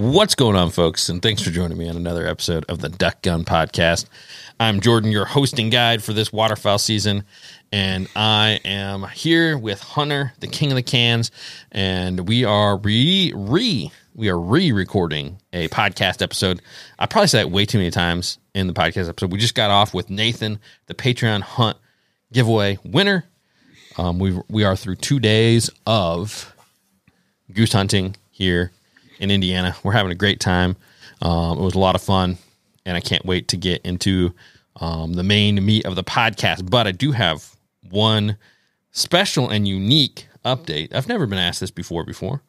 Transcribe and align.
What's 0.00 0.34
going 0.34 0.56
on, 0.56 0.70
folks? 0.70 1.10
And 1.10 1.20
thanks 1.20 1.42
for 1.42 1.50
joining 1.50 1.76
me 1.76 1.86
on 1.86 1.94
another 1.94 2.26
episode 2.26 2.64
of 2.70 2.78
the 2.78 2.88
Duck 2.88 3.20
Gun 3.20 3.44
Podcast. 3.44 4.06
I'm 4.58 4.80
Jordan, 4.80 5.12
your 5.12 5.26
hosting 5.26 5.68
guide 5.68 6.02
for 6.02 6.14
this 6.14 6.32
waterfowl 6.32 6.78
season, 6.78 7.24
and 7.70 8.08
I 8.16 8.60
am 8.64 9.02
here 9.08 9.58
with 9.58 9.82
Hunter, 9.82 10.32
the 10.40 10.46
king 10.46 10.72
of 10.72 10.76
the 10.76 10.82
cans, 10.82 11.30
and 11.70 12.26
we 12.26 12.46
are 12.46 12.78
re 12.78 13.34
re 13.36 13.92
we 14.14 14.30
are 14.30 14.40
re-recording 14.40 15.36
a 15.52 15.68
podcast 15.68 16.22
episode. 16.22 16.62
I 16.98 17.04
probably 17.04 17.28
said 17.28 17.44
that 17.44 17.50
way 17.50 17.66
too 17.66 17.76
many 17.76 17.90
times 17.90 18.38
in 18.54 18.68
the 18.68 18.72
podcast 18.72 19.06
episode. 19.06 19.30
We 19.30 19.38
just 19.38 19.54
got 19.54 19.70
off 19.70 19.92
with 19.92 20.08
Nathan, 20.08 20.60
the 20.86 20.94
Patreon 20.94 21.42
hunt 21.42 21.76
giveaway 22.32 22.78
winner. 22.86 23.26
Um, 23.98 24.18
we 24.18 24.40
we 24.48 24.64
are 24.64 24.76
through 24.76 24.96
two 24.96 25.20
days 25.20 25.68
of 25.84 26.54
goose 27.52 27.74
hunting 27.74 28.16
here 28.30 28.72
in 29.20 29.30
Indiana. 29.30 29.76
We're 29.84 29.92
having 29.92 30.10
a 30.10 30.16
great 30.16 30.40
time. 30.40 30.76
Um, 31.22 31.58
it 31.58 31.62
was 31.62 31.74
a 31.74 31.78
lot 31.78 31.94
of 31.94 32.02
fun, 32.02 32.38
and 32.84 32.96
I 32.96 33.00
can't 33.00 33.24
wait 33.24 33.48
to 33.48 33.56
get 33.56 33.82
into 33.82 34.34
um, 34.76 35.12
the 35.12 35.22
main 35.22 35.64
meat 35.64 35.86
of 35.86 35.94
the 35.94 36.02
podcast. 36.04 36.68
But 36.68 36.86
I 36.86 36.92
do 36.92 37.12
have 37.12 37.54
one 37.90 38.36
special 38.90 39.48
and 39.48 39.68
unique 39.68 40.26
update. 40.44 40.94
I've 40.94 41.08
never 41.08 41.26
been 41.26 41.38
asked 41.38 41.60
this 41.60 41.70
before. 41.70 42.04
Before, 42.04 42.42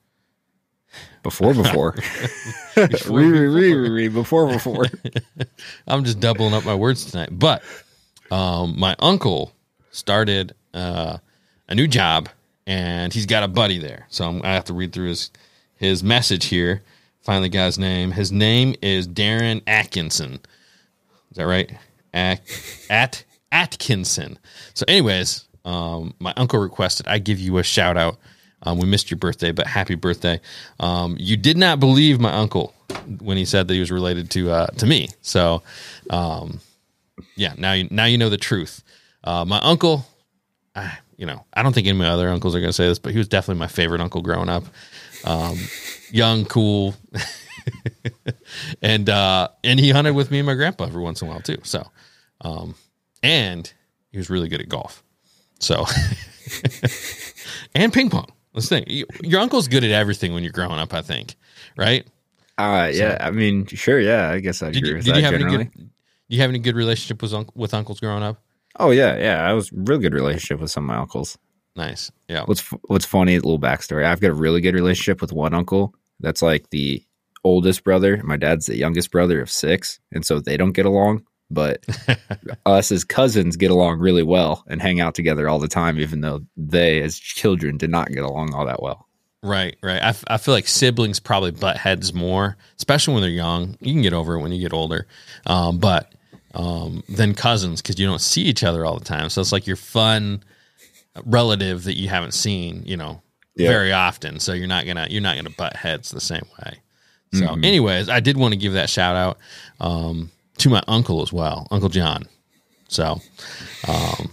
Before, 1.23 1.53
before. 1.53 1.91
Before, 2.75 3.17
re, 3.19 3.27
re, 3.27 3.47
re, 3.47 3.73
re, 3.73 3.89
re, 3.89 4.07
before, 4.07 4.47
before. 4.47 4.85
I'm 5.87 6.03
just 6.03 6.19
doubling 6.19 6.53
up 6.53 6.65
my 6.65 6.73
words 6.75 7.11
tonight. 7.11 7.29
But 7.31 7.61
um, 8.31 8.79
my 8.79 8.95
uncle 8.99 9.53
started 9.91 10.55
uh, 10.73 11.17
a 11.69 11.75
new 11.75 11.87
job, 11.87 12.29
and 12.65 13.13
he's 13.13 13.25
got 13.25 13.43
a 13.43 13.47
buddy 13.47 13.77
there. 13.77 14.07
So 14.09 14.27
I'm, 14.27 14.41
I 14.43 14.53
have 14.53 14.65
to 14.65 14.73
read 14.73 14.93
through 14.93 15.09
his 15.09 15.31
his 15.81 16.03
message 16.03 16.45
here. 16.45 16.83
The 17.25 17.49
guy's 17.49 17.79
name. 17.79 18.11
His 18.11 18.31
name 18.31 18.75
is 18.81 19.07
Darren 19.07 19.61
Atkinson. 19.65 20.33
Is 21.31 21.37
that 21.37 21.47
right? 21.47 21.71
At, 22.13 22.41
at 22.89 23.23
Atkinson. 23.51 24.37
So, 24.73 24.85
anyways, 24.87 25.45
um, 25.65 26.13
my 26.19 26.33
uncle 26.37 26.59
requested 26.59 27.07
I 27.07 27.17
give 27.17 27.39
you 27.39 27.57
a 27.57 27.63
shout 27.63 27.97
out. 27.97 28.17
Um, 28.63 28.77
we 28.77 28.85
missed 28.85 29.09
your 29.09 29.17
birthday, 29.17 29.51
but 29.51 29.65
happy 29.65 29.95
birthday. 29.95 30.39
Um, 30.79 31.15
you 31.19 31.35
did 31.35 31.57
not 31.57 31.79
believe 31.79 32.19
my 32.19 32.33
uncle 32.33 32.75
when 33.19 33.37
he 33.37 33.45
said 33.45 33.67
that 33.67 33.73
he 33.73 33.79
was 33.79 33.91
related 33.91 34.29
to 34.31 34.51
uh, 34.51 34.67
to 34.67 34.85
me. 34.85 35.09
So, 35.21 35.63
um, 36.11 36.59
yeah, 37.35 37.53
now 37.57 37.73
you 37.73 37.87
now 37.89 38.05
you 38.05 38.19
know 38.19 38.29
the 38.29 38.37
truth. 38.37 38.83
Uh, 39.23 39.45
my 39.45 39.59
uncle, 39.59 40.05
I, 40.75 40.97
you 41.17 41.25
know, 41.25 41.43
I 41.53 41.63
don't 41.63 41.73
think 41.73 41.87
any 41.87 41.97
of 41.97 41.97
my 41.97 42.09
other 42.09 42.29
uncles 42.29 42.55
are 42.55 42.59
going 42.59 42.69
to 42.69 42.73
say 42.73 42.87
this, 42.87 42.99
but 42.99 43.13
he 43.13 43.17
was 43.17 43.27
definitely 43.27 43.59
my 43.59 43.67
favorite 43.67 44.01
uncle 44.01 44.21
growing 44.21 44.49
up. 44.49 44.63
Um, 45.23 45.57
young, 46.11 46.45
cool, 46.45 46.95
and 48.81 49.09
uh, 49.09 49.49
and 49.63 49.79
he 49.79 49.91
hunted 49.91 50.13
with 50.13 50.31
me 50.31 50.39
and 50.39 50.45
my 50.45 50.55
grandpa 50.55 50.85
every 50.85 51.01
once 51.01 51.21
in 51.21 51.27
a 51.27 51.31
while 51.31 51.41
too. 51.41 51.57
So, 51.63 51.85
um, 52.41 52.75
and 53.23 53.71
he 54.11 54.17
was 54.17 54.29
really 54.29 54.49
good 54.49 54.61
at 54.61 54.69
golf. 54.69 55.03
So, 55.59 55.85
and 57.75 57.93
ping 57.93 58.09
pong. 58.09 58.27
Let's 58.53 58.67
think. 58.67 58.87
Your 59.23 59.39
uncle's 59.39 59.67
good 59.67 59.83
at 59.83 59.91
everything 59.91 60.33
when 60.33 60.43
you're 60.43 60.51
growing 60.51 60.79
up. 60.79 60.93
I 60.93 61.01
think, 61.01 61.35
right? 61.77 62.05
Uh, 62.57 62.91
yeah, 62.93 63.17
I 63.19 63.31
mean, 63.31 63.65
sure, 63.65 63.99
yeah, 63.99 64.29
I 64.29 64.39
guess 64.39 64.61
I 64.61 64.67
agree 64.67 64.89
you, 64.89 64.95
with 64.95 65.05
did 65.05 65.15
that 65.15 65.19
you 65.19 65.25
have 65.25 65.33
generally. 65.33 65.55
any 65.55 65.63
good? 65.65 65.89
You 66.27 66.41
have 66.41 66.49
any 66.49 66.59
good 66.59 66.75
relationship 66.75 67.21
with 67.21 67.33
with 67.55 67.73
uncles 67.73 67.99
growing 67.99 68.23
up? 68.23 68.41
Oh 68.77 68.91
yeah, 68.91 69.17
yeah, 69.17 69.47
I 69.47 69.53
was 69.53 69.71
real 69.71 69.99
good 69.99 70.13
relationship 70.13 70.59
with 70.59 70.71
some 70.71 70.83
of 70.85 70.87
my 70.87 70.97
uncles. 70.97 71.37
Nice. 71.75 72.11
Yeah. 72.27 72.43
What's 72.45 72.61
what's 72.83 73.05
funny? 73.05 73.35
Little 73.35 73.59
backstory. 73.59 74.05
I've 74.05 74.21
got 74.21 74.31
a 74.31 74.35
really 74.35 74.61
good 74.61 74.75
relationship 74.75 75.21
with 75.21 75.31
one 75.31 75.53
uncle. 75.53 75.95
That's 76.19 76.41
like 76.41 76.69
the 76.69 77.03
oldest 77.43 77.83
brother. 77.83 78.21
My 78.23 78.37
dad's 78.37 78.65
the 78.65 78.77
youngest 78.77 79.11
brother 79.11 79.41
of 79.41 79.49
six, 79.49 79.99
and 80.11 80.25
so 80.25 80.39
they 80.39 80.57
don't 80.57 80.73
get 80.73 80.85
along. 80.85 81.25
But 81.49 81.85
us 82.65 82.91
as 82.91 83.03
cousins 83.03 83.57
get 83.57 83.71
along 83.71 83.99
really 83.99 84.23
well 84.23 84.63
and 84.67 84.81
hang 84.81 84.99
out 84.99 85.15
together 85.15 85.49
all 85.49 85.59
the 85.59 85.67
time, 85.67 85.99
even 85.99 86.21
though 86.21 86.41
they 86.55 87.01
as 87.01 87.17
children 87.17 87.77
did 87.77 87.89
not 87.89 88.11
get 88.11 88.23
along 88.23 88.53
all 88.53 88.65
that 88.65 88.81
well. 88.81 89.07
Right, 89.43 89.75
right. 89.81 90.01
I, 90.01 90.09
f- 90.09 90.23
I 90.27 90.37
feel 90.37 90.53
like 90.53 90.67
siblings 90.67 91.19
probably 91.19 91.51
butt 91.51 91.75
heads 91.75 92.13
more, 92.13 92.57
especially 92.77 93.15
when 93.15 93.23
they're 93.23 93.31
young. 93.31 93.75
You 93.81 93.91
can 93.91 94.03
get 94.03 94.13
over 94.13 94.35
it 94.35 94.41
when 94.41 94.51
you 94.51 94.61
get 94.61 94.71
older, 94.71 95.07
um, 95.47 95.79
but 95.79 96.13
um, 96.53 97.03
than 97.09 97.33
cousins 97.33 97.81
because 97.81 97.99
you 97.99 98.05
don't 98.05 98.21
see 98.21 98.43
each 98.43 98.63
other 98.63 98.85
all 98.85 98.97
the 98.99 99.05
time. 99.05 99.29
So 99.29 99.41
it's 99.41 99.51
like 99.51 99.65
your 99.65 99.77
fun 99.77 100.43
relative 101.25 101.83
that 101.85 101.97
you 101.97 102.07
haven't 102.09 102.33
seen, 102.33 102.83
you 102.85 102.97
know, 102.97 103.21
Yeah. 103.55 103.69
very 103.69 103.91
often. 103.91 104.39
So 104.39 104.53
you're 104.53 104.67
not 104.67 104.85
gonna 104.85 105.07
you're 105.09 105.21
not 105.21 105.35
gonna 105.35 105.49
butt 105.49 105.75
heads 105.75 106.11
the 106.11 106.21
same 106.21 106.45
way. 106.59 106.77
So, 107.33 107.53
anyways, 107.63 108.09
I 108.09 108.19
did 108.19 108.35
want 108.35 108.53
to 108.53 108.57
give 108.59 108.73
that 108.73 108.89
shout 108.89 109.15
out 109.15 109.37
um, 109.79 110.31
to 110.57 110.69
my 110.69 110.83
uncle 110.89 111.21
as 111.21 111.31
well, 111.31 111.65
Uncle 111.71 111.87
John. 111.87 112.25
So, 112.89 113.21
um, 113.87 114.31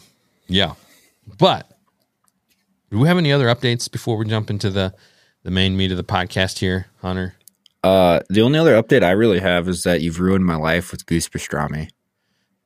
yeah, 0.49 0.73
but 1.39 1.71
do 2.91 2.99
we 2.99 3.07
have 3.07 3.17
any 3.17 3.31
other 3.33 3.47
updates 3.47 3.89
before 3.89 4.17
we 4.17 4.25
jump 4.27 4.51
into 4.51 4.69
the 4.71 4.95
the 5.45 5.51
main 5.53 5.77
meat 5.77 5.93
of 5.93 5.97
the 5.97 6.03
podcast 6.03 6.59
here, 6.59 6.87
Hunter? 7.01 7.37
Uh, 7.85 8.19
the 8.29 8.41
only 8.43 8.59
other 8.59 8.81
update 8.83 9.05
I 9.05 9.13
really 9.13 9.39
have 9.39 9.69
is 9.69 9.85
that 9.85 10.01
you've 10.01 10.19
ruined 10.19 10.45
my 10.45 10.57
life 10.57 10.91
with 10.91 11.07
goose 11.07 11.29
pastrami. 11.29 11.91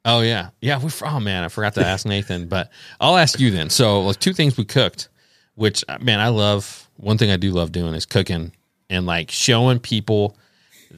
Oh 0.05 0.21
yeah, 0.21 0.51
yeah. 0.61 0.79
We 0.83 0.91
oh 1.03 1.21
man, 1.21 1.45
I 1.45 1.49
forgot 1.49 1.75
to 1.75 1.87
ask 1.87 2.05
Nathan, 2.07 2.49
but 2.49 2.71
I'll 3.01 3.17
ask 3.17 3.39
you 3.39 3.51
then. 3.51 3.71
So 3.71 4.03
like 4.03 4.19
two 4.19 4.33
things 4.33 4.57
we 4.57 4.65
cooked, 4.65 5.09
which 5.55 5.85
uh, 5.89 5.99
man, 6.01 6.21
I 6.21 6.29
love. 6.29 6.89
One 6.97 7.19
thing 7.19 7.31
I 7.31 7.37
do 7.37 7.51
love 7.51 7.73
doing 7.73 7.95
is 7.95 8.07
cooking 8.07 8.53
and 8.91 9.07
like 9.07 9.31
showing 9.31 9.79
people 9.81 10.37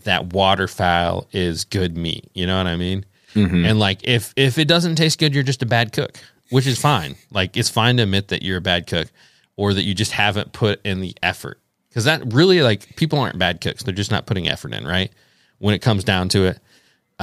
that 0.05 0.33
waterfowl 0.33 1.27
is 1.33 1.65
good 1.65 1.97
meat. 1.97 2.29
You 2.35 2.47
know 2.47 2.59
what 2.59 2.67
I 2.67 2.77
mean? 2.77 3.05
And 3.67 3.79
like 3.79 4.01
if 4.05 4.33
if 4.37 4.59
it 4.59 4.69
doesn't 4.69 4.97
taste 4.97 5.19
good, 5.19 5.35
you're 5.35 5.43
just 5.43 5.63
a 5.63 5.67
bad 5.67 5.93
cook, 5.93 6.19
which 6.51 6.67
is 6.67 6.81
fine. 6.81 7.17
Like 7.31 7.57
it's 7.57 7.71
fine 7.71 7.97
to 7.99 8.05
admit 8.05 8.29
that 8.29 8.43
you're 8.43 8.59
a 8.59 8.63
bad 8.63 8.87
cook 8.87 9.09
or 9.57 9.75
that 9.75 9.83
you 9.83 9.95
just 9.95 10.13
haven't 10.13 10.53
put 10.53 10.81
in 10.85 11.01
the 11.01 11.15
effort. 11.23 11.61
Because 11.89 12.05
that 12.05 12.33
really 12.33 12.63
like 12.63 12.97
people 12.97 13.19
aren't 13.19 13.39
bad 13.39 13.61
cooks; 13.61 13.83
they're 13.83 13.95
just 13.95 14.11
not 14.11 14.27
putting 14.27 14.49
effort 14.49 14.73
in. 14.73 14.87
Right? 14.87 15.13
When 15.59 15.75
it 15.75 15.81
comes 15.81 16.05
down 16.05 16.29
to 16.31 16.45
it, 16.47 16.59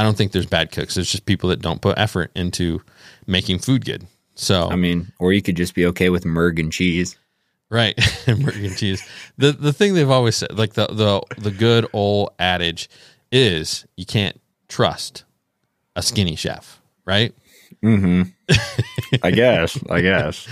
I 0.02 0.04
don't 0.04 0.18
think 0.18 0.32
there's 0.32 0.48
bad 0.48 0.72
cooks. 0.72 0.96
There's 0.96 1.12
just 1.12 1.28
people 1.28 1.50
that 1.52 1.62
don't 1.62 1.80
put 1.80 1.96
effort 2.00 2.32
into 2.36 2.82
making 3.28 3.60
food 3.60 3.86
good. 3.86 4.08
So 4.34 4.68
I 4.68 4.76
mean, 4.76 5.12
or 5.20 5.32
you 5.32 5.44
could 5.44 5.56
just 5.56 5.76
be 5.76 5.86
okay 5.86 6.10
with 6.10 6.24
merg 6.24 6.60
and 6.60 6.72
cheese. 6.72 7.20
right, 7.70 7.94
American 8.28 8.74
cheese. 8.76 9.08
The 9.38 9.52
the 9.52 9.72
thing 9.72 9.94
they've 9.94 10.10
always 10.10 10.38
said, 10.38 10.58
like 10.58 10.74
the 10.74 10.88
the 10.88 11.22
the 11.38 11.52
good 11.52 11.86
old 11.94 12.32
adage, 12.40 12.90
is 13.32 13.86
you 13.96 14.08
can't 14.08 14.42
trust 14.68 15.24
a 15.96 16.02
skinny 16.02 16.36
chef, 16.36 16.82
right? 17.06 17.36
Mm-hmm. 17.84 18.24
I 19.22 19.30
guess. 19.30 19.78
I 19.88 20.02
guess. 20.02 20.48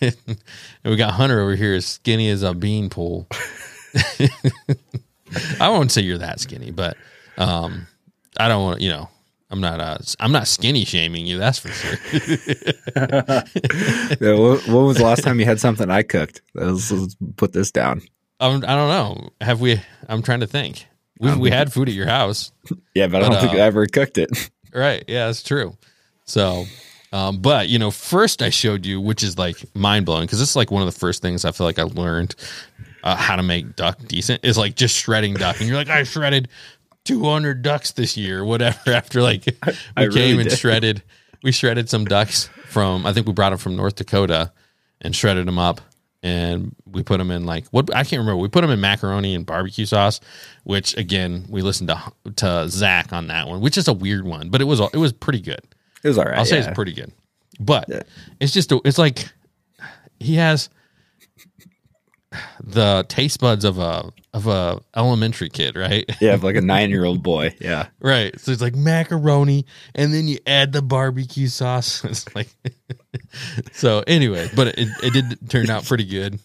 and 0.00 0.16
we 0.84 0.94
got 0.94 1.14
Hunter 1.14 1.40
over 1.40 1.56
here 1.56 1.74
as 1.74 1.86
skinny 1.86 2.28
as 2.30 2.44
a 2.44 2.54
bean 2.54 2.88
pole. 2.88 3.26
I 5.60 5.70
won't 5.70 5.90
say 5.90 6.02
you're 6.02 6.18
that 6.18 6.38
skinny, 6.38 6.70
but 6.70 6.96
um, 7.36 7.88
I 8.38 8.48
don't 8.48 8.62
want 8.62 8.80
you 8.80 8.90
know. 8.90 9.08
I'm 9.50 9.60
not 9.60 9.80
uh, 9.80 9.98
I'm 10.18 10.32
not 10.32 10.48
skinny 10.48 10.84
shaming 10.84 11.26
you. 11.26 11.38
That's 11.38 11.58
for 11.58 11.68
sure. 11.68 11.98
Yeah, 14.20 14.34
what, 14.34 14.66
what 14.68 14.82
was 14.82 14.96
the 14.96 15.04
last 15.04 15.22
time 15.22 15.40
you 15.40 15.46
had 15.46 15.60
something 15.60 15.90
I 15.90 16.02
cooked? 16.02 16.40
Let's, 16.54 16.90
let's 16.90 17.16
put 17.36 17.52
this 17.52 17.70
down. 17.70 18.02
Um, 18.40 18.64
I 18.66 18.74
don't 18.74 18.88
know. 18.88 19.30
Have 19.40 19.60
we? 19.60 19.80
I'm 20.08 20.22
trying 20.22 20.40
to 20.40 20.46
think. 20.46 20.86
We 21.18 21.36
we 21.36 21.50
had 21.50 21.72
food 21.72 21.88
at 21.88 21.94
your 21.94 22.06
house, 22.06 22.50
Yeah, 22.94 23.06
but 23.06 23.22
I 23.22 23.28
don't 23.28 23.40
think 23.40 23.52
uh, 23.54 23.58
I 23.58 23.60
ever 23.60 23.86
cooked 23.86 24.18
it. 24.18 24.50
right? 24.74 25.04
Yeah, 25.06 25.26
that's 25.26 25.42
true. 25.42 25.76
So, 26.24 26.64
um, 27.12 27.38
but 27.40 27.68
you 27.68 27.78
know, 27.78 27.90
first 27.90 28.42
I 28.42 28.50
showed 28.50 28.84
you, 28.86 29.00
which 29.00 29.22
is 29.22 29.38
like 29.38 29.56
mind 29.76 30.06
blowing 30.06 30.24
because 30.26 30.40
this 30.40 30.50
is 30.50 30.56
like 30.56 30.70
one 30.70 30.82
of 30.82 30.92
the 30.92 30.98
first 30.98 31.22
things 31.22 31.44
I 31.44 31.52
feel 31.52 31.66
like 31.66 31.78
I 31.78 31.84
learned 31.84 32.34
uh, 33.04 33.14
how 33.16 33.36
to 33.36 33.42
make 33.42 33.76
duck 33.76 33.98
decent 34.08 34.44
is 34.44 34.58
like 34.58 34.74
just 34.74 34.96
shredding 34.96 35.34
duck, 35.34 35.60
and 35.60 35.68
you're 35.68 35.76
like, 35.76 35.90
I 35.90 36.02
shredded 36.02 36.48
200 37.04 37.62
ducks 37.62 37.92
this 37.92 38.16
year, 38.16 38.44
whatever. 38.44 38.78
After 38.92 39.22
like 39.22 39.44
we 39.46 39.52
I 39.96 40.02
came 40.08 40.12
really 40.14 40.30
and 40.40 40.48
did. 40.50 40.58
shredded, 40.58 41.02
we 41.42 41.52
shredded 41.52 41.88
some 41.88 42.04
ducks 42.04 42.48
from 42.66 43.06
I 43.06 43.12
think 43.12 43.26
we 43.26 43.32
brought 43.32 43.50
them 43.50 43.58
from 43.58 43.76
North 43.76 43.96
Dakota 43.96 44.52
and 45.00 45.14
shredded 45.14 45.46
them 45.46 45.58
up 45.58 45.80
and 46.22 46.74
we 46.86 47.02
put 47.02 47.18
them 47.18 47.30
in 47.32 47.44
like 47.44 47.66
what 47.68 47.92
I 47.94 48.04
can't 48.04 48.20
remember. 48.20 48.36
We 48.36 48.48
put 48.48 48.60
them 48.60 48.70
in 48.70 48.80
macaroni 48.80 49.34
and 49.34 49.44
barbecue 49.44 49.86
sauce, 49.86 50.20
which 50.64 50.96
again 50.96 51.46
we 51.48 51.62
listened 51.62 51.88
to 51.88 52.12
to 52.36 52.68
Zach 52.68 53.12
on 53.12 53.26
that 53.26 53.48
one, 53.48 53.60
which 53.60 53.76
is 53.76 53.88
a 53.88 53.92
weird 53.92 54.24
one, 54.24 54.48
but 54.48 54.60
it 54.60 54.64
was 54.64 54.80
it 54.80 54.96
was 54.98 55.12
pretty 55.12 55.40
good. 55.40 55.60
It 56.04 56.08
was 56.08 56.18
all 56.18 56.24
right. 56.24 56.38
I'll 56.38 56.44
say 56.44 56.58
yeah. 56.60 56.66
it's 56.68 56.74
pretty 56.74 56.92
good, 56.92 57.12
but 57.60 57.88
Yeah. 57.88 58.02
it's 58.40 58.52
just 58.52 58.70
a, 58.72 58.80
it's 58.84 58.98
like 58.98 59.28
he 60.20 60.36
has 60.36 60.68
the 62.62 63.04
taste 63.08 63.40
buds 63.40 63.64
of 63.64 63.78
a 63.78 64.10
of 64.34 64.46
a 64.46 64.80
elementary 64.96 65.48
kid, 65.50 65.76
right? 65.76 66.04
Yeah, 66.20 66.36
like 66.40 66.56
a 66.56 66.60
nine 66.60 66.90
year 66.90 67.04
old 67.04 67.22
boy. 67.22 67.54
Yeah. 67.60 67.88
Right. 68.00 68.38
So 68.40 68.50
it's 68.52 68.60
like 68.62 68.74
macaroni, 68.74 69.66
and 69.94 70.12
then 70.12 70.26
you 70.28 70.38
add 70.46 70.72
the 70.72 70.82
barbecue 70.82 71.48
sauce. 71.48 72.02
It's 72.12 72.34
like 72.34 72.48
so. 73.72 74.02
Anyway, 74.06 74.48
but 74.56 74.68
it, 74.78 74.88
it 75.02 75.12
did 75.12 75.50
turn 75.50 75.70
out 75.70 75.84
pretty 75.84 76.04
good. 76.04 76.38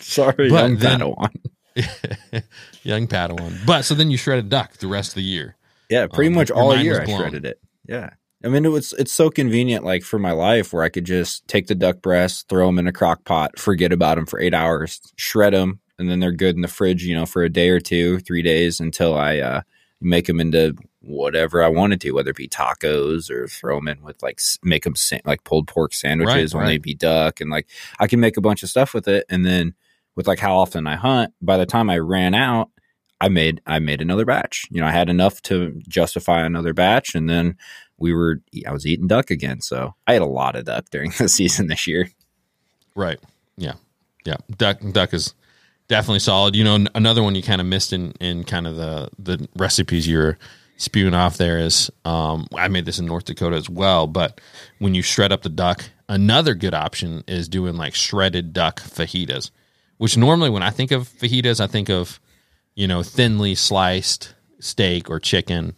Sorry, 0.00 0.48
But 0.48 0.60
young 0.60 0.76
then- 0.76 1.00
Padawan. 1.00 2.42
Young 2.82 3.06
Padawan. 3.06 3.64
But 3.66 3.84
so 3.84 3.94
then 3.94 4.10
you 4.10 4.16
shredded 4.16 4.48
duck 4.48 4.72
the 4.78 4.86
rest 4.88 5.10
of 5.10 5.14
the 5.16 5.22
year. 5.22 5.56
Yeah, 5.90 6.06
pretty 6.06 6.28
Um, 6.28 6.34
much 6.34 6.50
all 6.50 6.76
year 6.76 7.02
I 7.02 7.04
shredded 7.06 7.44
it. 7.46 7.60
Yeah. 7.86 8.10
I 8.44 8.48
mean, 8.48 8.64
it 8.64 8.68
was 8.70 8.92
it's 8.94 9.12
so 9.12 9.30
convenient, 9.30 9.84
like 9.84 10.02
for 10.04 10.18
my 10.18 10.32
life, 10.32 10.72
where 10.72 10.84
I 10.84 10.88
could 10.88 11.04
just 11.04 11.46
take 11.48 11.66
the 11.66 11.74
duck 11.74 12.00
breasts, 12.02 12.44
throw 12.48 12.66
them 12.66 12.78
in 12.78 12.86
a 12.86 12.92
crock 12.92 13.24
pot, 13.24 13.58
forget 13.58 13.92
about 13.92 14.14
them 14.16 14.26
for 14.26 14.38
eight 14.40 14.54
hours, 14.54 15.00
shred 15.16 15.52
them, 15.54 15.80
and 15.98 16.08
then 16.08 16.20
they're 16.20 16.30
good 16.32 16.54
in 16.54 16.62
the 16.62 16.68
fridge, 16.68 17.04
you 17.04 17.16
know, 17.16 17.26
for 17.26 17.42
a 17.42 17.48
day 17.48 17.68
or 17.68 17.80
two, 17.80 18.20
three 18.20 18.42
days 18.42 18.78
until 18.78 19.16
I 19.16 19.38
uh, 19.38 19.62
make 20.00 20.26
them 20.26 20.38
into 20.38 20.76
whatever 21.00 21.62
I 21.64 21.68
wanted 21.68 22.00
to, 22.02 22.12
whether 22.12 22.30
it 22.30 22.36
be 22.36 22.48
tacos 22.48 23.28
or 23.30 23.48
throw 23.48 23.76
them 23.76 23.88
in 23.88 24.02
with 24.02 24.22
like 24.22 24.38
make 24.62 24.84
them 24.84 24.94
sa- 24.94 25.18
like 25.24 25.42
pulled 25.42 25.66
pork 25.66 25.92
sandwiches, 25.92 26.54
Right, 26.54 26.60
only 26.60 26.74
right. 26.74 26.82
be 26.82 26.94
duck, 26.94 27.40
and 27.40 27.50
like 27.50 27.66
I 27.98 28.06
can 28.06 28.20
make 28.20 28.36
a 28.36 28.40
bunch 28.42 28.62
of 28.62 28.68
stuff 28.68 28.94
with 28.94 29.08
it, 29.08 29.24
and 29.28 29.44
then 29.44 29.74
with 30.14 30.28
like 30.28 30.38
how 30.38 30.56
often 30.56 30.86
I 30.86 30.94
hunt, 30.94 31.32
by 31.42 31.56
the 31.56 31.66
time 31.66 31.90
I 31.90 31.98
ran 31.98 32.34
out, 32.34 32.70
I 33.20 33.28
made 33.30 33.60
I 33.66 33.80
made 33.80 34.00
another 34.00 34.24
batch. 34.24 34.64
You 34.70 34.80
know, 34.80 34.86
I 34.86 34.92
had 34.92 35.08
enough 35.08 35.42
to 35.42 35.80
justify 35.88 36.44
another 36.44 36.72
batch, 36.72 37.16
and 37.16 37.28
then 37.28 37.56
we 37.98 38.12
were 38.12 38.40
I 38.66 38.72
was 38.72 38.86
eating 38.86 39.06
duck 39.06 39.30
again. 39.30 39.60
So 39.60 39.94
I 40.06 40.12
had 40.12 40.22
a 40.22 40.26
lot 40.26 40.56
of 40.56 40.64
duck 40.64 40.86
during 40.90 41.12
the 41.18 41.28
season 41.28 41.68
this 41.68 41.86
year. 41.86 42.10
Right. 42.94 43.18
Yeah. 43.56 43.74
Yeah. 44.24 44.36
Duck 44.56 44.78
duck 44.92 45.14
is 45.14 45.34
definitely 45.88 46.20
solid. 46.20 46.54
You 46.54 46.64
know, 46.64 46.86
another 46.94 47.22
one 47.22 47.34
you 47.34 47.42
kind 47.42 47.60
of 47.60 47.66
missed 47.66 47.92
in 47.92 48.12
in 48.20 48.44
kind 48.44 48.66
of 48.66 48.76
the 48.76 49.10
the 49.18 49.48
recipes 49.56 50.08
you're 50.08 50.38
spewing 50.76 51.14
off 51.14 51.38
there 51.38 51.58
is 51.58 51.90
um 52.04 52.46
I 52.54 52.68
made 52.68 52.84
this 52.84 52.98
in 52.98 53.06
North 53.06 53.24
Dakota 53.24 53.56
as 53.56 53.68
well, 53.68 54.06
but 54.06 54.40
when 54.78 54.94
you 54.94 55.02
shred 55.02 55.32
up 55.32 55.42
the 55.42 55.48
duck, 55.48 55.84
another 56.08 56.54
good 56.54 56.74
option 56.74 57.24
is 57.26 57.48
doing 57.48 57.76
like 57.76 57.94
shredded 57.94 58.52
duck 58.52 58.80
fajitas, 58.80 59.50
which 59.98 60.16
normally 60.16 60.50
when 60.50 60.62
I 60.62 60.70
think 60.70 60.92
of 60.92 61.08
fajitas, 61.08 61.60
I 61.60 61.66
think 61.66 61.88
of 61.88 62.20
you 62.78 62.86
know, 62.86 63.02
thinly 63.02 63.56
sliced 63.56 64.34
steak 64.60 65.10
or 65.10 65.18
chicken. 65.18 65.74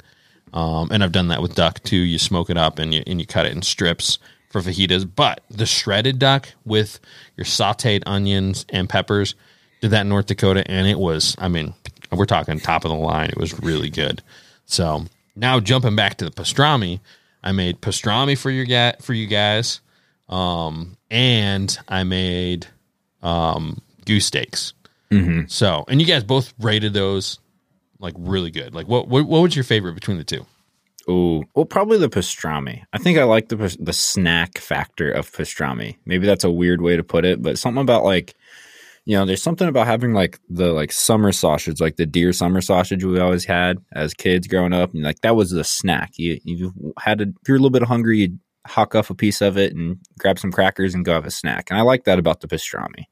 Um, 0.53 0.91
and 0.91 1.03
I've 1.03 1.13
done 1.13 1.29
that 1.29 1.43
with 1.43 1.55
duck 1.55 1.83
too. 1.83 1.97
You 1.97 2.19
smoke 2.19 2.51
it 2.51 2.57
up 2.57 2.79
and 2.79 2.93
you 2.93 3.03
and 3.07 3.21
you 3.21 3.27
cut 3.27 3.47
it 3.47 3.53
in 3.53 3.63
strips 3.63 4.19
for 4.51 4.61
fajitas. 4.61 5.09
But 5.15 5.43
the 5.51 5.67
shredded 5.67 6.19
duck 6.19 6.49
with 6.65 7.01
your 7.37 7.45
sautéed 7.45 8.03
onions 8.07 8.67
and 8.69 8.89
peppers 8.89 9.35
did 9.81 9.93
that 9.93 10.03
in 10.03 10.09
North 10.09 10.27
Dakota, 10.27 10.69
and 10.71 10.87
it 10.87 10.99
was. 10.99 11.37
I 11.39 11.49
mean, 11.49 11.75
we're 12.13 12.27
talking 12.27 12.59
top 12.59 12.85
of 12.85 12.91
the 12.91 12.97
line. 12.97 13.31
It 13.31 13.39
was 13.39 13.59
really 13.61 13.91
good. 13.91 14.23
So 14.67 15.07
now 15.37 15.61
jumping 15.61 15.97
back 15.97 16.17
to 16.19 16.25
the 16.25 16.31
pastrami, 16.31 17.01
I 17.43 17.53
made 17.53 17.81
pastrami 17.81 18.37
for 18.37 18.51
your 18.51 18.67
ga- 18.67 18.97
for 19.01 19.15
you 19.15 19.27
guys, 19.27 19.81
um, 20.29 20.97
and 21.11 21.77
I 21.89 22.05
made 22.05 22.67
um, 23.23 23.81
goose 24.05 24.27
steaks. 24.27 24.75
Mm-hmm. 25.11 25.47
So, 25.49 25.85
and 25.89 26.01
you 26.01 26.07
guys 26.07 26.23
both 26.23 26.55
rated 26.61 26.93
those 26.93 27.39
like 28.01 28.15
really 28.19 28.51
good. 28.51 28.75
Like, 28.75 28.89
what 28.89 29.09
what, 29.09 29.27
what 29.27 29.43
was 29.43 29.55
your 29.55 29.65
favorite 29.65 29.95
between 29.95 30.19
the 30.19 30.25
two? 30.25 30.47
Ooh, 31.09 31.45
well, 31.55 31.65
probably 31.65 31.99
the 31.99 32.09
pastrami. 32.09 32.85
I 32.93 32.99
think 32.99 33.19
I 33.19 33.25
like 33.25 33.49
the 33.49 33.77
the 33.81 33.93
snack 33.93 34.59
factor 34.59 35.11
of 35.11 35.31
pastrami. 35.31 35.97
Maybe 36.05 36.27
that's 36.27 36.45
a 36.45 36.51
weird 36.51 36.83
way 36.83 36.97
to 36.97 37.05
put 37.05 37.25
it, 37.25 37.43
but 37.43 37.59
something 37.59 37.81
about 37.81 38.05
like, 38.05 38.35
you 39.07 39.17
know, 39.17 39.25
there's 39.25 39.43
something 39.43 39.69
about 39.69 39.87
having 39.87 40.13
like 40.13 40.39
the 40.49 40.73
like 40.73 40.93
summer 40.93 41.33
sausage, 41.33 41.81
like 41.81 41.97
the 41.97 42.07
deer 42.07 42.33
summer 42.33 42.61
sausage 42.61 43.05
we 43.05 43.19
always 43.19 43.45
had 43.45 43.79
as 43.93 44.15
kids 44.15 44.47
growing 44.47 44.73
up, 44.73 44.93
and 44.95 45.03
like 45.03 45.21
that 45.21 45.37
was 45.37 45.51
the 45.51 45.65
snack. 45.65 46.13
You 46.17 46.39
you 46.45 46.95
had 46.99 47.19
to 47.19 47.25
if 47.25 47.49
you're 47.49 47.57
a 47.57 47.61
little 47.61 47.71
bit 47.71 47.83
hungry, 47.83 48.19
you'd 48.19 48.39
hawk 48.67 48.95
off 48.95 49.11
a 49.11 49.15
piece 49.15 49.41
of 49.41 49.57
it 49.57 49.75
and 49.75 49.99
grab 50.19 50.39
some 50.39 50.53
crackers 50.53 50.95
and 50.95 51.05
go 51.05 51.15
have 51.15 51.27
a 51.27 51.31
snack. 51.31 51.71
And 51.71 51.79
I 51.79 51.83
like 51.83 52.05
that 52.05 52.19
about 52.19 52.41
the 52.41 52.49
pastrami. 52.49 53.07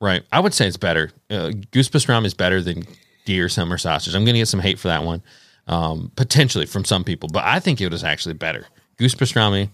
Right. 0.00 0.24
I 0.32 0.40
would 0.40 0.52
say 0.52 0.66
it's 0.66 0.76
better. 0.76 1.10
Uh, 1.30 1.52
goose 1.70 1.88
pastrami 1.88 2.26
is 2.26 2.34
better 2.34 2.60
than 2.60 2.84
deer 3.24 3.48
summer 3.48 3.78
sausage. 3.78 4.14
I'm 4.14 4.24
going 4.24 4.34
to 4.34 4.40
get 4.40 4.48
some 4.48 4.60
hate 4.60 4.78
for 4.78 4.88
that 4.88 5.04
one, 5.04 5.22
um, 5.66 6.12
potentially 6.16 6.66
from 6.66 6.84
some 6.84 7.04
people, 7.04 7.28
but 7.32 7.44
I 7.44 7.60
think 7.60 7.80
it 7.80 7.90
was 7.90 8.04
actually 8.04 8.34
better. 8.34 8.66
Goose 8.96 9.14
pastrami 9.14 9.70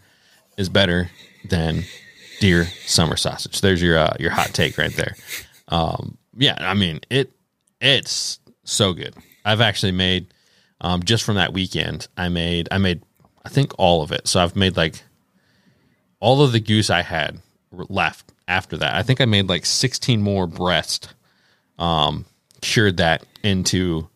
is 0.56 0.68
better 0.68 1.10
than 1.48 1.84
deer 2.40 2.66
summer 2.86 3.16
sausage. 3.16 3.60
There's 3.60 3.82
your 3.82 3.98
uh, 3.98 4.16
your 4.18 4.30
hot 4.30 4.52
take 4.52 4.78
right 4.78 4.94
there. 4.94 5.14
Um, 5.68 6.16
yeah, 6.36 6.56
I 6.58 6.74
mean 6.74 7.00
it. 7.10 7.30
It's 7.80 8.40
so 8.64 8.92
good. 8.92 9.14
I've 9.44 9.60
actually 9.60 9.92
made 9.92 10.26
um, 10.80 11.02
just 11.02 11.24
from 11.24 11.36
that 11.36 11.52
weekend. 11.52 12.08
I 12.16 12.28
made 12.28 12.68
I 12.70 12.78
made 12.78 13.02
I 13.44 13.48
think 13.48 13.72
all 13.78 14.02
of 14.02 14.12
it. 14.12 14.28
So 14.28 14.40
I've 14.40 14.56
made 14.56 14.76
like 14.76 15.02
all 16.18 16.42
of 16.42 16.52
the 16.52 16.60
goose 16.60 16.90
I 16.90 17.02
had 17.02 17.40
left 17.72 18.32
after 18.48 18.76
that. 18.78 18.94
I 18.94 19.02
think 19.02 19.20
I 19.20 19.24
made 19.24 19.48
like 19.48 19.64
16 19.64 20.20
more 20.20 20.46
breast. 20.46 21.14
Um, 21.78 22.26
cured 22.60 22.98
that 22.98 23.24
into 23.42 24.08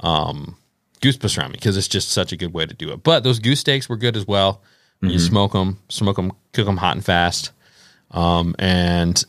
um, 0.00 0.56
goose 1.00 1.16
pastrami 1.16 1.52
because 1.52 1.76
it's 1.76 1.88
just 1.88 2.10
such 2.10 2.32
a 2.32 2.36
good 2.36 2.54
way 2.54 2.66
to 2.66 2.74
do 2.74 2.92
it. 2.92 3.02
But 3.02 3.24
those 3.24 3.38
goose 3.38 3.60
steaks 3.60 3.88
were 3.88 3.96
good 3.96 4.16
as 4.16 4.26
well. 4.26 4.62
You 5.04 5.18
smoke 5.18 5.52
them, 5.52 5.80
smoke 5.88 6.14
them, 6.14 6.30
cook 6.52 6.64
them 6.64 6.76
hot 6.76 6.94
and 6.94 7.04
fast, 7.04 7.50
um, 8.12 8.54
and 8.56 9.20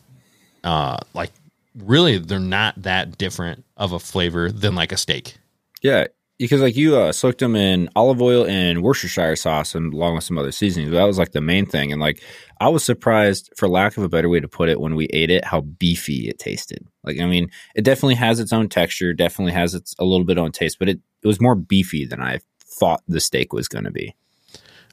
uh, 0.63 0.98
like 1.16 1.31
really 1.75 2.19
they're 2.19 2.40
not 2.40 2.80
that 2.84 3.18
different 3.18 3.66
of 3.75 3.92
a 3.92 3.98
flavor 3.98 4.51
than 4.51 4.75
like 4.75 4.92
a 4.92 4.98
steak. 4.98 5.38
Yeah, 5.81 6.06
because 6.38 6.62
like 6.62 6.75
you 6.75 6.95
uh, 6.95 7.12
soaked 7.12 7.40
them 7.40 7.56
in 7.56 7.90
olive 7.95 8.22
oil 8.22 8.45
and 8.45 8.84
Worcestershire 8.84 9.36
sauce, 9.36 9.74
and 9.74 9.94
along 9.94 10.13
with 10.13 10.24
some 10.24 10.38
other 10.38 10.51
seasonings. 10.51 10.92
That 10.92 11.06
was 11.06 11.18
like 11.18 11.31
the 11.31 11.42
main 11.42 11.66
thing, 11.66 11.92
and 11.92 12.00
like 12.00 12.22
I 12.60 12.69
was 12.69 12.84
surprised, 12.86 13.51
for 13.57 13.68
lack 13.68 13.98
of 13.98 14.04
a 14.04 14.10
better 14.10 14.30
way 14.30 14.40
to 14.40 14.48
put 14.48 14.69
it, 14.69 14.80
when 14.80 14.94
we 14.94 15.07
ate 15.07 15.31
it, 15.31 15.44
how 15.44 15.62
beefy 15.62 16.30
it 16.30 16.38
tasted. 16.38 16.86
Like 17.04 17.20
I 17.20 17.26
mean, 17.26 17.50
it 17.76 17.84
definitely 17.84 18.16
has 18.16 18.40
its 18.40 18.54
own 18.54 18.70
texture, 18.70 19.14
definitely 19.14 19.54
has 19.54 19.74
its 19.74 19.96
a 20.00 20.06
little 20.06 20.26
bit 20.26 20.38
own 20.38 20.52
taste, 20.52 20.80
but 20.80 20.90
it 20.90 21.00
it 21.22 21.28
was 21.28 21.42
more 21.42 21.56
beefy 21.56 22.06
than 22.06 22.22
I 22.22 22.40
thought 22.60 23.02
the 23.08 23.20
steak 23.20 23.54
was 23.54 23.68
going 23.68 23.86
to 23.86 23.92
be. 23.92 24.16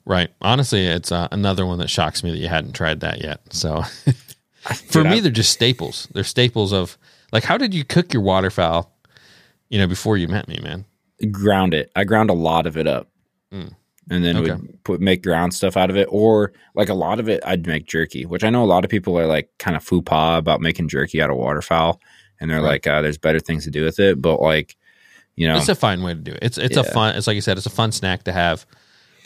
Right. 0.04 0.30
Honestly, 0.40 0.86
it's 0.86 1.12
uh, 1.12 1.28
another 1.30 1.66
one 1.66 1.78
that 1.78 1.90
shocks 1.90 2.22
me 2.22 2.30
that 2.30 2.38
you 2.38 2.48
hadn't 2.48 2.72
tried 2.72 3.00
that 3.00 3.22
yet. 3.22 3.40
So 3.52 3.82
for 4.90 5.04
me, 5.04 5.20
they're 5.20 5.30
just 5.30 5.52
staples. 5.52 6.08
They're 6.12 6.24
staples 6.24 6.72
of 6.72 6.98
like, 7.32 7.44
how 7.44 7.58
did 7.58 7.74
you 7.74 7.84
cook 7.84 8.12
your 8.12 8.22
waterfowl? 8.22 8.92
You 9.68 9.78
know, 9.78 9.86
before 9.86 10.16
you 10.16 10.26
met 10.26 10.48
me, 10.48 10.58
man. 10.62 10.84
ground 11.30 11.74
it. 11.74 11.92
I 11.94 12.04
ground 12.04 12.30
a 12.30 12.34
lot 12.34 12.66
of 12.66 12.76
it 12.76 12.86
up, 12.86 13.08
Mm. 13.52 13.74
And 14.10 14.22
then 14.24 14.36
Okay. 14.36 14.50
would 14.52 14.84
put 14.84 15.00
make 15.00 15.22
ground 15.22 15.54
stuff 15.54 15.76
out 15.76 15.88
of 15.88 15.96
it, 15.96 16.08
or 16.10 16.52
like 16.74 16.88
a 16.90 16.94
lot 16.94 17.18
of 17.20 17.28
it, 17.28 17.40
I'd 17.46 17.66
make 17.66 17.86
jerky. 17.86 18.26
Which 18.26 18.44
I 18.44 18.50
know 18.50 18.62
a 18.62 18.66
lot 18.66 18.84
of 18.84 18.90
people 18.90 19.18
are 19.18 19.26
like 19.26 19.48
kind 19.58 19.76
of 19.76 19.82
faux 19.82 20.04
pas 20.04 20.38
about 20.38 20.60
making 20.60 20.88
jerky 20.88 21.22
out 21.22 21.30
of 21.30 21.36
waterfowl, 21.36 22.00
and 22.40 22.50
they're 22.50 22.60
Right. 22.60 22.84
like, 22.84 22.86
uh, 22.86 23.00
"There's 23.02 23.18
better 23.18 23.40
things 23.40 23.64
to 23.64 23.70
do 23.70 23.84
with 23.84 23.98
it." 23.98 24.20
But 24.20 24.40
like, 24.42 24.76
you 25.36 25.46
know, 25.48 25.56
It's 25.56 25.68
a 25.68 25.74
fine 25.74 26.02
way 26.02 26.12
to 26.14 26.20
do 26.20 26.32
it. 26.32 26.40
It's 26.42 26.58
it's 26.58 26.76
a 26.76 26.84
fun. 26.84 27.14
It's 27.16 27.26
like 27.26 27.36
you 27.36 27.40
said, 27.40 27.56
it's 27.56 27.66
a 27.66 27.70
fun 27.70 27.92
snack 27.92 28.24
to 28.24 28.32
have. 28.32 28.66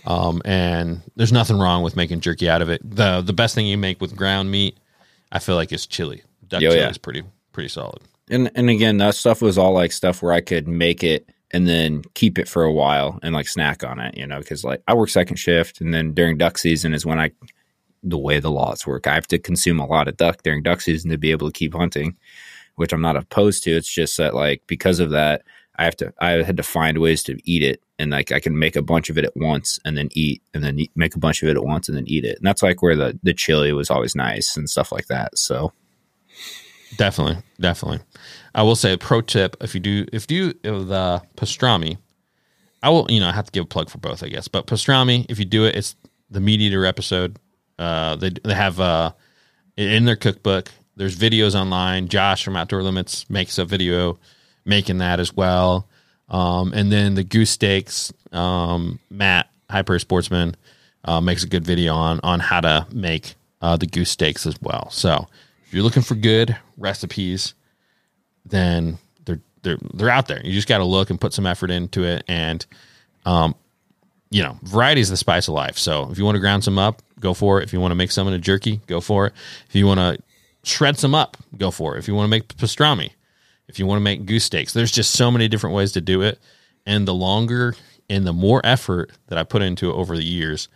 Um, 0.06 0.42
and 0.44 1.00
there's 1.16 1.32
nothing 1.32 1.58
wrong 1.58 1.82
with 1.82 1.96
making 1.96 2.20
jerky 2.20 2.48
out 2.48 2.60
of 2.60 2.68
it. 2.68 2.82
the 2.88 3.22
The 3.22 3.32
best 3.32 3.54
thing 3.54 3.66
you 3.66 3.78
make 3.78 4.00
with 4.02 4.14
ground 4.14 4.50
meat, 4.50 4.76
I 5.32 5.38
feel 5.38 5.54
like, 5.54 5.72
is 5.72 5.86
chili. 5.86 6.22
Duck 6.46 6.58
Oh, 6.58 6.60
chili 6.68 6.76
yeah. 6.76 6.90
is 6.90 6.98
pretty 6.98 7.22
pretty 7.52 7.68
solid. 7.70 8.02
and 8.30 8.50
and 8.54 8.68
again, 8.68 8.98
that 8.98 9.14
stuff 9.14 9.40
was 9.40 9.56
all 9.56 9.72
like 9.72 9.92
stuff 9.92 10.22
where 10.22 10.32
I 10.32 10.42
could 10.42 10.68
make 10.68 11.02
it 11.02 11.26
and 11.52 11.68
then 11.68 12.02
keep 12.14 12.38
it 12.38 12.48
for 12.48 12.64
a 12.64 12.72
while 12.72 13.18
and 13.22 13.34
like 13.34 13.48
snack 13.48 13.84
on 13.84 14.00
it, 14.00 14.16
you 14.16 14.26
know, 14.26 14.38
because 14.38 14.64
like 14.64 14.82
I 14.88 14.94
work 14.94 15.08
second 15.08 15.36
shift, 15.36 15.80
and 15.80 15.92
then 15.94 16.12
during 16.12 16.38
duck 16.38 16.58
season 16.58 16.94
is 16.94 17.06
when 17.06 17.20
I, 17.20 17.30
the 18.02 18.18
way 18.18 18.40
the 18.40 18.50
laws 18.50 18.86
work, 18.86 19.06
I 19.06 19.14
have 19.14 19.28
to 19.28 19.38
consume 19.38 19.80
a 19.80 19.86
lot 19.86 20.08
of 20.08 20.16
duck 20.16 20.42
during 20.42 20.62
duck 20.62 20.80
season 20.80 21.10
to 21.10 21.18
be 21.18 21.30
able 21.30 21.48
to 21.48 21.58
keep 21.58 21.74
hunting, 21.74 22.16
which 22.76 22.92
I'm 22.92 23.02
not 23.02 23.16
opposed 23.16 23.62
to. 23.64 23.76
It's 23.76 23.92
just 23.92 24.16
that 24.16 24.34
like 24.34 24.62
because 24.66 25.00
of 25.00 25.10
that, 25.10 25.42
I 25.76 25.84
have 25.84 25.96
to 25.96 26.12
I 26.20 26.42
had 26.42 26.56
to 26.56 26.62
find 26.62 26.98
ways 26.98 27.22
to 27.24 27.38
eat 27.44 27.62
it, 27.62 27.82
and 27.98 28.10
like 28.10 28.32
I 28.32 28.40
can 28.40 28.58
make 28.58 28.76
a 28.76 28.82
bunch 28.82 29.10
of 29.10 29.18
it 29.18 29.24
at 29.24 29.36
once 29.36 29.78
and 29.84 29.96
then 29.96 30.08
eat, 30.12 30.42
and 30.54 30.64
then 30.64 30.78
eat, 30.78 30.92
make 30.96 31.14
a 31.14 31.20
bunch 31.20 31.42
of 31.42 31.48
it 31.48 31.56
at 31.56 31.64
once 31.64 31.88
and 31.88 31.96
then 31.96 32.08
eat 32.08 32.24
it, 32.24 32.38
and 32.38 32.46
that's 32.46 32.62
like 32.62 32.82
where 32.82 32.96
the 32.96 33.18
the 33.22 33.34
chili 33.34 33.72
was 33.72 33.90
always 33.90 34.14
nice 34.14 34.56
and 34.56 34.68
stuff 34.68 34.92
like 34.92 35.06
that. 35.06 35.38
So 35.38 35.72
Definitely, 36.96 37.42
definitely. 37.60 38.00
I 38.54 38.62
will 38.62 38.76
say 38.76 38.92
a 38.92 38.98
pro 38.98 39.20
tip: 39.20 39.56
if 39.60 39.74
you 39.74 39.80
do, 39.80 40.06
if 40.12 40.30
you 40.30 40.52
do 40.52 40.84
the 40.84 41.22
pastrami, 41.36 41.98
I 42.82 42.90
will. 42.90 43.06
You 43.10 43.20
know, 43.20 43.28
I 43.28 43.32
have 43.32 43.46
to 43.46 43.52
give 43.52 43.64
a 43.64 43.66
plug 43.68 43.90
for 43.90 43.98
both, 43.98 44.22
I 44.22 44.28
guess. 44.28 44.48
But 44.48 44.66
pastrami, 44.66 45.26
if 45.28 45.38
you 45.38 45.44
do 45.44 45.64
it, 45.64 45.74
it's 45.74 45.96
the 46.30 46.40
MeatEater 46.40 46.86
episode. 46.86 47.38
Uh, 47.78 48.16
they 48.16 48.30
they 48.30 48.54
have 48.54 48.78
uh 48.80 49.12
in 49.76 50.04
their 50.04 50.16
cookbook. 50.16 50.70
there's 50.96 51.16
videos 51.16 51.54
online. 51.54 52.08
Josh 52.08 52.44
from 52.44 52.56
Outdoor 52.56 52.82
Limits 52.82 53.28
makes 53.28 53.58
a 53.58 53.64
video 53.64 54.18
making 54.64 54.98
that 54.98 55.20
as 55.20 55.34
well. 55.34 55.88
Um, 56.28 56.72
and 56.72 56.90
then 56.90 57.14
the 57.14 57.24
goose 57.24 57.50
steaks, 57.50 58.12
um, 58.32 58.98
Matt 59.10 59.50
Hyper 59.68 59.98
Sportsman 59.98 60.56
uh, 61.04 61.20
makes 61.20 61.44
a 61.44 61.48
good 61.48 61.64
video 61.64 61.94
on 61.94 62.20
on 62.22 62.40
how 62.40 62.60
to 62.60 62.86
make 62.92 63.34
uh, 63.60 63.76
the 63.76 63.86
goose 63.86 64.10
steaks 64.10 64.46
as 64.46 64.60
well. 64.62 64.88
So 64.90 65.26
if 65.66 65.74
you're 65.74 65.82
looking 65.82 66.02
for 66.02 66.14
good 66.14 66.56
recipes, 66.78 67.54
then 68.46 68.98
they're 69.24 69.40
they're 69.62 69.78
they're 69.94 70.10
out 70.10 70.28
there. 70.28 70.40
You 70.44 70.52
just 70.52 70.68
got 70.68 70.78
to 70.78 70.84
look 70.84 71.10
and 71.10 71.20
put 71.20 71.32
some 71.32 71.46
effort 71.46 71.70
into 71.70 72.04
it. 72.04 72.24
And 72.28 72.64
um, 73.24 73.54
you 74.30 74.42
know, 74.42 74.58
variety 74.62 75.00
is 75.00 75.10
the 75.10 75.16
spice 75.16 75.48
of 75.48 75.54
life. 75.54 75.78
So 75.78 76.10
if 76.10 76.18
you 76.18 76.24
want 76.24 76.36
to 76.36 76.40
ground 76.40 76.64
some 76.64 76.78
up, 76.78 77.02
go 77.20 77.34
for 77.34 77.60
it. 77.60 77.64
If 77.64 77.72
you 77.72 77.80
want 77.80 77.92
to 77.92 77.96
make 77.96 78.10
some 78.10 78.26
in 78.28 78.34
a 78.34 78.38
jerky, 78.38 78.80
go 78.86 79.00
for 79.00 79.26
it. 79.26 79.32
If 79.68 79.74
you 79.74 79.86
want 79.86 80.00
to 80.00 80.18
shred 80.64 80.98
some 80.98 81.14
up, 81.14 81.36
go 81.56 81.70
for 81.70 81.94
it. 81.94 81.98
If 81.98 82.08
you 82.08 82.14
want 82.14 82.26
to 82.26 82.30
make 82.30 82.48
pastrami, 82.56 83.10
if 83.68 83.78
you 83.78 83.86
want 83.86 83.98
to 83.98 84.04
make 84.04 84.26
goose 84.26 84.44
steaks, 84.44 84.72
there's 84.72 84.92
just 84.92 85.12
so 85.12 85.30
many 85.30 85.48
different 85.48 85.76
ways 85.76 85.92
to 85.92 86.00
do 86.00 86.22
it. 86.22 86.38
And 86.86 87.06
the 87.06 87.14
longer 87.14 87.74
and 88.10 88.26
the 88.26 88.32
more 88.32 88.60
effort 88.64 89.12
that 89.28 89.38
I 89.38 89.44
put 89.44 89.62
into 89.62 89.90
it 89.90 89.94
over 89.94 90.16
the 90.16 90.24
years, 90.24 90.68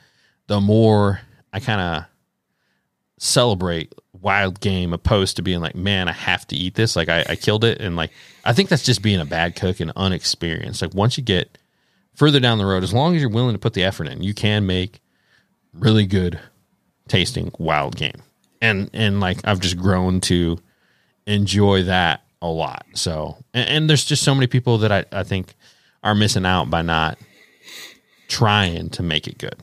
the 0.46 0.60
more 0.60 1.20
I 1.52 1.60
kind 1.60 1.80
of 1.80 2.04
celebrate 3.18 3.92
wild 4.20 4.60
game 4.60 4.92
opposed 4.92 5.36
to 5.36 5.42
being 5.42 5.60
like, 5.60 5.74
man, 5.74 6.08
I 6.08 6.12
have 6.12 6.46
to 6.48 6.56
eat 6.56 6.74
this. 6.74 6.96
Like 6.96 7.08
I, 7.08 7.24
I 7.28 7.36
killed 7.36 7.64
it. 7.64 7.80
And 7.80 7.96
like, 7.96 8.10
I 8.44 8.52
think 8.52 8.68
that's 8.68 8.84
just 8.84 9.02
being 9.02 9.20
a 9.20 9.24
bad 9.24 9.56
cook 9.56 9.80
and 9.80 9.92
unexperienced. 9.96 10.82
Like 10.82 10.94
once 10.94 11.16
you 11.16 11.24
get 11.24 11.58
further 12.14 12.40
down 12.40 12.58
the 12.58 12.66
road, 12.66 12.82
as 12.82 12.92
long 12.92 13.14
as 13.14 13.20
you're 13.20 13.30
willing 13.30 13.54
to 13.54 13.58
put 13.58 13.74
the 13.74 13.84
effort 13.84 14.08
in, 14.08 14.22
you 14.22 14.34
can 14.34 14.66
make 14.66 15.00
really 15.72 16.06
good 16.06 16.40
tasting 17.08 17.52
wild 17.58 17.96
game. 17.96 18.22
And, 18.60 18.90
and 18.92 19.20
like, 19.20 19.46
I've 19.46 19.60
just 19.60 19.76
grown 19.76 20.20
to 20.22 20.58
enjoy 21.26 21.84
that 21.84 22.22
a 22.42 22.48
lot. 22.48 22.86
So, 22.94 23.36
and, 23.54 23.68
and 23.68 23.90
there's 23.90 24.04
just 24.04 24.22
so 24.22 24.34
many 24.34 24.46
people 24.46 24.78
that 24.78 24.92
I, 24.92 25.04
I 25.12 25.22
think 25.22 25.54
are 26.02 26.14
missing 26.14 26.46
out 26.46 26.70
by 26.70 26.82
not 26.82 27.18
trying 28.28 28.90
to 28.90 29.02
make 29.02 29.26
it 29.26 29.38
good. 29.38 29.56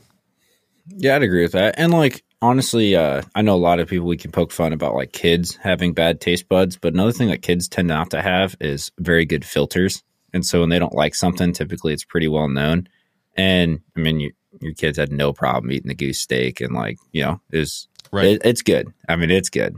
Yeah, 0.88 1.16
I'd 1.16 1.22
agree 1.22 1.42
with 1.42 1.52
that. 1.52 1.74
And 1.78 1.92
like 1.92 2.22
honestly, 2.42 2.96
uh, 2.96 3.22
I 3.34 3.42
know 3.42 3.54
a 3.54 3.56
lot 3.56 3.80
of 3.80 3.88
people 3.88 4.06
we 4.06 4.16
can 4.16 4.32
poke 4.32 4.52
fun 4.52 4.72
about 4.72 4.94
like 4.94 5.12
kids 5.12 5.56
having 5.56 5.92
bad 5.92 6.20
taste 6.20 6.48
buds, 6.48 6.76
but 6.76 6.94
another 6.94 7.12
thing 7.12 7.28
that 7.28 7.42
kids 7.42 7.68
tend 7.68 7.88
not 7.88 8.10
to 8.10 8.22
have 8.22 8.56
is 8.60 8.92
very 8.98 9.24
good 9.24 9.44
filters. 9.44 10.02
And 10.32 10.44
so 10.44 10.60
when 10.60 10.68
they 10.68 10.78
don't 10.78 10.94
like 10.94 11.14
something, 11.14 11.52
typically 11.52 11.92
it's 11.92 12.04
pretty 12.04 12.28
well 12.28 12.48
known. 12.48 12.88
And 13.36 13.80
I 13.96 14.00
mean, 14.00 14.20
you, 14.20 14.32
your 14.60 14.74
kids 14.74 14.98
had 14.98 15.12
no 15.12 15.32
problem 15.32 15.72
eating 15.72 15.88
the 15.88 15.94
goose 15.94 16.18
steak, 16.18 16.60
and 16.60 16.74
like 16.74 16.98
you 17.12 17.22
know, 17.22 17.40
is 17.52 17.88
Right. 18.12 18.26
it, 18.26 18.42
it's 18.44 18.62
good. 18.62 18.92
I 19.08 19.16
mean, 19.16 19.30
it's 19.30 19.50
good. 19.50 19.76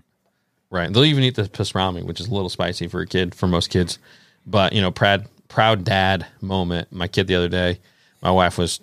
Right. 0.70 0.92
They'll 0.92 1.04
even 1.04 1.24
eat 1.24 1.34
the 1.36 1.44
pastrami, 1.44 2.04
which 2.04 2.20
is 2.20 2.28
a 2.28 2.34
little 2.34 2.50
spicy 2.50 2.88
for 2.88 3.00
a 3.00 3.06
kid, 3.06 3.34
for 3.34 3.46
most 3.46 3.70
kids. 3.70 3.98
But, 4.46 4.72
you 4.74 4.82
know, 4.82 4.90
proud, 4.90 5.26
proud 5.48 5.82
dad 5.84 6.26
moment. 6.40 6.92
My 6.92 7.08
kid 7.08 7.26
the 7.26 7.34
other 7.34 7.48
day, 7.48 7.80
my 8.22 8.30
wife 8.30 8.58
was, 8.58 8.80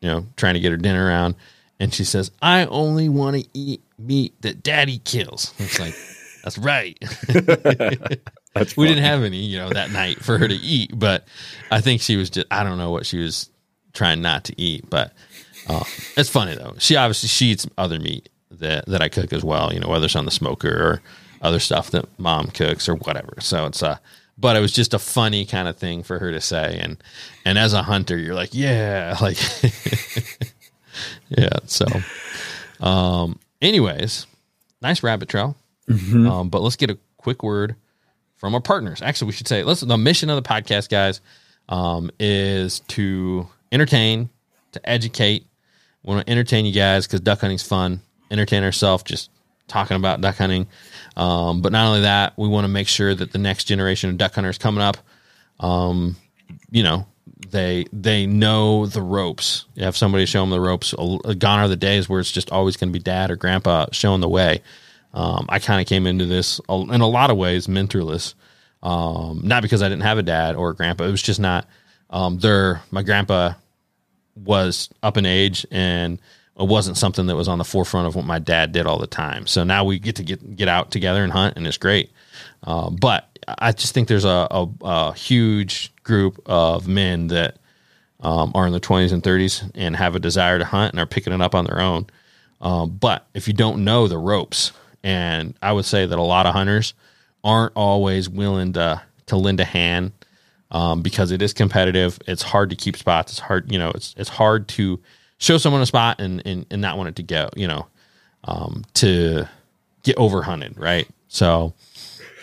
you 0.00 0.08
know, 0.08 0.26
trying 0.36 0.54
to 0.54 0.60
get 0.60 0.72
her 0.72 0.76
dinner 0.76 1.06
around, 1.06 1.36
and 1.82 1.92
she 1.92 2.04
says, 2.04 2.30
I 2.40 2.66
only 2.66 3.08
want 3.08 3.42
to 3.42 3.48
eat 3.54 3.82
meat 3.98 4.40
that 4.42 4.62
daddy 4.62 4.98
kills. 4.98 5.52
It's 5.58 5.80
like, 5.80 5.96
that's 6.44 6.56
right. 6.56 6.96
That's 8.54 8.76
we 8.76 8.86
didn't 8.86 9.02
have 9.02 9.24
any, 9.24 9.38
you 9.38 9.58
know, 9.58 9.70
that 9.70 9.90
night 9.90 10.18
for 10.22 10.38
her 10.38 10.46
to 10.46 10.54
eat, 10.54 10.92
but 10.94 11.26
I 11.72 11.80
think 11.80 12.00
she 12.00 12.16
was 12.16 12.30
just, 12.30 12.46
I 12.52 12.62
don't 12.62 12.78
know 12.78 12.90
what 12.92 13.04
she 13.06 13.18
was 13.18 13.50
trying 13.94 14.22
not 14.22 14.44
to 14.44 14.60
eat, 14.60 14.88
but 14.90 15.12
uh, 15.68 15.82
it's 16.16 16.28
funny 16.28 16.54
though. 16.54 16.74
She 16.78 16.94
obviously, 16.94 17.28
she 17.28 17.46
eats 17.46 17.66
other 17.76 17.98
meat 17.98 18.28
that, 18.52 18.86
that 18.86 19.02
I 19.02 19.08
cook 19.08 19.32
as 19.32 19.42
well, 19.42 19.72
you 19.72 19.80
know, 19.80 19.88
whether 19.88 20.04
it's 20.04 20.14
on 20.14 20.24
the 20.24 20.30
smoker 20.30 20.68
or 20.68 21.02
other 21.40 21.58
stuff 21.58 21.90
that 21.90 22.06
mom 22.16 22.48
cooks 22.48 22.88
or 22.88 22.94
whatever. 22.94 23.34
So 23.40 23.66
it's 23.66 23.82
uh 23.82 23.96
but 24.38 24.56
it 24.56 24.60
was 24.60 24.72
just 24.72 24.94
a 24.94 24.98
funny 24.98 25.46
kind 25.46 25.68
of 25.68 25.76
thing 25.76 26.02
for 26.02 26.18
her 26.18 26.32
to 26.32 26.40
say. 26.40 26.78
And, 26.80 27.02
and 27.44 27.58
as 27.58 27.74
a 27.74 27.82
hunter, 27.82 28.16
you're 28.16 28.34
like, 28.34 28.50
yeah, 28.52 29.16
like, 29.20 29.38
yeah. 31.28 31.58
So, 31.66 31.86
um, 32.80 33.38
anyways, 33.60 34.26
nice 34.80 35.02
rabbit 35.02 35.28
trail. 35.28 35.56
Um, 36.28 36.48
but 36.48 36.62
let's 36.62 36.76
get 36.76 36.90
a 36.90 36.98
quick 37.16 37.42
word 37.42 37.76
from 38.36 38.54
our 38.54 38.60
partners. 38.60 39.02
Actually, 39.02 39.26
we 39.26 39.32
should 39.32 39.48
say, 39.48 39.62
listen, 39.64 39.88
the 39.88 39.96
mission 39.98 40.30
of 40.30 40.36
the 40.36 40.48
podcast, 40.48 40.88
guys, 40.88 41.20
um, 41.68 42.10
is 42.18 42.80
to 42.80 43.46
entertain, 43.70 44.30
to 44.72 44.88
educate. 44.88 45.46
We 46.02 46.14
want 46.14 46.26
to 46.26 46.32
entertain 46.32 46.66
you 46.66 46.72
guys 46.72 47.06
because 47.06 47.20
duck 47.20 47.40
hunting's 47.40 47.62
fun. 47.62 48.00
Entertain 48.30 48.64
ourselves 48.64 49.04
just 49.04 49.30
talking 49.68 49.96
about 49.96 50.20
duck 50.20 50.36
hunting. 50.36 50.66
Um, 51.16 51.62
but 51.62 51.72
not 51.72 51.86
only 51.86 52.00
that, 52.02 52.34
we 52.36 52.48
want 52.48 52.64
to 52.64 52.68
make 52.68 52.88
sure 52.88 53.14
that 53.14 53.32
the 53.32 53.38
next 53.38 53.64
generation 53.64 54.10
of 54.10 54.18
duck 54.18 54.34
hunters 54.34 54.58
coming 54.58 54.82
up, 54.82 54.96
um, 55.60 56.16
you 56.70 56.82
know, 56.82 57.06
they 57.50 57.86
they 57.92 58.26
know 58.26 58.86
the 58.86 59.02
ropes. 59.02 59.66
You 59.74 59.84
have 59.84 59.96
somebody 59.96 60.26
show 60.26 60.40
them 60.40 60.50
the 60.50 60.60
ropes. 60.60 60.94
Gone 60.94 61.58
are 61.58 61.68
the 61.68 61.76
days 61.76 62.08
where 62.08 62.20
it's 62.20 62.32
just 62.32 62.50
always 62.50 62.76
going 62.76 62.90
to 62.90 62.98
be 62.98 63.02
dad 63.02 63.30
or 63.30 63.36
grandpa 63.36 63.86
showing 63.92 64.20
the 64.20 64.28
way. 64.28 64.62
Um, 65.14 65.46
I 65.48 65.58
kind 65.58 65.80
of 65.80 65.86
came 65.86 66.06
into 66.06 66.26
this 66.26 66.60
in 66.68 67.00
a 67.00 67.06
lot 67.06 67.30
of 67.30 67.36
ways 67.36 67.66
mentorless. 67.66 68.34
Um, 68.82 69.42
not 69.44 69.62
because 69.62 69.82
I 69.82 69.88
didn't 69.88 70.02
have 70.02 70.18
a 70.18 70.22
dad 70.22 70.56
or 70.56 70.70
a 70.70 70.74
grandpa. 70.74 71.04
It 71.04 71.10
was 71.10 71.22
just 71.22 71.40
not. 71.40 71.68
Um, 72.10 72.38
there, 72.38 72.82
my 72.90 73.02
grandpa 73.02 73.54
was 74.34 74.90
up 75.02 75.16
in 75.16 75.24
age 75.24 75.66
and 75.70 76.18
it 76.58 76.68
wasn't 76.68 76.96
something 76.96 77.26
that 77.26 77.36
was 77.36 77.48
on 77.48 77.58
the 77.58 77.64
forefront 77.64 78.06
of 78.06 78.14
what 78.14 78.24
my 78.24 78.38
dad 78.38 78.72
did 78.72 78.86
all 78.86 78.98
the 78.98 79.06
time. 79.06 79.46
So 79.46 79.64
now 79.64 79.84
we 79.84 79.98
get 79.98 80.16
to 80.16 80.22
get 80.22 80.56
get 80.56 80.68
out 80.68 80.90
together 80.90 81.24
and 81.24 81.32
hunt, 81.32 81.56
and 81.56 81.66
it's 81.66 81.78
great. 81.78 82.10
Uh, 82.64 82.90
but 82.90 83.38
I 83.58 83.72
just 83.72 83.94
think 83.94 84.08
there's 84.08 84.24
a, 84.24 84.46
a, 84.50 84.68
a 84.82 85.14
huge 85.14 85.92
group 86.04 86.40
of 86.46 86.86
men 86.86 87.28
that 87.28 87.56
um, 88.20 88.52
are 88.54 88.66
in 88.66 88.72
their 88.72 88.80
20s 88.80 89.12
and 89.12 89.22
30s 89.22 89.70
and 89.74 89.96
have 89.96 90.14
a 90.14 90.20
desire 90.20 90.58
to 90.58 90.64
hunt 90.64 90.92
and 90.92 91.00
are 91.00 91.06
picking 91.06 91.32
it 91.32 91.40
up 91.40 91.54
on 91.54 91.64
their 91.64 91.80
own. 91.80 92.06
Um, 92.60 92.90
but 92.90 93.26
if 93.34 93.48
you 93.48 93.54
don't 93.54 93.84
know 93.84 94.06
the 94.06 94.18
ropes, 94.18 94.72
and 95.02 95.54
I 95.60 95.72
would 95.72 95.84
say 95.84 96.06
that 96.06 96.18
a 96.18 96.22
lot 96.22 96.46
of 96.46 96.54
hunters 96.54 96.94
aren't 97.42 97.72
always 97.74 98.28
willing 98.28 98.72
to 98.74 99.02
to 99.26 99.36
lend 99.36 99.60
a 99.60 99.64
hand 99.64 100.12
um, 100.70 101.02
because 101.02 101.30
it 101.30 101.42
is 101.42 101.52
competitive. 101.52 102.18
It's 102.26 102.42
hard 102.42 102.70
to 102.70 102.76
keep 102.76 102.96
spots. 102.96 103.32
It's 103.32 103.40
hard, 103.40 103.70
you 103.70 103.78
know, 103.78 103.90
it's 103.90 104.14
it's 104.16 104.28
hard 104.28 104.68
to 104.68 105.00
show 105.38 105.58
someone 105.58 105.82
a 105.82 105.86
spot 105.86 106.20
and 106.20 106.42
and, 106.46 106.66
and 106.70 106.80
not 106.80 106.96
want 106.96 107.08
it 107.08 107.16
to 107.16 107.22
go, 107.22 107.48
you 107.56 107.66
know, 107.66 107.86
um, 108.44 108.84
to 108.94 109.48
get 110.04 110.16
over 110.16 110.42
hunted, 110.42 110.78
right? 110.78 111.08
So 111.28 111.74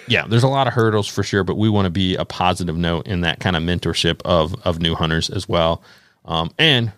yeah, 0.10 0.26
there's 0.28 0.44
a 0.44 0.48
lot 0.48 0.68
of 0.68 0.74
hurdles 0.74 1.08
for 1.08 1.24
sure, 1.24 1.44
but 1.44 1.56
we 1.56 1.70
want 1.70 1.86
to 1.86 1.90
be 1.92 2.16
a 2.16 2.26
positive 2.26 2.76
note 2.78 3.08
in 3.08 3.22
that 3.22 3.40
kind 3.40 3.56
of 3.56 3.64
mentorship 3.64 4.22
of 4.26 4.56
of 4.66 4.80
new 4.80 4.96
hunters 4.96 5.30
as 5.30 5.48
well. 5.48 5.82
Um, 6.26 6.52
and 6.58 6.92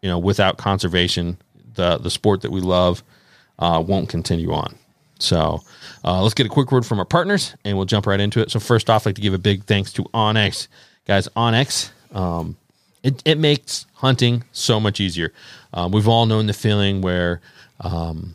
you 0.00 0.08
know, 0.08 0.18
without 0.18 0.56
conservation, 0.58 1.36
the 1.74 1.98
the 1.98 2.10
sport 2.10 2.42
that 2.42 2.50
we 2.50 2.60
love 2.60 3.02
uh, 3.58 3.82
won't 3.86 4.08
continue 4.08 4.52
on. 4.52 4.76
So 5.18 5.62
uh, 6.04 6.22
let's 6.22 6.34
get 6.34 6.46
a 6.46 6.48
quick 6.48 6.72
word 6.72 6.84
from 6.84 6.98
our 6.98 7.04
partners, 7.04 7.54
and 7.64 7.76
we'll 7.76 7.86
jump 7.86 8.06
right 8.06 8.20
into 8.20 8.40
it. 8.40 8.50
So 8.50 8.58
first 8.58 8.90
off, 8.90 9.02
I'd 9.02 9.10
like 9.10 9.14
to 9.16 9.22
give 9.22 9.34
a 9.34 9.38
big 9.38 9.64
thanks 9.64 9.92
to 9.94 10.04
OnX, 10.14 10.68
guys. 11.06 11.28
OnX, 11.36 11.90
um, 12.14 12.56
it 13.02 13.22
it 13.24 13.38
makes 13.38 13.86
hunting 13.94 14.44
so 14.52 14.80
much 14.80 15.00
easier. 15.00 15.32
Um, 15.72 15.92
we've 15.92 16.08
all 16.08 16.26
known 16.26 16.46
the 16.46 16.52
feeling 16.52 17.02
where 17.02 17.40
um, 17.80 18.34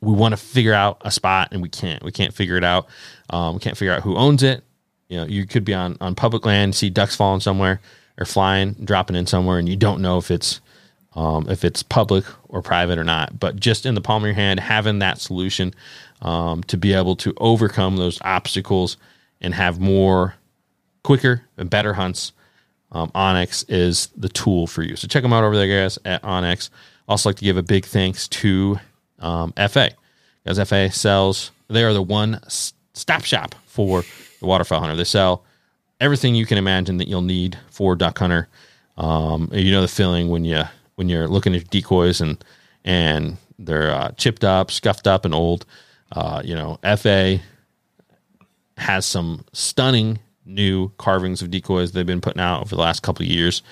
we 0.00 0.12
want 0.12 0.32
to 0.32 0.36
figure 0.36 0.74
out 0.74 1.00
a 1.02 1.10
spot 1.10 1.48
and 1.52 1.62
we 1.62 1.68
can't. 1.68 2.02
We 2.02 2.12
can't 2.12 2.34
figure 2.34 2.56
it 2.56 2.64
out. 2.64 2.88
Um, 3.30 3.54
we 3.54 3.60
can't 3.60 3.76
figure 3.76 3.92
out 3.92 4.02
who 4.02 4.16
owns 4.16 4.42
it. 4.42 4.64
You 5.08 5.18
know, 5.18 5.24
you 5.24 5.46
could 5.46 5.64
be 5.64 5.74
on 5.74 5.96
on 6.00 6.14
public 6.14 6.44
land, 6.44 6.74
see 6.74 6.90
ducks 6.90 7.16
falling 7.16 7.40
somewhere 7.40 7.80
or 8.18 8.26
flying, 8.26 8.74
dropping 8.84 9.16
in 9.16 9.26
somewhere, 9.26 9.58
and 9.58 9.68
you 9.68 9.76
don't 9.76 10.02
know 10.02 10.18
if 10.18 10.30
it's 10.30 10.60
um, 11.14 11.48
if 11.48 11.64
it's 11.64 11.82
public 11.82 12.24
or 12.48 12.62
private 12.62 12.98
or 12.98 13.04
not. 13.04 13.38
But 13.38 13.56
just 13.56 13.86
in 13.86 13.94
the 13.94 14.00
palm 14.00 14.22
of 14.22 14.26
your 14.26 14.34
hand, 14.34 14.60
having 14.60 14.98
that 15.00 15.18
solution 15.18 15.74
um, 16.22 16.62
to 16.64 16.76
be 16.76 16.92
able 16.92 17.16
to 17.16 17.34
overcome 17.38 17.96
those 17.96 18.18
obstacles 18.22 18.96
and 19.40 19.54
have 19.54 19.80
more 19.80 20.34
quicker 21.02 21.42
and 21.56 21.70
better 21.70 21.94
hunts. 21.94 22.32
Um, 22.90 23.10
OnX 23.10 23.64
is 23.68 24.08
the 24.16 24.28
tool 24.30 24.66
for 24.66 24.82
you. 24.82 24.96
So 24.96 25.08
check 25.08 25.22
them 25.22 25.32
out 25.32 25.44
over 25.44 25.56
there, 25.56 25.82
guys, 25.82 25.98
at 26.04 26.22
OnX. 26.22 26.70
Also, 27.08 27.28
like 27.28 27.36
to 27.36 27.44
give 27.44 27.56
a 27.56 27.62
big 27.62 27.84
thanks 27.84 28.28
to 28.28 28.78
um, 29.18 29.52
FA, 29.52 29.90
because 30.42 30.68
FA 30.68 30.90
sells. 30.90 31.50
They 31.68 31.84
are 31.84 31.92
the 31.92 32.02
one 32.02 32.40
stop 32.98 33.24
shop 33.24 33.54
for 33.66 34.04
the 34.40 34.46
waterfowl 34.46 34.80
hunter. 34.80 34.96
They 34.96 35.04
sell 35.04 35.44
everything 36.00 36.34
you 36.34 36.46
can 36.46 36.58
imagine 36.58 36.98
that 36.98 37.08
you'll 37.08 37.22
need 37.22 37.58
for 37.70 37.96
duck 37.96 38.18
hunter. 38.18 38.48
Um, 38.96 39.48
you 39.52 39.70
know 39.70 39.80
the 39.80 39.88
feeling 39.88 40.28
when 40.28 40.44
you 40.44 40.64
when 40.96 41.08
you're 41.08 41.28
looking 41.28 41.54
at 41.54 41.70
decoys 41.70 42.20
and 42.20 42.42
and 42.84 43.36
they're 43.58 43.90
uh, 43.90 44.10
chipped 44.12 44.44
up, 44.44 44.70
scuffed 44.70 45.06
up, 45.06 45.24
and 45.24 45.34
old. 45.34 45.66
Uh, 46.12 46.40
you 46.44 46.54
know, 46.54 46.78
FA 46.96 47.40
has 48.76 49.04
some 49.04 49.44
stunning 49.52 50.18
new 50.46 50.88
carvings 50.96 51.42
of 51.42 51.50
decoys 51.50 51.92
they've 51.92 52.06
been 52.06 52.20
putting 52.20 52.40
out 52.40 52.62
over 52.62 52.74
the 52.74 52.80
last 52.80 53.02
couple 53.02 53.24
of 53.24 53.28
years. 53.30 53.62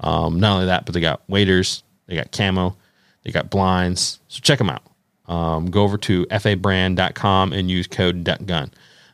Um, 0.00 0.38
not 0.38 0.54
only 0.54 0.66
that, 0.66 0.86
but 0.86 0.94
they 0.94 1.00
got 1.00 1.22
waders, 1.28 1.82
they 2.06 2.14
got 2.14 2.32
camo, 2.32 2.76
they 3.24 3.32
got 3.32 3.50
blinds. 3.50 4.20
So 4.28 4.40
check 4.40 4.58
them 4.58 4.70
out. 4.70 4.82
Um, 5.30 5.70
go 5.70 5.84
over 5.84 5.96
to 5.96 6.26
fabrand.com 6.26 7.52
and 7.52 7.70
use 7.70 7.86
code 7.86 8.24
DuckGun. 8.24 8.70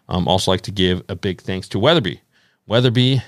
Um, 0.09 0.27
also, 0.27 0.51
like 0.51 0.63
to 0.63 0.71
give 0.71 1.03
a 1.09 1.15
big 1.15 1.43
thanks 1.43 1.69
to 1.69 1.79
Weatherby. 1.79 2.21
Weatherby 2.67 3.23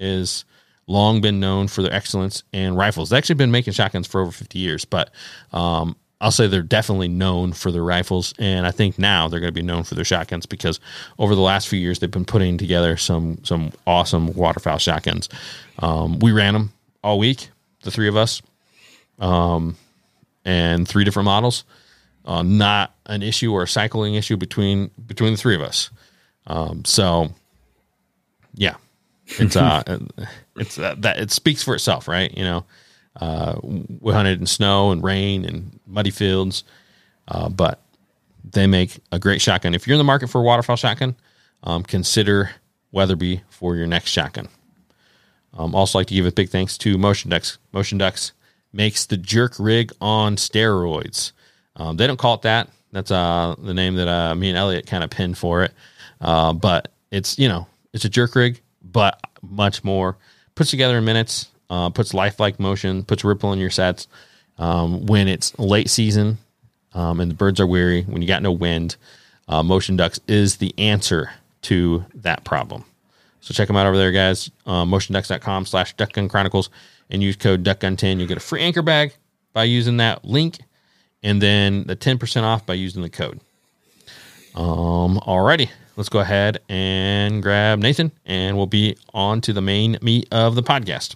is 0.00 0.44
long 0.86 1.20
been 1.20 1.38
known 1.38 1.68
for 1.68 1.82
their 1.82 1.92
excellence 1.92 2.42
in 2.52 2.74
rifles. 2.74 3.10
They've 3.10 3.18
actually 3.18 3.34
been 3.36 3.50
making 3.50 3.74
shotguns 3.74 4.06
for 4.06 4.20
over 4.22 4.30
50 4.30 4.58
years, 4.58 4.84
but 4.84 5.10
um, 5.52 5.94
I'll 6.20 6.30
say 6.30 6.46
they're 6.46 6.62
definitely 6.62 7.08
known 7.08 7.52
for 7.52 7.70
their 7.70 7.84
rifles. 7.84 8.32
And 8.38 8.66
I 8.66 8.70
think 8.70 8.98
now 8.98 9.28
they're 9.28 9.40
going 9.40 9.52
to 9.52 9.60
be 9.60 9.62
known 9.62 9.84
for 9.84 9.94
their 9.94 10.04
shotguns 10.04 10.46
because 10.46 10.80
over 11.18 11.34
the 11.34 11.40
last 11.40 11.68
few 11.68 11.78
years, 11.78 11.98
they've 11.98 12.10
been 12.10 12.24
putting 12.24 12.56
together 12.56 12.96
some, 12.96 13.44
some 13.44 13.72
awesome 13.86 14.32
waterfowl 14.32 14.78
shotguns. 14.78 15.28
Um, 15.78 16.18
we 16.20 16.32
ran 16.32 16.54
them 16.54 16.72
all 17.04 17.18
week, 17.18 17.50
the 17.82 17.90
three 17.90 18.08
of 18.08 18.16
us, 18.16 18.40
um, 19.18 19.76
and 20.44 20.88
three 20.88 21.04
different 21.04 21.26
models. 21.26 21.64
Uh, 22.30 22.42
not 22.44 22.94
an 23.06 23.24
issue 23.24 23.52
or 23.52 23.64
a 23.64 23.66
cycling 23.66 24.14
issue 24.14 24.36
between 24.36 24.88
between 25.04 25.32
the 25.32 25.36
three 25.36 25.56
of 25.56 25.62
us. 25.62 25.90
Um, 26.46 26.84
so, 26.84 27.30
yeah, 28.54 28.76
it's 29.26 29.56
uh, 29.56 29.98
it's 30.54 30.78
uh, 30.78 30.94
that 30.98 31.18
it 31.18 31.32
speaks 31.32 31.64
for 31.64 31.74
itself, 31.74 32.06
right? 32.06 32.32
You 32.38 32.44
know, 32.44 32.64
uh, 33.20 33.58
we 33.62 34.12
hunted 34.12 34.38
in 34.38 34.46
snow 34.46 34.92
and 34.92 35.02
rain 35.02 35.44
and 35.44 35.80
muddy 35.88 36.12
fields, 36.12 36.62
uh, 37.26 37.48
but 37.48 37.82
they 38.48 38.68
make 38.68 39.00
a 39.10 39.18
great 39.18 39.40
shotgun. 39.40 39.74
If 39.74 39.88
you're 39.88 39.96
in 39.96 39.98
the 39.98 40.04
market 40.04 40.28
for 40.30 40.40
a 40.40 40.44
waterfowl 40.44 40.76
shotgun, 40.76 41.16
um, 41.64 41.82
consider 41.82 42.52
Weatherby 42.92 43.42
for 43.48 43.74
your 43.74 43.88
next 43.88 44.12
shotgun. 44.12 44.46
Um, 45.52 45.74
also, 45.74 45.98
like 45.98 46.06
to 46.06 46.14
give 46.14 46.26
a 46.26 46.30
big 46.30 46.50
thanks 46.50 46.78
to 46.78 46.96
Motion 46.96 47.32
Ducks. 47.32 47.58
Motion 47.72 47.98
Ducks 47.98 48.30
makes 48.72 49.04
the 49.04 49.16
jerk 49.16 49.56
rig 49.58 49.90
on 50.00 50.36
steroids. 50.36 51.32
Um, 51.80 51.96
they 51.96 52.06
don't 52.06 52.18
call 52.18 52.34
it 52.34 52.42
that. 52.42 52.68
That's 52.92 53.10
uh, 53.10 53.54
the 53.58 53.72
name 53.72 53.94
that 53.94 54.06
uh, 54.06 54.34
me 54.34 54.50
and 54.50 54.58
Elliot 54.58 54.86
kind 54.86 55.02
of 55.02 55.08
pinned 55.08 55.38
for 55.38 55.64
it. 55.64 55.72
Uh, 56.20 56.52
but 56.52 56.92
it's 57.10 57.38
you 57.38 57.48
know 57.48 57.66
it's 57.94 58.04
a 58.04 58.08
jerk 58.08 58.34
rig, 58.34 58.60
but 58.82 59.18
much 59.42 59.82
more. 59.82 60.18
Puts 60.54 60.70
together 60.70 60.98
in 60.98 61.04
minutes. 61.04 61.48
Uh, 61.70 61.88
puts 61.88 62.12
lifelike 62.12 62.60
motion. 62.60 63.02
Puts 63.04 63.24
ripple 63.24 63.52
in 63.54 63.58
your 63.58 63.70
sets. 63.70 64.08
Um, 64.58 65.06
when 65.06 65.26
it's 65.26 65.58
late 65.58 65.88
season 65.88 66.36
um, 66.92 67.20
and 67.20 67.30
the 67.30 67.34
birds 67.34 67.60
are 67.60 67.66
weary, 67.66 68.02
when 68.02 68.20
you 68.20 68.28
got 68.28 68.42
no 68.42 68.52
wind, 68.52 68.96
uh, 69.48 69.62
Motion 69.62 69.96
Ducks 69.96 70.20
is 70.28 70.58
the 70.58 70.74
answer 70.76 71.32
to 71.62 72.04
that 72.16 72.44
problem. 72.44 72.84
So 73.40 73.54
check 73.54 73.68
them 73.68 73.76
out 73.76 73.86
over 73.86 73.96
there, 73.96 74.12
guys. 74.12 74.50
Uh, 74.66 74.84
motionducks.com 74.84 75.64
slash 75.64 75.96
duckgun 75.96 76.28
chronicles 76.28 76.68
and 77.08 77.22
use 77.22 77.36
code 77.36 77.64
duckgun10. 77.64 78.18
You'll 78.18 78.28
get 78.28 78.36
a 78.36 78.40
free 78.40 78.60
anchor 78.60 78.82
bag 78.82 79.14
by 79.54 79.64
using 79.64 79.96
that 79.96 80.26
link 80.26 80.58
and 81.22 81.40
then 81.40 81.84
the 81.84 81.96
10% 81.96 82.42
off 82.42 82.66
by 82.66 82.74
using 82.74 83.02
the 83.02 83.10
code. 83.10 83.40
Um, 84.54 85.20
alrighty, 85.20 85.70
let's 85.96 86.08
go 86.08 86.18
ahead 86.18 86.60
and 86.68 87.42
grab 87.42 87.78
Nathan 87.78 88.10
and 88.26 88.56
we'll 88.56 88.66
be 88.66 88.96
on 89.14 89.40
to 89.42 89.52
the 89.52 89.62
main 89.62 89.98
meat 90.02 90.28
of 90.32 90.54
the 90.54 90.62
podcast. 90.62 91.14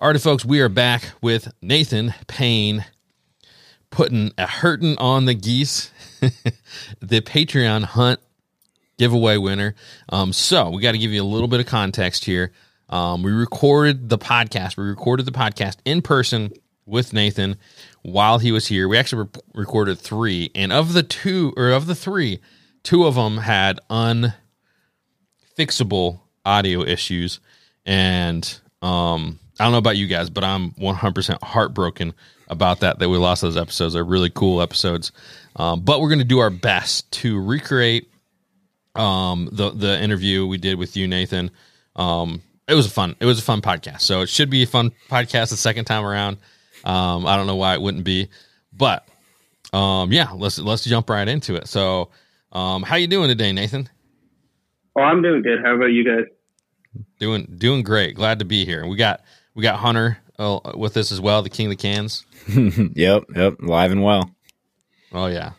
Alrighty, 0.00 0.20
folks, 0.20 0.44
we 0.44 0.60
are 0.60 0.68
back 0.68 1.12
with 1.20 1.52
Nathan 1.62 2.12
Payne 2.26 2.84
putting 3.90 4.32
a 4.36 4.48
hurting 4.48 4.98
on 4.98 5.26
the 5.26 5.34
geese, 5.34 5.92
the 7.00 7.20
Patreon 7.20 7.84
hunt 7.84 8.18
giveaway 8.98 9.36
winner. 9.36 9.76
Um, 10.08 10.32
so 10.32 10.70
we 10.70 10.82
got 10.82 10.92
to 10.92 10.98
give 10.98 11.12
you 11.12 11.22
a 11.22 11.24
little 11.24 11.46
bit 11.46 11.60
of 11.60 11.66
context 11.66 12.24
here. 12.24 12.50
Um, 12.88 13.22
we 13.22 13.30
recorded 13.30 14.08
the 14.08 14.18
podcast. 14.18 14.76
We 14.76 14.84
recorded 14.84 15.24
the 15.24 15.32
podcast 15.32 15.76
in 15.84 16.02
person 16.02 16.52
with 16.86 17.12
Nathan 17.12 17.56
while 18.02 18.38
he 18.38 18.52
was 18.52 18.66
here. 18.66 18.88
We 18.88 18.98
actually 18.98 19.28
re- 19.34 19.42
recorded 19.54 19.98
three, 19.98 20.50
and 20.54 20.72
of 20.72 20.92
the 20.92 21.02
two 21.02 21.52
or 21.56 21.70
of 21.70 21.86
the 21.86 21.94
three, 21.94 22.40
two 22.82 23.06
of 23.06 23.14
them 23.14 23.38
had 23.38 23.80
unfixable 23.90 26.20
audio 26.44 26.82
issues. 26.82 27.40
And 27.86 28.42
um, 28.80 29.38
I 29.58 29.64
don't 29.64 29.72
know 29.72 29.78
about 29.78 29.96
you 29.96 30.06
guys, 30.06 30.30
but 30.30 30.44
I'm 30.44 30.72
100% 30.72 31.42
heartbroken 31.42 32.14
about 32.48 32.80
that 32.80 32.98
that 32.98 33.08
we 33.08 33.16
lost 33.16 33.42
those 33.42 33.56
episodes. 33.56 33.94
They're 33.94 34.04
really 34.04 34.30
cool 34.30 34.60
episodes. 34.60 35.12
Um, 35.56 35.80
but 35.80 36.00
we're 36.00 36.08
going 36.08 36.18
to 36.18 36.24
do 36.24 36.38
our 36.38 36.50
best 36.50 37.10
to 37.12 37.40
recreate 37.40 38.08
um, 38.94 39.48
the 39.52 39.70
the 39.70 40.02
interview 40.02 40.46
we 40.46 40.58
did 40.58 40.78
with 40.78 40.96
you, 40.96 41.08
Nathan. 41.08 41.50
Um, 41.96 42.42
it 42.68 42.74
was 42.74 42.86
a 42.86 42.90
fun 42.90 43.16
it 43.20 43.26
was 43.26 43.38
a 43.38 43.42
fun 43.42 43.62
podcast. 43.62 44.02
So 44.02 44.20
it 44.20 44.28
should 44.28 44.50
be 44.50 44.62
a 44.62 44.66
fun 44.66 44.92
podcast 45.08 45.50
the 45.50 45.56
second 45.56 45.86
time 45.86 46.04
around. 46.04 46.36
Um, 46.84 47.26
I 47.26 47.36
don't 47.36 47.46
know 47.46 47.56
why 47.56 47.74
it 47.74 47.82
wouldn't 47.82 48.04
be, 48.04 48.28
but 48.72 49.06
um, 49.72 50.12
yeah, 50.12 50.30
let's 50.32 50.58
let's 50.58 50.84
jump 50.84 51.08
right 51.08 51.26
into 51.26 51.54
it. 51.54 51.68
So, 51.68 52.10
um, 52.52 52.82
how 52.82 52.96
you 52.96 53.06
doing 53.06 53.28
today, 53.28 53.52
Nathan? 53.52 53.88
Oh, 54.96 55.02
I'm 55.02 55.22
doing 55.22 55.42
good. 55.42 55.60
How 55.64 55.74
about 55.74 55.86
you 55.86 56.04
guys? 56.04 56.26
Doing 57.18 57.54
doing 57.56 57.82
great. 57.82 58.14
Glad 58.14 58.40
to 58.40 58.44
be 58.44 58.64
here. 58.64 58.86
We 58.86 58.96
got 58.96 59.22
we 59.54 59.62
got 59.62 59.78
Hunter 59.78 60.18
uh, 60.38 60.60
with 60.74 60.96
us 60.96 61.12
as 61.12 61.20
well, 61.20 61.42
the 61.42 61.50
king 61.50 61.66
of 61.66 61.70
the 61.70 61.76
cans. 61.76 62.26
yep, 62.94 63.24
yep, 63.34 63.54
live 63.60 63.90
and 63.90 64.02
well. 64.02 64.30
Oh 65.12 65.26
yeah. 65.26 65.52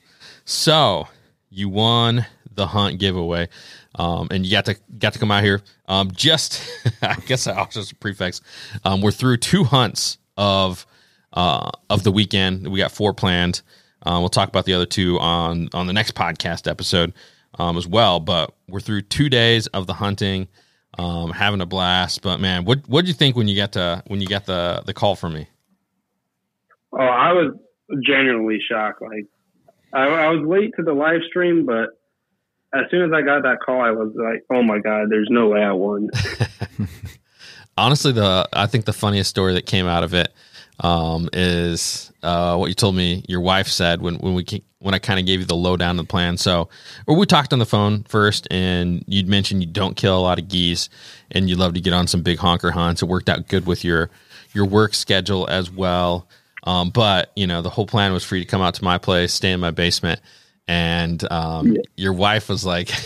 So 0.46 1.08
you 1.50 1.70
won 1.70 2.26
the 2.52 2.68
hunt 2.68 3.00
giveaway, 3.00 3.50
um, 3.96 4.28
and 4.30 4.46
you 4.46 4.52
got 4.52 4.66
to 4.66 4.76
got 4.98 5.14
to 5.14 5.20
come 5.20 5.32
out 5.32 5.44
here. 5.44 5.62
Um, 5.88 6.12
just 6.12 6.62
I 7.02 7.16
guess 7.26 7.48
I'll 7.48 7.68
just 7.68 8.00
prefix. 8.00 8.42
Um, 8.84 9.02
we're 9.02 9.12
through 9.12 9.38
two 9.38 9.64
hunts 9.64 10.18
of 10.38 10.86
uh, 11.34 11.70
of 11.90 12.04
the 12.04 12.12
weekend. 12.12 12.68
We 12.68 12.80
got 12.80 12.92
four 12.92 13.14
planned. 13.14 13.62
Uh, 14.06 14.18
we'll 14.20 14.30
talk 14.30 14.50
about 14.50 14.66
the 14.66 14.74
other 14.74 14.86
two 14.86 15.20
on 15.20 15.70
on 15.74 15.88
the 15.88 15.94
next 15.94 16.16
podcast 16.16 16.70
episode 16.70 17.14
um, 17.60 17.78
as 17.78 17.88
well. 17.88 18.20
But 18.20 18.54
we're 18.68 18.80
through 18.80 19.04
two 19.04 19.30
days 19.30 19.68
of 19.68 19.88
the 19.88 19.94
hunting, 19.94 20.48
um, 20.98 21.32
having 21.32 21.62
a 21.62 21.66
blast. 21.66 22.22
But 22.22 22.40
man, 22.40 22.66
what 22.66 22.88
what 22.88 23.02
did 23.02 23.08
you 23.10 23.14
think 23.14 23.36
when 23.36 23.48
you 23.48 23.56
got 23.56 23.74
to 23.74 24.04
when 24.08 24.22
you 24.22 24.28
got 24.28 24.46
the 24.46 24.84
the 24.86 24.94
call 24.94 25.16
from 25.16 25.34
me? 25.34 25.48
Oh, 26.92 26.98
I 27.00 27.32
was 27.34 27.54
genuinely 28.06 28.60
shocked. 28.70 29.02
Like 29.02 29.26
I, 29.94 30.08
I 30.08 30.30
was 30.30 30.46
late 30.48 30.72
to 30.78 30.84
the 30.84 30.94
live 30.94 31.22
stream, 31.28 31.66
but 31.66 31.90
as 32.74 32.90
soon 32.90 33.04
as 33.04 33.12
I 33.14 33.22
got 33.22 33.44
that 33.44 33.60
call, 33.66 33.82
I 33.82 33.92
was 33.92 34.14
like, 34.16 34.44
"Oh 34.52 34.64
my 34.64 34.80
god, 34.80 35.08
there's 35.10 35.30
no 35.30 35.48
way 35.50 35.64
I 35.64 35.72
won." 35.72 36.10
Honestly, 37.78 38.12
the 38.12 38.48
I 38.54 38.68
think 38.68 38.86
the 38.86 38.94
funniest 38.94 39.30
story 39.30 39.54
that 39.54 39.66
came 39.66 39.88
out 39.88 40.04
of 40.04 40.14
it 40.14 40.32
um, 40.80 41.30
is 41.34 42.12
uh, 42.24 42.56
what 42.58 42.68
you 42.68 42.74
told 42.74 42.96
me 42.96 43.24
your 43.28 43.42
wife 43.42 43.68
said 43.68 44.02
when 44.02 44.16
when 44.16 44.34
we 44.34 44.46
when 44.80 44.94
I 44.94 45.00
kind 45.00 45.18
of 45.18 45.26
gave 45.26 45.40
you 45.40 45.46
the 45.46 45.56
lowdown 45.56 45.98
of 45.98 46.06
the 46.06 46.10
plan. 46.10 46.38
So, 46.38 46.68
or 47.08 47.16
we 47.16 47.26
talked 47.26 47.54
on 47.54 47.60
the 47.60 47.66
phone 47.66 48.04
first, 48.04 48.48
and 48.52 49.04
you'd 49.08 49.30
mentioned 49.30 49.62
you 49.62 49.70
don't 49.70 49.96
kill 49.96 50.18
a 50.18 50.20
lot 50.20 50.40
of 50.40 50.50
geese, 50.50 50.90
and 51.32 51.50
you 51.50 51.56
love 51.56 51.74
to 51.76 51.82
get 51.82 51.94
on 51.94 52.08
some 52.08 52.22
big 52.22 52.38
honker 52.38 52.72
hunts. 52.72 53.02
It 53.02 53.06
worked 53.06 53.30
out 53.30 53.48
good 53.48 53.66
with 53.66 53.84
your 53.84 54.10
your 54.54 54.66
work 54.66 54.94
schedule 54.94 55.48
as 55.50 55.72
well. 55.72 56.28
Um, 56.64 56.90
but 56.90 57.32
you 57.36 57.48
know, 57.48 57.62
the 57.62 57.70
whole 57.70 57.88
plan 57.88 58.14
was 58.14 58.24
for 58.24 58.36
you 58.36 58.44
to 58.44 58.50
come 58.50 58.62
out 58.62 58.76
to 58.76 58.84
my 58.84 58.98
place, 58.98 59.34
stay 59.34 59.52
in 59.52 59.60
my 59.60 59.72
basement, 59.72 60.20
and 60.68 61.24
um, 61.32 61.78
your 61.96 62.14
wife 62.14 62.50
was 62.50 62.66
like. 62.66 62.92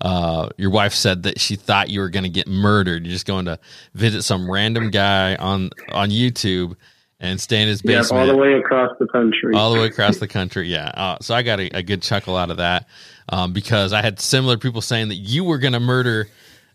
Uh, 0.00 0.48
your 0.56 0.70
wife 0.70 0.92
said 0.94 1.24
that 1.24 1.40
she 1.40 1.56
thought 1.56 1.90
you 1.90 2.00
were 2.00 2.08
going 2.08 2.24
to 2.24 2.30
get 2.30 2.46
murdered. 2.46 3.04
You're 3.04 3.12
just 3.12 3.26
going 3.26 3.46
to 3.46 3.58
visit 3.94 4.22
some 4.22 4.50
random 4.50 4.90
guy 4.90 5.34
on 5.36 5.70
on 5.92 6.10
YouTube 6.10 6.76
and 7.20 7.40
stay 7.40 7.62
in 7.62 7.68
his 7.68 7.82
basement. 7.82 8.12
Yeah, 8.12 8.20
all 8.20 8.26
the 8.26 8.36
way 8.36 8.52
across 8.54 8.90
the 8.98 9.06
country. 9.08 9.54
All 9.54 9.72
the 9.72 9.80
way 9.80 9.86
across 9.86 10.18
the 10.18 10.28
country. 10.28 10.68
Yeah. 10.68 10.86
Uh, 10.94 11.18
so 11.20 11.34
I 11.34 11.42
got 11.42 11.60
a, 11.60 11.78
a, 11.78 11.82
good 11.82 12.02
chuckle 12.02 12.36
out 12.36 12.50
of 12.50 12.58
that 12.58 12.88
um, 13.28 13.52
because 13.52 13.92
I 13.92 14.02
had 14.02 14.20
similar 14.20 14.56
people 14.56 14.80
saying 14.80 15.08
that 15.08 15.16
you 15.16 15.44
were 15.44 15.58
going 15.58 15.72
to 15.72 15.80
murder 15.80 16.28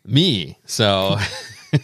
me. 0.05 0.57
So. 0.65 1.17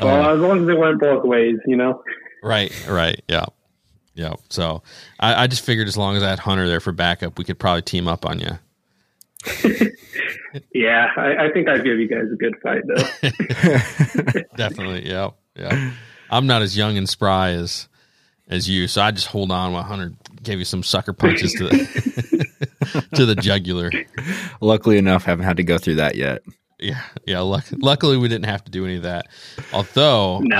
well, 0.00 0.30
uh, 0.30 0.34
as 0.34 0.40
long 0.40 0.62
as 0.62 0.68
it 0.68 0.78
went 0.78 1.00
both 1.00 1.24
ways, 1.24 1.56
you 1.66 1.76
know. 1.76 2.02
Right. 2.42 2.72
Right. 2.86 3.22
Yeah. 3.28 3.46
Yeah. 4.14 4.34
So 4.50 4.82
I, 5.18 5.44
I 5.44 5.46
just 5.46 5.64
figured 5.64 5.88
as 5.88 5.96
long 5.96 6.16
as 6.16 6.22
I 6.22 6.28
had 6.28 6.38
Hunter 6.38 6.68
there 6.68 6.80
for 6.80 6.92
backup, 6.92 7.38
we 7.38 7.44
could 7.44 7.58
probably 7.58 7.82
team 7.82 8.06
up 8.06 8.26
on 8.26 8.38
you. 8.38 8.58
yeah, 10.74 11.08
I, 11.16 11.46
I, 11.46 11.52
think 11.52 11.68
I'd 11.68 11.84
give 11.84 11.98
you 11.98 12.08
guys 12.08 12.30
a 12.32 12.36
good 12.36 12.56
fight 12.62 12.82
though. 12.86 14.40
Definitely, 14.56 15.08
yeah, 15.08 15.30
yeah. 15.54 15.92
I'm 16.30 16.46
not 16.46 16.62
as 16.62 16.76
young 16.76 16.96
and 16.96 17.08
spry 17.08 17.50
as 17.50 17.88
as 18.48 18.68
you, 18.68 18.88
so 18.88 19.02
I 19.02 19.10
just 19.10 19.28
hold 19.28 19.50
on 19.50 19.72
while 19.72 19.82
Hunter 19.82 20.12
gave 20.42 20.58
you 20.58 20.64
some 20.64 20.82
sucker 20.82 21.12
punches 21.12 21.52
to 21.54 21.64
the, 21.64 23.06
to 23.14 23.26
the 23.26 23.34
jugular. 23.34 23.90
Luckily 24.60 24.98
enough, 24.98 25.24
haven't 25.24 25.44
had 25.44 25.56
to 25.58 25.64
go 25.64 25.78
through 25.78 25.96
that 25.96 26.16
yet. 26.16 26.42
Yeah, 26.78 27.02
yeah. 27.26 27.40
Luck, 27.40 27.64
luckily, 27.72 28.16
we 28.16 28.28
didn't 28.28 28.46
have 28.46 28.64
to 28.64 28.70
do 28.70 28.84
any 28.84 28.96
of 28.96 29.02
that. 29.02 29.26
Although, 29.72 30.40
no. 30.40 30.56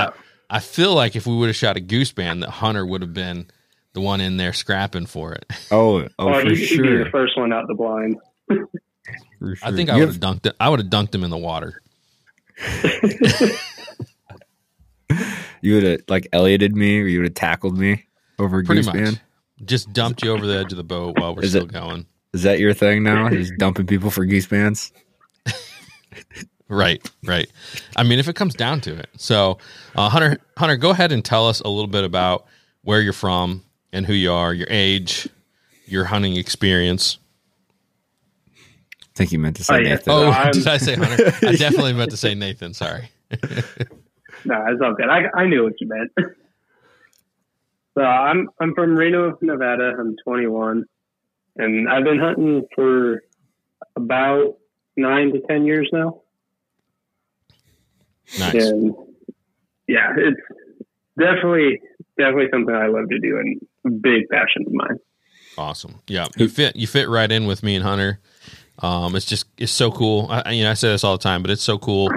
I, 0.49 0.57
I 0.57 0.59
feel 0.59 0.93
like 0.93 1.15
if 1.15 1.27
we 1.27 1.35
would 1.35 1.47
have 1.47 1.55
shot 1.55 1.77
a 1.77 1.81
goose 1.81 2.11
band, 2.11 2.43
that 2.43 2.49
Hunter 2.49 2.85
would 2.85 3.01
have 3.01 3.13
been 3.13 3.47
the 3.93 4.01
one 4.01 4.21
in 4.21 4.37
there 4.37 4.53
scrapping 4.53 5.05
for 5.05 5.33
it. 5.33 5.45
Oh, 5.71 6.01
oh, 6.01 6.09
oh 6.19 6.41
for 6.41 6.49
he'd, 6.49 6.55
sure. 6.55 6.85
He'd 6.85 6.97
be 6.97 7.03
the 7.03 7.09
first 7.09 7.37
one 7.37 7.53
out 7.53 7.67
the 7.67 7.73
blind. 7.73 8.17
Sure. 8.49 8.67
I 9.63 9.71
think 9.71 9.89
I 9.89 9.97
would 9.97 10.07
have 10.07 10.19
dunked 10.19 10.45
it. 10.47 10.55
I 10.59 10.69
would 10.69 10.79
have 10.79 10.89
dunked 10.89 11.13
him 11.13 11.23
in 11.23 11.29
the 11.29 11.37
water. 11.37 11.81
You 15.61 15.73
would 15.73 15.83
have 15.83 15.99
like 16.07 16.27
Ellioted 16.33 16.75
me, 16.75 16.99
or 17.01 17.07
you 17.07 17.19
would 17.19 17.25
have 17.27 17.33
tackled 17.33 17.77
me 17.77 18.05
over 18.37 18.59
a 18.59 18.63
Pretty 18.63 18.79
goose 18.81 18.85
much. 18.87 18.95
man. 18.95 19.19
Just 19.65 19.91
dumped 19.91 20.23
you 20.23 20.31
over 20.31 20.45
the 20.45 20.55
edge 20.59 20.71
of 20.71 20.77
the 20.77 20.83
boat 20.83 21.17
while 21.19 21.35
we're 21.35 21.43
Is 21.43 21.49
still 21.51 21.63
it- 21.63 21.71
going. 21.73 22.05
Is 22.33 22.43
that 22.43 22.59
your 22.59 22.73
thing 22.73 23.01
now? 23.03 23.27
Just 23.31 23.53
dumping 23.57 23.87
people 23.87 24.11
for 24.11 24.23
goose 24.25 24.45
bands? 24.45 24.91
Right, 26.69 27.09
right. 27.23 27.49
I 27.95 28.03
mean, 28.03 28.19
if 28.19 28.27
it 28.27 28.35
comes 28.35 28.53
down 28.53 28.81
to 28.81 28.93
it. 28.99 29.09
So, 29.17 29.57
uh, 29.95 30.09
Hunter, 30.09 30.37
Hunter, 30.57 30.75
go 30.75 30.89
ahead 30.89 31.11
and 31.13 31.23
tell 31.23 31.47
us 31.47 31.61
a 31.61 31.69
little 31.69 31.87
bit 31.87 32.03
about 32.03 32.45
where 32.81 32.99
you're 33.01 33.13
from 33.13 33.63
and 33.93 34.05
who 34.05 34.13
you 34.13 34.31
are, 34.33 34.53
your 34.53 34.67
age, 34.69 35.29
your 35.85 36.03
hunting 36.05 36.35
experience. 36.35 37.17
I 39.17 39.21
think 39.21 39.31
you 39.31 39.39
meant 39.39 39.55
to 39.55 39.63
say 39.63 39.73
Oh, 39.73 39.77
yeah. 39.79 39.89
Nathan. 39.95 40.13
Oh, 40.13 40.29
I'm- 40.29 40.51
did 40.53 40.67
I 40.67 40.77
say 40.77 40.93
Hunter? 40.93 41.33
I 41.41 41.55
definitely 41.55 41.93
meant 41.93 42.11
to 42.11 42.17
say 42.17 42.35
Nathan. 42.35 42.73
Sorry. 42.75 43.09
No, 44.45 44.63
it's 44.69 44.79
all 44.81 44.93
good. 44.93 45.09
I, 45.09 45.23
I 45.35 45.45
knew 45.47 45.63
what 45.63 45.73
you 45.81 45.87
meant. 45.87 46.11
so 47.97 48.01
I'm 48.01 48.47
I'm 48.61 48.73
from 48.75 48.95
Reno, 48.95 49.35
Nevada. 49.41 49.93
I'm 49.99 50.15
21, 50.23 50.85
and 51.57 51.89
I've 51.89 52.03
been 52.05 52.19
hunting 52.19 52.65
for 52.75 53.23
about 53.95 54.57
nine 54.95 55.33
to 55.33 55.41
ten 55.49 55.65
years 55.65 55.89
now. 55.91 56.21
Nice. 58.39 58.53
And 58.53 58.95
yeah, 59.87 60.13
it's 60.15 60.39
definitely 61.19 61.81
definitely 62.17 62.47
something 62.53 62.73
I 62.73 62.87
love 62.87 63.09
to 63.09 63.19
do 63.19 63.39
and 63.39 63.59
a 63.85 63.89
big 63.89 64.29
passion 64.29 64.63
of 64.67 64.71
mine. 64.73 64.99
Awesome. 65.57 65.95
Yeah, 66.07 66.27
you 66.37 66.47
fit 66.47 66.75
you 66.75 66.85
fit 66.87 67.09
right 67.09 67.29
in 67.31 67.47
with 67.47 67.63
me 67.63 67.75
and 67.75 67.83
Hunter. 67.83 68.19
Um, 68.79 69.15
it's 69.15 69.25
just 69.25 69.45
it's 69.57 69.71
so 69.71 69.91
cool. 69.91 70.27
I, 70.29 70.51
you 70.51 70.63
know, 70.63 70.71
I 70.71 70.75
say 70.75 70.89
this 70.89 71.03
all 71.03 71.17
the 71.17 71.23
time, 71.23 71.41
but 71.41 71.51
it's 71.51 71.63
so 71.63 71.77
cool 71.77 72.09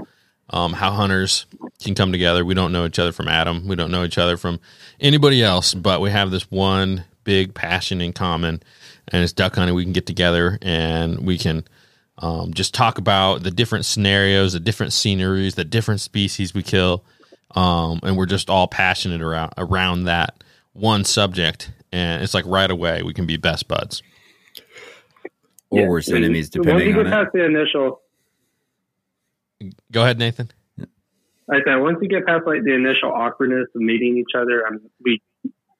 um, 0.51 0.73
how 0.73 0.91
hunters 0.91 1.47
can 1.83 1.95
come 1.95 2.13
together. 2.13 2.45
We 2.45 2.55
don't 2.55 2.73
know 2.73 2.85
each 2.85 2.99
other 2.99 3.13
from 3.13 3.29
Adam. 3.29 3.67
We 3.67 3.77
don't 3.77 3.91
know 3.91 4.05
each 4.05 4.19
other 4.19 4.37
from 4.37 4.61
anybody 5.01 5.43
else, 5.43 5.75
but 5.75 6.01
we 6.01 6.11
have 6.11 6.31
this 6.31 6.51
one 6.51 7.05
big 7.25 7.55
passion 7.55 8.01
in 8.01 8.13
common, 8.13 8.63
and 9.09 9.23
it's 9.23 9.33
duck 9.33 9.55
hunting. 9.55 9.75
We 9.75 9.85
can 9.85 9.93
get 9.93 10.07
together 10.07 10.59
and 10.63 11.27
we 11.27 11.39
can 11.39 11.65
um, 12.19 12.53
just 12.53 12.75
talk 12.75 12.99
about 12.99 13.43
the 13.43 13.51
different 13.51 13.85
scenarios, 13.87 14.53
the 14.53 14.61
different 14.61 14.93
sceneries, 14.93 15.55
the 15.55 15.65
different 15.65 16.01
species 16.01 16.53
we 16.53 16.63
kill, 16.63 17.05
um, 17.55 18.01
and 18.03 18.17
we're 18.17 18.27
just 18.27 18.51
all 18.51 18.69
passionate 18.69 19.23
around 19.23 19.55
around 19.57 20.05
that 20.05 20.43
one 20.73 21.05
subject. 21.05 21.71
And 21.93 22.23
it's 22.23 22.35
like 22.35 22.45
right 22.47 22.71
away 22.71 23.03
we 23.03 23.15
can 23.15 23.27
be 23.27 23.37
best 23.37 23.67
buds. 23.69 24.03
Or 25.71 25.81
Yeah. 25.81 25.87
worse 25.89 26.09
enemies, 26.11 26.51
depending 26.51 26.75
Once 26.75 26.83
depending 26.85 26.95
you 26.95 26.99
on 27.01 27.05
get 27.05 27.13
it. 27.13 27.25
past 27.25 27.33
the 27.33 27.45
initial, 27.45 28.01
Go 29.93 30.03
ahead, 30.03 30.19
Nathan. 30.19 30.51
like 31.49 31.65
that, 31.67 31.77
once 31.81 31.99
you 32.01 32.09
get 32.09 32.25
past 32.27 32.47
like 32.47 32.63
the 32.65 32.75
initial 32.75 33.13
awkwardness 33.13 33.69
of 33.75 33.81
meeting 33.83 34.17
each 34.17 34.35
other, 34.37 34.63
and 34.67 34.81
we 35.05 35.21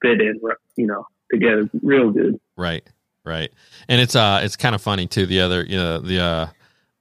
fit 0.01 0.21
in, 0.21 0.39
you 0.75 0.85
know, 0.87 1.05
together 1.31 1.69
real 1.81 2.11
good. 2.11 2.39
Right, 2.57 2.83
right. 3.25 3.49
And 3.87 3.99
it's 4.01 4.15
uh 4.15 4.41
it's 4.43 4.55
kind 4.55 4.75
of 4.75 4.81
funny 4.81 5.07
too. 5.07 5.25
The 5.25 5.41
other 5.41 5.63
you 5.63 5.77
know 5.77 5.97
the 5.99 6.19
uh 6.19 6.47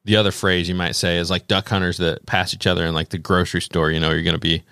the 0.04 0.16
other 0.16 0.30
phrase 0.30 0.68
you 0.68 0.74
might 0.74 0.92
say 0.96 1.18
is 1.18 1.30
like 1.30 1.46
duck 1.48 1.68
hunters 1.68 1.98
that 1.98 2.24
pass 2.26 2.54
each 2.54 2.66
other 2.66 2.86
in 2.86 2.94
like 2.94 3.10
the 3.10 3.18
grocery 3.18 3.60
store. 3.60 3.90
You 3.90 4.00
know, 4.00 4.10
you're 4.12 4.22
gonna 4.22 4.38
be, 4.38 4.62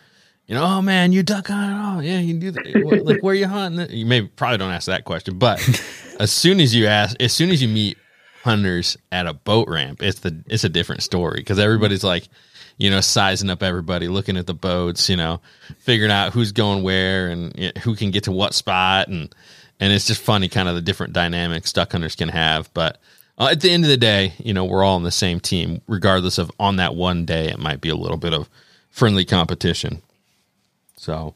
you 0.46 0.54
know, 0.54 0.64
oh 0.64 0.80
man, 0.80 1.12
you 1.12 1.22
duck 1.22 1.48
hunting? 1.48 1.78
Oh 1.78 2.00
yeah, 2.00 2.20
you 2.20 2.38
do 2.38 2.52
that. 2.52 3.02
Like 3.04 3.22
where 3.22 3.34
you 3.34 3.46
hunting? 3.48 3.90
You 3.90 4.06
maybe 4.06 4.28
probably 4.28 4.56
don't 4.58 4.70
ask 4.72 4.86
that 4.86 5.04
question, 5.04 5.36
but 5.38 5.58
as 6.20 6.30
soon 6.32 6.60
as 6.60 6.74
you 6.74 6.86
ask, 6.86 7.16
as 7.20 7.34
soon 7.34 7.50
as 7.50 7.60
you 7.60 7.68
meet 7.68 7.98
hunters 8.42 8.96
at 9.12 9.26
a 9.26 9.32
boat 9.34 9.68
ramp, 9.68 10.02
it's 10.02 10.20
the 10.20 10.42
it's 10.46 10.64
a 10.64 10.68
different 10.68 11.02
story 11.02 11.40
because 11.40 11.58
everybody's 11.58 12.04
like. 12.04 12.28
You 12.80 12.90
know, 12.90 13.00
sizing 13.00 13.50
up 13.50 13.64
everybody, 13.64 14.06
looking 14.06 14.36
at 14.36 14.46
the 14.46 14.54
boats, 14.54 15.08
you 15.10 15.16
know, 15.16 15.40
figuring 15.80 16.12
out 16.12 16.32
who's 16.32 16.52
going 16.52 16.84
where 16.84 17.28
and 17.28 17.52
who 17.78 17.96
can 17.96 18.12
get 18.12 18.22
to 18.22 18.30
what 18.30 18.54
spot, 18.54 19.08
and 19.08 19.34
and 19.80 19.92
it's 19.92 20.06
just 20.06 20.20
funny, 20.22 20.48
kind 20.48 20.68
of 20.68 20.76
the 20.76 20.80
different 20.80 21.12
dynamics 21.12 21.72
duck 21.72 21.90
hunters 21.90 22.14
can 22.14 22.28
have. 22.28 22.72
But 22.74 23.00
uh, 23.36 23.48
at 23.50 23.62
the 23.62 23.72
end 23.72 23.82
of 23.84 23.90
the 23.90 23.96
day, 23.96 24.32
you 24.38 24.54
know, 24.54 24.64
we're 24.64 24.84
all 24.84 24.94
on 24.94 25.02
the 25.02 25.10
same 25.10 25.40
team, 25.40 25.80
regardless 25.88 26.38
of 26.38 26.52
on 26.60 26.76
that 26.76 26.94
one 26.94 27.24
day, 27.24 27.48
it 27.48 27.58
might 27.58 27.80
be 27.80 27.88
a 27.88 27.96
little 27.96 28.16
bit 28.16 28.32
of 28.32 28.48
friendly 28.90 29.24
competition. 29.24 30.00
So, 30.96 31.34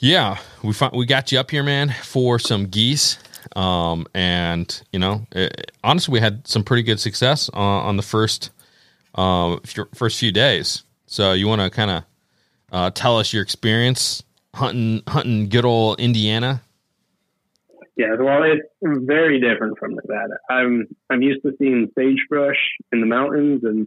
yeah, 0.00 0.38
we 0.64 0.72
fi- 0.72 0.90
we 0.92 1.06
got 1.06 1.30
you 1.30 1.38
up 1.38 1.52
here, 1.52 1.62
man, 1.62 1.94
for 2.02 2.40
some 2.40 2.66
geese. 2.66 3.18
Um, 3.56 4.06
and 4.14 4.82
you 4.92 4.98
know, 4.98 5.26
it, 5.32 5.72
honestly, 5.82 6.12
we 6.12 6.20
had 6.20 6.46
some 6.46 6.64
pretty 6.64 6.82
good 6.82 7.00
success 7.00 7.50
uh, 7.52 7.58
on 7.58 7.96
the 7.96 8.02
first 8.02 8.50
uh, 9.14 9.58
first 9.94 10.18
few 10.18 10.32
days. 10.32 10.82
So, 11.06 11.32
you 11.32 11.46
want 11.46 11.60
to 11.60 11.70
kind 11.70 11.90
of 11.90 12.04
uh, 12.72 12.90
tell 12.90 13.18
us 13.18 13.32
your 13.32 13.42
experience 13.42 14.22
hunting 14.54 15.02
hunting 15.08 15.48
good 15.48 15.64
old 15.64 16.00
Indiana? 16.00 16.62
Yeah, 17.96 18.16
well, 18.18 18.42
it's 18.42 18.66
very 18.82 19.40
different 19.40 19.78
from 19.78 19.94
Nevada. 19.94 20.38
I'm 20.50 20.88
I'm 21.10 21.22
used 21.22 21.42
to 21.42 21.52
seeing 21.58 21.90
sagebrush 21.96 22.58
in 22.92 23.00
the 23.00 23.06
mountains 23.06 23.62
and 23.62 23.86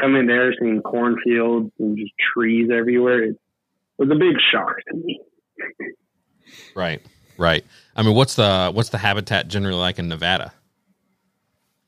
coming 0.00 0.26
there 0.26 0.54
seeing 0.58 0.80
cornfields 0.80 1.70
and 1.78 1.96
just 1.96 2.12
trees 2.32 2.70
everywhere. 2.72 3.24
It 3.24 3.38
was 3.98 4.10
a 4.10 4.14
big 4.14 4.36
shock 4.50 4.76
to 4.90 4.96
me. 4.96 5.20
Right, 6.74 7.02
right. 7.36 7.64
I 7.96 8.02
mean, 8.02 8.14
what's 8.14 8.34
the 8.34 8.70
what's 8.72 8.88
the 8.88 8.98
habitat 8.98 9.48
generally 9.48 9.78
like 9.78 9.98
in 9.98 10.08
Nevada? 10.08 10.52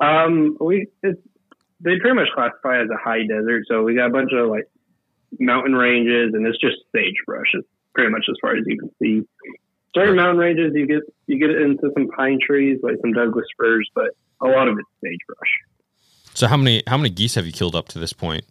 Um, 0.01 0.57
we 0.61 0.87
it's, 1.03 1.21
they 1.81 1.99
pretty 1.99 2.15
much 2.15 2.29
classify 2.35 2.83
as 2.83 2.89
a 2.91 2.97
high 2.97 3.27
desert, 3.27 3.65
so 3.69 3.83
we 3.83 3.95
got 3.95 4.07
a 4.07 4.11
bunch 4.11 4.31
of 4.33 4.49
like 4.49 4.69
mountain 5.39 5.75
ranges, 5.75 6.33
and 6.35 6.47
it's 6.47 6.59
just 6.59 6.77
sagebrush. 6.95 7.49
It's 7.55 7.67
pretty 7.95 8.11
much 8.11 8.25
as 8.29 8.37
far 8.41 8.57
as 8.57 8.65
you 8.67 8.79
can 8.79 8.91
see. 9.03 9.23
Certain 9.95 10.17
mountain 10.17 10.39
ranges, 10.39 10.73
you 10.75 10.87
get 10.87 11.03
you 11.27 11.39
get 11.39 11.51
into 11.51 11.91
some 11.95 12.09
pine 12.09 12.39
trees, 12.45 12.79
like 12.83 12.97
some 13.01 13.13
Douglas 13.13 13.47
firs, 13.57 13.89
but 13.95 14.11
a 14.41 14.47
lot 14.47 14.69
of 14.69 14.79
it's 14.79 14.89
sagebrush. 15.03 15.53
So 16.35 16.47
how 16.47 16.57
many 16.57 16.83
how 16.87 16.97
many 16.97 17.11
geese 17.11 17.35
have 17.35 17.47
you 17.47 17.53
killed 17.53 17.75
up 17.75 17.89
to 17.89 17.99
this 17.99 18.13
point? 18.13 18.45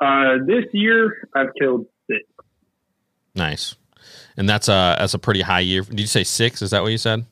Uh, 0.00 0.38
this 0.46 0.64
year 0.72 1.28
I've 1.34 1.54
killed 1.60 1.86
six. 2.10 2.22
Nice, 3.34 3.76
and 4.36 4.48
that's 4.48 4.68
a 4.68 4.96
that's 4.98 5.14
a 5.14 5.18
pretty 5.18 5.40
high 5.42 5.60
year. 5.60 5.82
Did 5.82 6.00
you 6.00 6.06
say 6.06 6.24
six? 6.24 6.62
Is 6.62 6.70
that 6.70 6.82
what 6.82 6.92
you 6.92 6.98
said? 6.98 7.24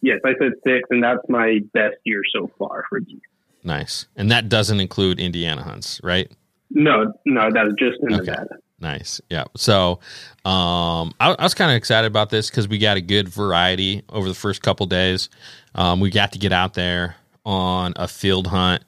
Yes, 0.00 0.20
I 0.24 0.32
said 0.38 0.52
six, 0.66 0.82
and 0.90 1.02
that's 1.02 1.26
my 1.28 1.60
best 1.72 1.96
year 2.04 2.22
so 2.34 2.50
far 2.58 2.84
for 2.88 3.00
geese. 3.00 3.20
Nice, 3.62 4.06
and 4.16 4.30
that 4.30 4.48
doesn't 4.48 4.80
include 4.80 5.18
Indiana 5.18 5.62
hunts, 5.62 6.00
right? 6.04 6.30
No, 6.70 7.14
no, 7.24 7.50
that's 7.52 7.72
just 7.78 7.98
in 8.02 8.14
Okay. 8.14 8.30
Nevada. 8.30 8.56
Nice. 8.80 9.20
Yeah. 9.30 9.44
So, 9.56 10.00
um, 10.44 11.14
I, 11.20 11.34
I 11.38 11.42
was 11.42 11.54
kind 11.54 11.70
of 11.70 11.76
excited 11.76 12.06
about 12.06 12.28
this 12.28 12.50
because 12.50 12.68
we 12.68 12.76
got 12.76 12.98
a 12.98 13.00
good 13.00 13.28
variety 13.28 14.02
over 14.10 14.28
the 14.28 14.34
first 14.34 14.60
couple 14.62 14.84
days. 14.86 15.30
Um, 15.74 16.00
we 16.00 16.10
got 16.10 16.32
to 16.32 16.38
get 16.38 16.52
out 16.52 16.74
there 16.74 17.16
on 17.46 17.94
a 17.96 18.08
field 18.08 18.48
hunt, 18.48 18.84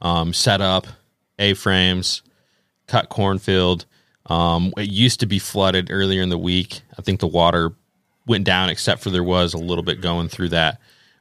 um, 0.00 0.32
set 0.32 0.60
up 0.60 0.86
A 1.38 1.54
frames, 1.54 2.22
cut 2.88 3.08
cornfield. 3.08 3.84
Um, 4.26 4.72
it 4.76 4.90
used 4.90 5.20
to 5.20 5.26
be 5.26 5.38
flooded 5.38 5.88
earlier 5.90 6.22
in 6.22 6.28
the 6.28 6.38
week. 6.38 6.80
I 6.98 7.02
think 7.02 7.20
the 7.20 7.26
water 7.26 7.72
went 8.26 8.44
down, 8.44 8.68
except 8.68 9.02
for 9.02 9.10
there 9.10 9.22
was 9.22 9.54
a 9.54 9.58
little 9.58 9.84
bit 9.84 10.00
going 10.00 10.28
through 10.28 10.50
that 10.50 10.80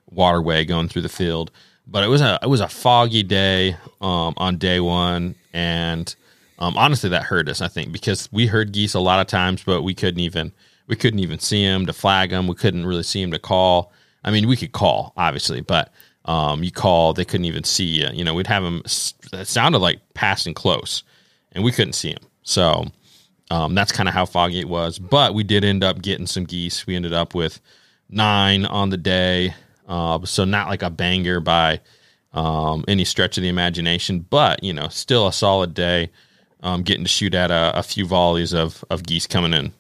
waterway 0.10 0.66
going 0.66 0.88
through 0.88 1.02
the 1.04 1.10
field. 1.10 1.52
But 1.88 2.04
it 2.04 2.08
was 2.08 2.22
a 2.22 2.40
it 2.42 2.48
was 2.48 2.62
a 2.62 2.68
foggy 2.68 3.22
day 3.22 3.78
um, 4.02 4.34
on 4.38 4.58
day 4.58 4.80
one, 4.80 5.36
and 5.54 6.14
um, 6.58 6.78
honestly, 6.78 7.10
that 7.12 7.24
hurt 7.24 7.48
us. 7.48 7.62
I 7.62 7.68
think 7.68 7.92
because 7.92 8.28
we 8.32 8.48
heard 8.48 8.72
geese 8.72 8.96
a 8.96 9.00
lot 9.00 9.20
of 9.20 9.28
times, 9.28 9.64
but 9.64 9.84
we 9.84 9.94
couldn't 9.94 10.22
even 10.22 10.52
we 10.88 10.96
couldn't 10.96 11.20
even 11.20 11.40
see 11.40 11.64
them 11.64 11.86
to 11.86 11.94
flag 11.94 12.32
them. 12.32 12.48
We 12.48 12.56
couldn't 12.56 12.88
really 12.88 13.04
see 13.04 13.22
them 13.22 13.32
to 13.32 13.40
call. 13.40 13.92
I 14.24 14.32
mean, 14.32 14.48
we 14.48 14.58
could 14.58 14.72
call 14.72 15.14
obviously, 15.16 15.62
but 15.62 15.92
um, 16.26 16.64
you 16.64 16.72
call, 16.72 17.14
they 17.14 17.26
couldn't 17.26 17.46
even 17.46 17.64
see 17.64 17.86
you. 17.86 18.10
You 18.12 18.24
know, 18.24 18.34
we'd 18.34 18.48
have 18.48 18.64
them. 18.64 18.82
It 18.86 19.48
sounded 19.48 19.78
like 19.78 20.00
passing 20.16 20.56
close, 20.56 21.04
and 21.52 21.64
we 21.64 21.72
couldn't 21.72 21.94
see 21.94 22.14
them. 22.14 22.24
So 22.46 22.86
um, 23.52 23.76
that's 23.76 23.92
kind 23.92 24.08
of 24.08 24.16
how 24.16 24.26
foggy 24.26 24.60
it 24.60 24.70
was. 24.70 24.98
But 24.98 25.34
we 25.34 25.44
did 25.44 25.66
end 25.66 25.84
up 25.84 26.02
getting 26.02 26.28
some 26.28 26.46
geese. 26.46 26.88
We 26.88 26.96
ended 26.96 27.12
up 27.12 27.36
with 27.36 27.60
nine 28.10 28.66
on 28.66 28.90
the 28.90 28.98
day. 28.98 29.54
Uh, 29.88 30.24
so 30.26 30.46
not 30.46 30.70
like 30.70 30.82
a 30.82 30.90
banger 30.90 31.42
by 31.42 31.82
um, 32.34 32.86
any 32.88 33.04
stretch 33.04 33.38
of 33.38 33.44
the 33.44 33.50
imagination, 33.50 34.20
but 34.30 34.64
you 34.64 34.74
know, 34.74 34.88
still 34.88 35.28
a 35.28 35.34
solid 35.34 35.74
day. 35.74 36.12
Um, 36.64 36.82
getting 36.82 37.04
to 37.04 37.10
shoot 37.10 37.36
at 37.36 37.52
a, 37.52 37.78
a 37.78 37.84
few 37.84 38.08
volleys 38.08 38.52
of, 38.52 38.84
of 38.90 39.04
geese 39.04 39.28
coming 39.28 39.54
in. 39.54 39.72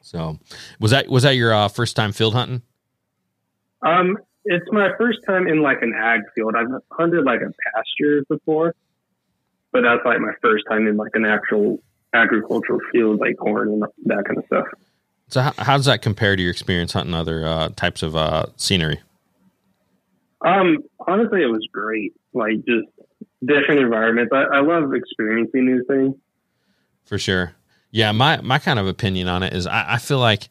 So, 0.00 0.38
was 0.78 0.92
that 0.92 1.08
was 1.08 1.24
that 1.24 1.34
your 1.34 1.52
uh, 1.52 1.66
first 1.66 1.96
time 1.96 2.12
field 2.12 2.34
hunting? 2.34 2.62
Um, 3.84 4.16
it's 4.44 4.66
my 4.70 4.90
first 4.96 5.18
time 5.26 5.48
in 5.48 5.60
like 5.60 5.82
an 5.82 5.92
ag 5.92 6.20
field. 6.34 6.54
I've 6.56 6.68
hunted 6.92 7.24
like 7.24 7.40
a 7.40 7.52
pasture 7.74 8.24
before, 8.28 8.74
but 9.72 9.82
that's 9.82 10.04
like 10.04 10.20
my 10.20 10.32
first 10.42 10.64
time 10.68 10.86
in 10.86 10.96
like 10.96 11.12
an 11.14 11.24
actual 11.24 11.82
agricultural 12.14 12.80
field, 12.92 13.20
like 13.20 13.36
corn 13.36 13.68
and 13.68 13.82
that 14.06 14.24
kind 14.24 14.38
of 14.38 14.44
stuff. 14.46 14.66
So, 15.28 15.42
how, 15.42 15.52
how 15.58 15.76
does 15.76 15.86
that 15.86 16.00
compare 16.02 16.36
to 16.36 16.42
your 16.42 16.50
experience 16.50 16.92
hunting 16.92 17.14
other 17.14 17.46
uh, 17.46 17.68
types 17.76 18.02
of 18.02 18.16
uh, 18.16 18.46
scenery? 18.56 19.00
Um, 20.44 20.78
honestly, 21.06 21.42
it 21.42 21.50
was 21.50 21.66
great. 21.72 22.14
Like 22.32 22.56
just 22.64 22.88
different 23.44 23.80
environments. 23.80 24.32
I, 24.32 24.44
I 24.56 24.60
love 24.60 24.94
experiencing 24.94 25.66
new 25.66 25.84
things. 25.84 26.14
For 27.04 27.18
sure. 27.18 27.54
Yeah, 27.90 28.12
my 28.12 28.40
my 28.42 28.58
kind 28.58 28.78
of 28.78 28.86
opinion 28.86 29.28
on 29.28 29.42
it 29.42 29.52
is 29.52 29.66
I, 29.66 29.94
I 29.94 29.98
feel 29.98 30.18
like 30.18 30.48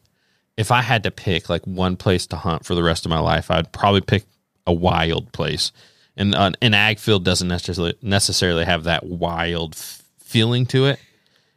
if 0.56 0.72
I 0.72 0.82
had 0.82 1.04
to 1.04 1.10
pick 1.10 1.48
like 1.48 1.64
one 1.66 1.96
place 1.96 2.26
to 2.28 2.36
hunt 2.36 2.64
for 2.64 2.74
the 2.74 2.82
rest 2.82 3.06
of 3.06 3.10
my 3.10 3.20
life, 3.20 3.50
I'd 3.50 3.72
probably 3.72 4.00
pick 4.00 4.24
a 4.66 4.72
wild 4.72 5.32
place. 5.32 5.72
And 6.18 6.34
uh, 6.34 6.50
an 6.60 6.74
ag 6.74 6.98
field 6.98 7.24
doesn't 7.24 7.46
necessarily 7.48 7.94
necessarily 8.02 8.64
have 8.64 8.84
that 8.84 9.06
wild 9.06 9.74
f- 9.76 10.02
feeling 10.18 10.66
to 10.66 10.86
it. 10.86 10.98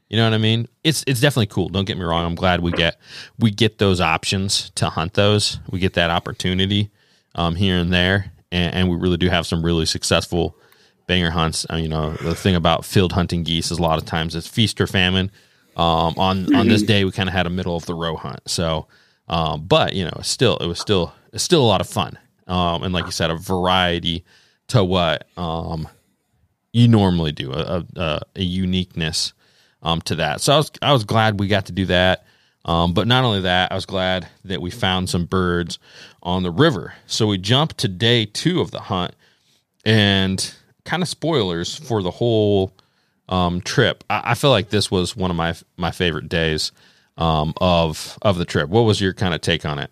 You 0.08 0.18
know 0.18 0.26
what 0.26 0.34
I 0.34 0.38
mean? 0.38 0.68
It's 0.84 1.04
it's 1.08 1.20
definitely 1.20 1.48
cool. 1.48 1.68
Don't 1.70 1.86
get 1.86 1.98
me 1.98 2.04
wrong. 2.04 2.26
I'm 2.26 2.36
glad 2.36 2.60
we 2.62 2.72
get 2.72 2.98
we 3.40 3.50
get 3.50 3.80
those 3.80 4.00
options 4.00 4.70
to 4.76 4.90
hunt 4.90 5.16
those. 5.16 5.60
We 5.70 5.80
get 5.80 5.94
that 5.94 6.12
opportunity 6.12 6.92
um, 7.34 7.56
here 7.56 7.78
and 7.78 7.92
there, 7.92 8.32
and, 8.52 8.74
and 8.76 8.90
we 8.90 8.98
really 8.98 9.18
do 9.18 9.30
have 9.30 9.48
some 9.48 9.66
really 9.66 9.86
successful 9.88 10.56
banger 11.08 11.32
hunts. 11.32 11.66
Uh, 11.72 11.78
you 11.78 11.88
know, 11.88 12.12
the 12.12 12.36
thing 12.36 12.56
about 12.56 12.86
field 12.86 13.14
hunting 13.14 13.44
geese 13.44 13.72
is 13.72 13.80
a 13.80 13.82
lot 13.82 13.98
of 13.98 14.06
times 14.06 14.36
it's 14.36 14.48
feast 14.48 14.80
or 14.80 14.86
famine. 14.86 15.32
Um, 15.76 16.14
on 16.18 16.54
on 16.54 16.68
this 16.68 16.84
day, 16.84 17.04
we 17.04 17.12
kind 17.12 17.30
of 17.30 17.34
had 17.34 17.48
a 17.48 17.50
middle 17.50 17.76
of 17.76 17.86
the 17.88 17.96
row 17.96 18.16
hunt. 18.16 18.42
So, 18.48 18.88
um, 19.28 19.66
but 19.66 19.94
you 19.94 20.06
know, 20.06 20.20
still 20.22 20.58
it 20.58 20.68
was 20.68 20.80
still 20.80 21.14
it's 21.34 21.44
still 21.44 21.64
a 21.64 21.66
lot 21.66 21.82
of 21.82 21.88
fun. 21.88 22.20
Um, 22.48 22.84
and 22.84 22.94
like 22.94 23.06
you 23.06 23.12
said, 23.12 23.32
a 23.32 23.36
variety 23.36 24.24
to 24.72 24.84
what 24.84 25.28
um 25.38 25.88
you 26.74 26.88
normally 26.88 27.32
do, 27.32 27.52
a 27.52 27.86
a, 27.96 28.22
a 28.36 28.44
uniqueness 28.44 29.34
um 29.82 30.02
to 30.02 30.16
that. 30.16 30.42
So 30.42 30.54
I 30.54 30.58
was 30.58 30.72
I 30.82 30.94
was 30.94 31.04
glad 31.04 31.40
we 31.40 31.48
got 31.48 31.68
to 31.68 31.72
do 31.72 31.86
that. 31.86 32.26
Um, 32.64 32.94
but 32.94 33.08
not 33.08 33.24
only 33.24 33.42
that, 33.42 33.72
I 33.72 33.76
was 33.76 33.88
glad 33.88 34.28
that 34.46 34.62
we 34.62 34.70
found 34.70 35.10
some 35.10 35.26
birds 35.26 35.80
on 36.22 36.44
the 36.44 36.52
river. 36.52 36.94
So 37.08 37.26
we 37.26 37.40
jumped 37.40 37.80
to 37.80 37.88
day 37.88 38.26
two 38.26 38.62
of 38.62 38.70
the 38.70 38.82
hunt, 38.82 39.16
and 39.84 40.54
kind 40.86 41.02
of 41.02 41.10
spoilers 41.10 41.76
for 41.76 42.04
the 42.04 42.12
whole 42.12 42.74
um, 43.30 43.62
trip. 43.62 44.04
I, 44.10 44.32
I, 44.32 44.34
feel 44.36 44.50
like 44.50 44.70
this 44.70 44.92
was 44.92 45.16
one 45.16 45.32
of 45.32 45.38
my 45.38 45.56
my 45.78 45.92
favorite 45.92 46.30
days 46.30 46.72
um, 47.18 47.54
of 47.60 48.18
of 48.22 48.38
the 48.38 48.46
trip. 48.46 48.70
What 48.70 48.82
was 48.82 49.02
your 49.02 49.14
kind 49.14 49.34
of 49.34 49.42
take 49.42 49.66
on 49.66 49.80
it? 49.80 49.92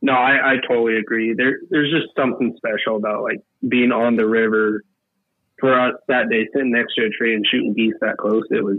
No, 0.00 0.12
I, 0.12 0.52
I 0.52 0.54
totally 0.66 0.96
agree. 0.96 1.34
There, 1.36 1.58
there's 1.70 1.90
just 1.90 2.14
something 2.16 2.54
special 2.56 2.96
about 2.96 3.22
like 3.22 3.40
being 3.66 3.90
on 3.90 4.16
the 4.16 4.26
river 4.26 4.84
for 5.58 5.78
us 5.78 5.94
that 6.06 6.28
day, 6.30 6.46
sitting 6.52 6.70
next 6.70 6.94
to 6.94 7.06
a 7.06 7.10
tree 7.10 7.34
and 7.34 7.44
shooting 7.50 7.74
geese 7.74 7.94
that 8.00 8.16
close. 8.16 8.44
It 8.50 8.64
was 8.64 8.78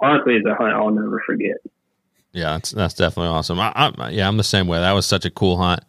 honestly, 0.00 0.36
it's 0.36 0.46
a 0.46 0.54
hunt 0.54 0.72
I'll 0.72 0.90
never 0.90 1.22
forget. 1.26 1.56
Yeah, 2.32 2.54
that's, 2.54 2.70
that's 2.70 2.94
definitely 2.94 3.28
awesome. 3.28 3.60
I, 3.60 3.72
I, 3.74 4.10
yeah, 4.10 4.26
I'm 4.26 4.38
the 4.38 4.42
same 4.44 4.66
way. 4.66 4.78
That 4.78 4.92
was 4.92 5.06
such 5.06 5.24
a 5.24 5.30
cool 5.30 5.56
hunt. 5.56 5.80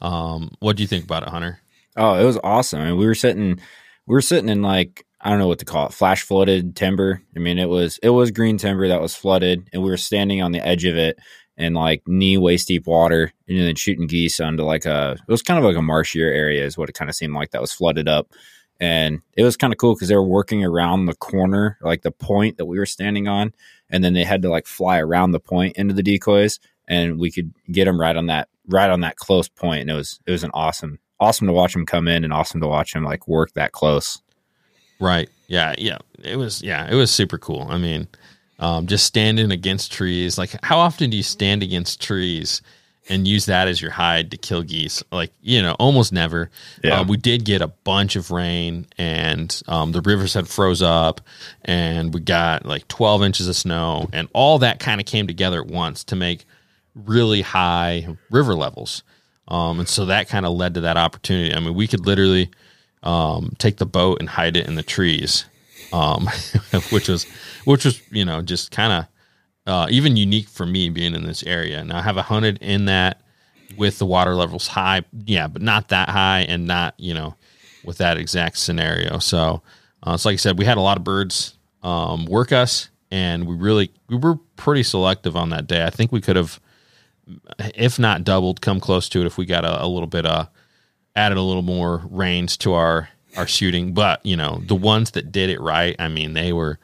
Um, 0.00 0.52
what 0.60 0.76
do 0.76 0.82
you 0.82 0.86
think 0.86 1.04
about 1.04 1.24
it, 1.24 1.28
Hunter? 1.28 1.60
Oh, 1.96 2.14
it 2.14 2.24
was 2.24 2.38
awesome. 2.42 2.80
I 2.80 2.86
mean, 2.86 2.96
we 2.96 3.06
were 3.06 3.14
sitting, 3.14 3.60
we 4.06 4.14
were 4.14 4.22
sitting 4.22 4.48
in 4.48 4.62
like 4.62 5.04
I 5.22 5.30
don't 5.30 5.38
know 5.38 5.46
what 5.46 5.60
to 5.60 5.64
call 5.64 5.86
it, 5.86 5.92
flash 5.92 6.22
flooded 6.22 6.74
timber. 6.74 7.22
I 7.36 7.38
mean, 7.38 7.58
it 7.58 7.68
was 7.68 7.98
it 8.02 8.08
was 8.10 8.32
green 8.32 8.58
timber 8.58 8.88
that 8.88 9.00
was 9.00 9.14
flooded, 9.14 9.68
and 9.72 9.82
we 9.82 9.90
were 9.90 9.96
standing 9.96 10.42
on 10.42 10.50
the 10.50 10.66
edge 10.66 10.84
of 10.84 10.96
it 10.96 11.16
in 11.62 11.74
like 11.74 12.06
knee 12.06 12.38
waist 12.38 12.68
deep 12.68 12.86
water, 12.86 13.32
and 13.48 13.58
then 13.58 13.74
shooting 13.74 14.06
geese 14.06 14.40
onto 14.40 14.62
like 14.62 14.84
a 14.84 15.12
it 15.12 15.30
was 15.30 15.42
kind 15.42 15.58
of 15.58 15.64
like 15.64 15.76
a 15.76 15.80
marshier 15.80 16.30
area, 16.32 16.64
is 16.64 16.76
what 16.76 16.88
it 16.88 16.94
kind 16.94 17.08
of 17.08 17.16
seemed 17.16 17.34
like 17.34 17.50
that 17.50 17.60
was 17.60 17.72
flooded 17.72 18.08
up, 18.08 18.32
and 18.80 19.22
it 19.34 19.44
was 19.44 19.56
kind 19.56 19.72
of 19.72 19.78
cool 19.78 19.94
because 19.94 20.08
they 20.08 20.16
were 20.16 20.22
working 20.22 20.64
around 20.64 21.06
the 21.06 21.14
corner, 21.14 21.78
like 21.82 22.02
the 22.02 22.10
point 22.10 22.56
that 22.58 22.66
we 22.66 22.78
were 22.78 22.86
standing 22.86 23.28
on, 23.28 23.52
and 23.90 24.02
then 24.02 24.14
they 24.14 24.24
had 24.24 24.42
to 24.42 24.50
like 24.50 24.66
fly 24.66 24.98
around 24.98 25.32
the 25.32 25.40
point 25.40 25.76
into 25.76 25.94
the 25.94 26.02
decoys, 26.02 26.58
and 26.88 27.18
we 27.18 27.30
could 27.30 27.52
get 27.70 27.84
them 27.84 28.00
right 28.00 28.16
on 28.16 28.26
that 28.26 28.48
right 28.68 28.90
on 28.90 29.00
that 29.00 29.16
close 29.16 29.48
point, 29.48 29.82
and 29.82 29.90
it 29.90 29.94
was 29.94 30.20
it 30.26 30.30
was 30.30 30.44
an 30.44 30.50
awesome 30.54 30.98
awesome 31.20 31.46
to 31.46 31.52
watch 31.52 31.72
them 31.72 31.86
come 31.86 32.08
in, 32.08 32.24
and 32.24 32.32
awesome 32.32 32.60
to 32.60 32.66
watch 32.66 32.92
them 32.92 33.04
like 33.04 33.28
work 33.28 33.52
that 33.52 33.72
close. 33.72 34.20
Right. 35.02 35.28
Yeah. 35.48 35.74
Yeah. 35.78 35.98
It 36.22 36.36
was. 36.36 36.62
Yeah. 36.62 36.88
It 36.88 36.94
was 36.94 37.10
super 37.10 37.36
cool. 37.36 37.66
I 37.68 37.76
mean, 37.76 38.06
um, 38.62 38.86
just 38.86 39.04
standing 39.04 39.50
against 39.50 39.92
trees. 39.92 40.38
Like, 40.38 40.54
how 40.64 40.78
often 40.78 41.10
do 41.10 41.16
you 41.16 41.22
stand 41.22 41.62
against 41.62 42.00
trees 42.00 42.62
and 43.08 43.26
use 43.26 43.46
that 43.46 43.66
as 43.66 43.82
your 43.82 43.90
hide 43.90 44.30
to 44.30 44.36
kill 44.36 44.62
geese? 44.62 45.02
Like, 45.10 45.32
you 45.42 45.60
know, 45.60 45.74
almost 45.80 46.12
never. 46.12 46.48
Yeah. 46.84 47.00
Uh, 47.00 47.04
we 47.04 47.16
did 47.16 47.44
get 47.44 47.60
a 47.60 47.66
bunch 47.66 48.14
of 48.14 48.30
rain, 48.30 48.86
and 48.96 49.60
um, 49.66 49.90
the 49.90 50.00
rivers 50.00 50.34
had 50.34 50.46
froze 50.46 50.80
up, 50.80 51.20
and 51.64 52.14
we 52.14 52.20
got 52.20 52.64
like 52.64 52.86
twelve 52.86 53.24
inches 53.24 53.48
of 53.48 53.56
snow, 53.56 54.08
and 54.12 54.28
all 54.32 54.60
that 54.60 54.78
kind 54.78 55.00
of 55.00 55.06
came 55.06 55.26
together 55.26 55.60
at 55.60 55.66
once 55.66 56.04
to 56.04 56.16
make 56.16 56.44
really 56.94 57.42
high 57.42 58.06
river 58.30 58.54
levels. 58.54 59.02
Um, 59.48 59.80
and 59.80 59.88
so 59.88 60.06
that 60.06 60.28
kind 60.28 60.46
of 60.46 60.52
led 60.52 60.74
to 60.74 60.82
that 60.82 60.96
opportunity. 60.96 61.52
I 61.52 61.58
mean, 61.58 61.74
we 61.74 61.88
could 61.88 62.06
literally 62.06 62.48
um, 63.02 63.54
take 63.58 63.78
the 63.78 63.86
boat 63.86 64.20
and 64.20 64.28
hide 64.28 64.56
it 64.56 64.68
in 64.68 64.76
the 64.76 64.82
trees, 64.84 65.46
um, 65.92 66.28
which 66.90 67.08
was 67.08 67.24
which 67.64 67.84
was 67.84 68.00
you 68.10 68.24
know 68.24 68.42
just 68.42 68.70
kind 68.70 68.92
of 68.92 69.72
uh, 69.72 69.86
even 69.90 70.16
unique 70.16 70.48
for 70.48 70.66
me 70.66 70.88
being 70.88 71.14
in 71.14 71.24
this 71.24 71.42
area. 71.44 71.84
Now 71.84 71.98
I 71.98 72.02
have 72.02 72.16
a 72.16 72.22
hunted 72.22 72.58
in 72.60 72.86
that 72.86 73.20
with 73.76 73.98
the 73.98 74.06
water 74.06 74.34
levels 74.34 74.66
high, 74.66 75.02
yeah, 75.24 75.48
but 75.48 75.62
not 75.62 75.88
that 75.88 76.08
high 76.08 76.40
and 76.40 76.66
not 76.66 76.94
you 76.98 77.14
know 77.14 77.34
with 77.84 77.98
that 77.98 78.16
exact 78.16 78.58
scenario. 78.58 79.18
So 79.18 79.62
uh, 80.06 80.12
it's 80.14 80.24
like 80.24 80.34
I 80.34 80.36
said, 80.36 80.58
we 80.58 80.64
had 80.64 80.78
a 80.78 80.82
lot 80.82 80.96
of 80.96 81.04
birds 81.04 81.56
um, 81.82 82.26
work 82.26 82.52
us, 82.52 82.88
and 83.10 83.46
we 83.46 83.54
really 83.54 83.92
we 84.08 84.16
were 84.16 84.36
pretty 84.56 84.82
selective 84.82 85.36
on 85.36 85.50
that 85.50 85.66
day. 85.66 85.84
I 85.84 85.90
think 85.90 86.12
we 86.12 86.20
could 86.20 86.36
have, 86.36 86.60
if 87.74 87.98
not 87.98 88.24
doubled, 88.24 88.60
come 88.60 88.80
close 88.80 89.08
to 89.10 89.20
it 89.20 89.26
if 89.26 89.38
we 89.38 89.46
got 89.46 89.64
a, 89.64 89.84
a 89.84 89.86
little 89.86 90.06
bit 90.06 90.26
of 90.26 90.48
added 91.14 91.38
a 91.38 91.42
little 91.42 91.62
more 91.62 92.02
range 92.10 92.58
to 92.58 92.72
our 92.72 93.08
our 93.36 93.46
shooting. 93.46 93.92
But 93.92 94.24
you 94.24 94.36
know, 94.36 94.62
the 94.66 94.74
ones 94.74 95.12
that 95.12 95.32
did 95.32 95.50
it 95.50 95.60
right, 95.60 95.96
I 95.98 96.08
mean, 96.08 96.32
they 96.34 96.52
were 96.52 96.78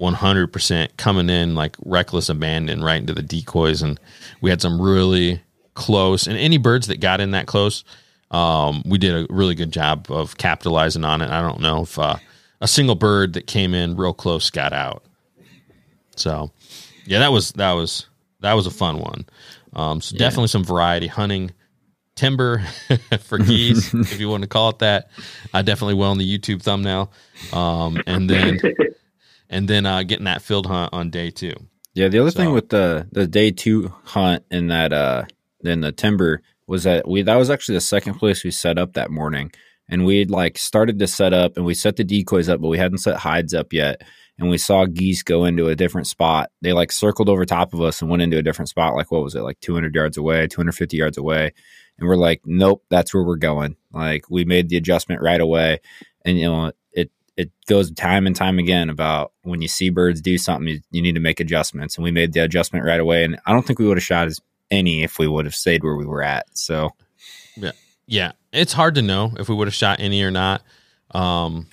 100% 0.00 0.96
coming 0.96 1.30
in 1.30 1.54
like 1.54 1.76
reckless 1.84 2.28
abandon 2.28 2.82
right 2.82 3.00
into 3.00 3.14
the 3.14 3.22
decoys, 3.22 3.82
and 3.82 3.98
we 4.40 4.50
had 4.50 4.60
some 4.60 4.80
really 4.80 5.40
close. 5.74 6.26
And 6.26 6.36
any 6.36 6.58
birds 6.58 6.86
that 6.88 7.00
got 7.00 7.20
in 7.20 7.30
that 7.32 7.46
close, 7.46 7.84
um, 8.30 8.82
we 8.84 8.98
did 8.98 9.14
a 9.14 9.32
really 9.32 9.54
good 9.54 9.72
job 9.72 10.06
of 10.10 10.36
capitalizing 10.36 11.04
on 11.04 11.22
it. 11.22 11.30
I 11.30 11.40
don't 11.40 11.60
know 11.60 11.82
if 11.82 11.98
uh, 11.98 12.16
a 12.60 12.68
single 12.68 12.96
bird 12.96 13.34
that 13.34 13.46
came 13.46 13.74
in 13.74 13.96
real 13.96 14.14
close 14.14 14.50
got 14.50 14.72
out. 14.72 15.04
So, 16.16 16.50
yeah, 17.04 17.20
that 17.20 17.32
was 17.32 17.52
that 17.52 17.72
was 17.72 18.06
that 18.40 18.54
was 18.54 18.66
a 18.66 18.70
fun 18.70 18.98
one. 18.98 19.26
Um, 19.74 20.00
so 20.00 20.14
yeah. 20.14 20.20
definitely 20.20 20.48
some 20.48 20.64
variety 20.64 21.06
hunting 21.06 21.52
timber 22.16 22.64
for 23.20 23.38
geese, 23.38 23.94
if 23.94 24.18
you 24.18 24.28
want 24.28 24.42
to 24.42 24.48
call 24.48 24.70
it 24.70 24.80
that. 24.80 25.10
I 25.54 25.62
definitely 25.62 25.94
will 25.94 26.12
in 26.12 26.18
the 26.18 26.38
YouTube 26.38 26.62
thumbnail. 26.62 27.12
Um, 27.52 28.02
and 28.06 28.28
then 28.28 28.60
and 29.48 29.68
then 29.68 29.86
uh, 29.86 30.02
getting 30.02 30.24
that 30.24 30.42
field 30.42 30.66
hunt 30.66 30.92
on 30.92 31.10
day 31.10 31.30
two. 31.30 31.54
Yeah, 31.94 32.08
the 32.08 32.18
other 32.18 32.30
so. 32.30 32.38
thing 32.38 32.52
with 32.52 32.70
the 32.70 33.06
the 33.12 33.26
day 33.26 33.52
two 33.52 33.94
hunt 34.04 34.44
and 34.50 34.70
that 34.70 34.92
uh 34.92 35.24
then 35.60 35.80
the 35.80 35.92
timber 35.92 36.42
was 36.66 36.82
that 36.82 37.06
we 37.08 37.22
that 37.22 37.36
was 37.36 37.50
actually 37.50 37.76
the 37.76 37.82
second 37.82 38.14
place 38.14 38.42
we 38.42 38.50
set 38.50 38.78
up 38.78 38.94
that 38.94 39.10
morning. 39.10 39.52
And 39.88 40.04
we'd 40.04 40.32
like 40.32 40.58
started 40.58 40.98
to 40.98 41.06
set 41.06 41.32
up 41.32 41.56
and 41.56 41.64
we 41.64 41.74
set 41.74 41.94
the 41.94 42.02
decoys 42.02 42.48
up, 42.48 42.60
but 42.60 42.68
we 42.68 42.78
hadn't 42.78 42.98
set 42.98 43.18
hides 43.18 43.54
up 43.54 43.72
yet. 43.72 44.02
And 44.36 44.50
we 44.50 44.58
saw 44.58 44.84
geese 44.84 45.22
go 45.22 45.44
into 45.44 45.68
a 45.68 45.76
different 45.76 46.08
spot. 46.08 46.50
They 46.60 46.72
like 46.72 46.90
circled 46.90 47.28
over 47.28 47.44
top 47.46 47.72
of 47.72 47.80
us 47.80 48.02
and 48.02 48.10
went 48.10 48.20
into 48.20 48.36
a 48.36 48.42
different 48.42 48.68
spot, 48.68 48.94
like 48.94 49.12
what 49.12 49.22
was 49.22 49.36
it, 49.36 49.42
like 49.42 49.60
200 49.60 49.94
yards 49.94 50.16
away, 50.16 50.48
250 50.48 50.96
yards 50.96 51.16
away 51.16 51.52
and 51.98 52.08
we're 52.08 52.16
like, 52.16 52.42
nope, 52.44 52.84
that's 52.90 53.14
where 53.14 53.22
we're 53.22 53.36
going. 53.36 53.76
Like 53.92 54.28
we 54.30 54.44
made 54.44 54.68
the 54.68 54.76
adjustment 54.76 55.22
right 55.22 55.40
away, 55.40 55.80
and 56.24 56.38
you 56.38 56.46
know 56.46 56.72
it 56.92 57.10
it 57.36 57.50
goes 57.66 57.90
time 57.90 58.26
and 58.26 58.36
time 58.36 58.58
again 58.58 58.90
about 58.90 59.32
when 59.42 59.62
you 59.62 59.68
see 59.68 59.90
birds 59.90 60.20
do 60.20 60.38
something, 60.38 60.68
you, 60.68 60.80
you 60.90 61.02
need 61.02 61.14
to 61.14 61.20
make 61.20 61.40
adjustments, 61.40 61.96
and 61.96 62.04
we 62.04 62.10
made 62.10 62.32
the 62.32 62.40
adjustment 62.40 62.84
right 62.84 63.00
away. 63.00 63.24
And 63.24 63.38
I 63.46 63.52
don't 63.52 63.66
think 63.66 63.78
we 63.78 63.86
would 63.86 63.96
have 63.96 64.04
shot 64.04 64.26
as 64.26 64.40
any 64.70 65.02
if 65.02 65.18
we 65.18 65.28
would 65.28 65.44
have 65.44 65.54
stayed 65.54 65.82
where 65.82 65.96
we 65.96 66.06
were 66.06 66.22
at. 66.22 66.46
So 66.56 66.90
yeah, 67.56 67.72
yeah, 68.06 68.32
it's 68.52 68.72
hard 68.72 68.96
to 68.96 69.02
know 69.02 69.32
if 69.38 69.48
we 69.48 69.54
would 69.54 69.68
have 69.68 69.74
shot 69.74 70.00
any 70.00 70.22
or 70.22 70.30
not. 70.30 70.62
Um, 71.12 71.68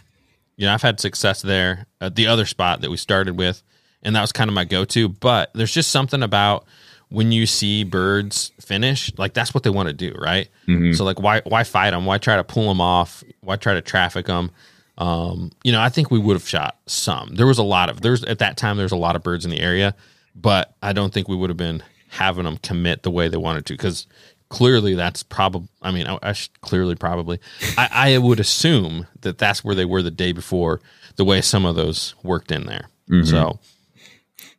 you 0.56 0.68
know, 0.68 0.74
I've 0.74 0.82
had 0.82 1.00
success 1.00 1.42
there 1.42 1.88
at 2.00 2.16
the 2.16 2.28
other 2.28 2.46
spot 2.46 2.82
that 2.82 2.92
we 2.92 2.98
started 2.98 3.38
with, 3.38 3.64
and 4.02 4.16
that 4.16 4.22
was 4.22 4.32
kind 4.32 4.50
of 4.50 4.54
my 4.54 4.66
go-to. 4.66 5.10
But 5.10 5.52
there's 5.54 5.74
just 5.74 5.90
something 5.92 6.24
about 6.24 6.66
when 7.14 7.32
you 7.32 7.46
see 7.46 7.84
birds 7.84 8.52
finish, 8.60 9.16
like 9.20 9.36
that's 9.36 9.54
what 9.54 9.62
they 9.62 9.70
want 9.70 9.88
to 9.88 9.94
do, 9.94 10.16
right? 10.18 10.50
Mm-hmm. 10.68 10.94
So 10.94 11.04
like, 11.06 11.22
why 11.22 11.42
why 11.42 11.64
fight 11.64 11.92
them? 11.92 12.08
Why 12.08 12.18
try 12.18 12.38
to 12.38 12.44
pull 12.44 12.68
them 12.68 12.82
off? 12.82 13.24
Why 13.42 13.56
try 13.56 13.76
to 13.76 13.82
traffic 13.82 14.26
them? 14.26 14.50
Um, 14.98 15.52
you 15.64 15.72
know, 15.72 15.80
I 15.80 15.90
think 15.90 16.10
we 16.10 16.18
would 16.18 16.34
have 16.34 16.50
shot 16.50 16.80
some. 16.88 17.36
There 17.36 17.46
was 17.46 17.60
a 17.60 17.64
lot 17.64 17.92
of 17.92 18.02
there's 18.02 18.24
at 18.24 18.40
that 18.40 18.58
time 18.58 18.78
there's 18.78 18.92
a 18.92 18.98
lot 18.98 19.16
of 19.16 19.22
birds 19.22 19.46
in 19.46 19.52
the 19.52 19.60
area, 19.60 19.94
but 20.36 20.74
I 20.82 20.92
don't 20.92 21.14
think 21.14 21.30
we 21.30 21.36
would 21.36 21.52
have 21.52 21.58
been 21.58 21.84
having 22.10 22.46
them 22.46 22.58
commit 22.58 23.04
the 23.04 23.12
way 23.12 23.28
they 23.28 23.38
wanted 23.38 23.68
to 23.68 23.74
because 23.76 24.08
clearly 24.50 24.96
that's 24.96 25.22
probably. 25.22 25.70
I 25.84 25.92
mean, 25.92 26.08
I, 26.08 26.18
I 26.24 26.36
clearly 26.62 26.96
probably 26.96 27.40
I, 27.78 27.90
I, 27.92 28.18
would 28.18 28.40
assume 28.40 29.06
that 29.22 29.38
that's 29.38 29.64
where 29.64 29.76
they 29.76 29.86
were 29.86 30.02
the 30.02 30.10
day 30.10 30.32
before. 30.32 30.82
The 31.18 31.26
way 31.26 31.42
some 31.42 31.64
of 31.64 31.76
those 31.76 32.16
worked 32.24 32.52
in 32.52 32.66
there, 32.66 32.90
mm-hmm. 33.08 33.30
so 33.30 33.60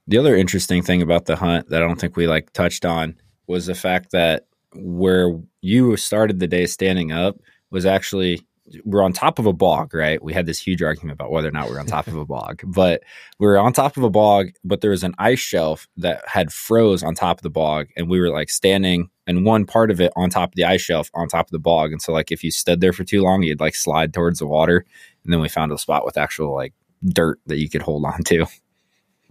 the 0.06 0.18
other 0.18 0.36
interesting 0.36 0.82
thing 0.82 1.02
about 1.02 1.26
the 1.26 1.36
hunt 1.36 1.68
that 1.68 1.82
I 1.82 1.86
don't 1.86 2.00
think 2.00 2.16
we 2.16 2.26
like 2.26 2.52
touched 2.52 2.84
on 2.84 3.16
was 3.46 3.66
the 3.66 3.74
fact 3.74 4.12
that 4.12 4.46
where 4.74 5.40
you 5.60 5.96
started 5.96 6.40
the 6.40 6.48
day 6.48 6.66
standing 6.66 7.12
up 7.12 7.36
was 7.70 7.86
actually 7.86 8.40
we're 8.84 9.02
on 9.02 9.12
top 9.12 9.38
of 9.38 9.44
a 9.46 9.52
bog, 9.52 9.92
right? 9.92 10.22
We 10.22 10.32
had 10.32 10.46
this 10.46 10.58
huge 10.58 10.82
argument 10.82 11.12
about 11.12 11.30
whether 11.30 11.48
or 11.48 11.52
not 11.52 11.68
we 11.68 11.76
are 11.76 11.80
on 11.80 11.86
top 11.86 12.06
of 12.06 12.16
a 12.16 12.24
bog, 12.24 12.62
but 12.66 13.02
we 13.38 13.46
were 13.46 13.58
on 13.58 13.72
top 13.72 13.96
of 13.96 14.02
a 14.02 14.10
bog, 14.10 14.48
but 14.64 14.80
there 14.80 14.90
was 14.90 15.04
an 15.04 15.14
ice 15.18 15.38
shelf 15.38 15.86
that 15.98 16.22
had 16.26 16.52
froze 16.52 17.02
on 17.02 17.14
top 17.14 17.38
of 17.38 17.42
the 17.42 17.50
bog, 17.50 17.88
and 17.96 18.08
we 18.08 18.18
were 18.20 18.30
like 18.30 18.48
standing 18.48 19.10
and 19.26 19.44
one 19.44 19.64
part 19.66 19.90
of 19.90 20.00
it 20.00 20.12
on 20.16 20.30
top 20.30 20.50
of 20.50 20.54
the 20.54 20.64
ice 20.64 20.80
shelf 20.80 21.10
on 21.14 21.28
top 21.28 21.46
of 21.46 21.50
the 21.50 21.58
bog. 21.58 21.92
And 21.92 22.00
so 22.00 22.12
like 22.12 22.30
if 22.32 22.42
you 22.44 22.50
stood 22.50 22.80
there 22.80 22.92
for 22.92 23.04
too 23.04 23.22
long, 23.22 23.42
you'd 23.42 23.60
like 23.60 23.74
slide 23.74 24.12
towards 24.12 24.38
the 24.38 24.46
water. 24.46 24.84
And 25.24 25.32
then 25.32 25.40
we 25.40 25.48
found 25.48 25.72
a 25.72 25.78
spot 25.78 26.04
with 26.04 26.18
actual 26.18 26.54
like 26.54 26.74
dirt 27.04 27.40
that 27.46 27.58
you 27.58 27.70
could 27.70 27.82
hold 27.82 28.04
on 28.04 28.22
to. 28.24 28.46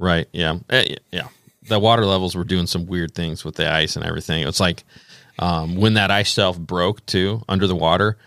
Right. 0.03 0.27
Yeah. 0.33 0.57
Eh, 0.69 0.95
yeah. 1.13 1.29
The 1.69 1.79
water 1.79 2.05
levels 2.05 2.35
were 2.35 2.43
doing 2.43 2.67
some 2.67 2.87
weird 2.87 3.15
things 3.15 3.45
with 3.45 3.55
the 3.55 3.71
ice 3.71 3.95
and 3.95 4.03
everything. 4.03 4.45
It's 4.45 4.59
like 4.59 4.83
um, 5.39 5.77
when 5.77 5.93
that 5.93 6.11
ice 6.11 6.33
shelf 6.33 6.59
broke 6.59 7.05
too 7.05 7.41
under 7.47 7.67
the 7.67 7.75
water, 7.75 8.17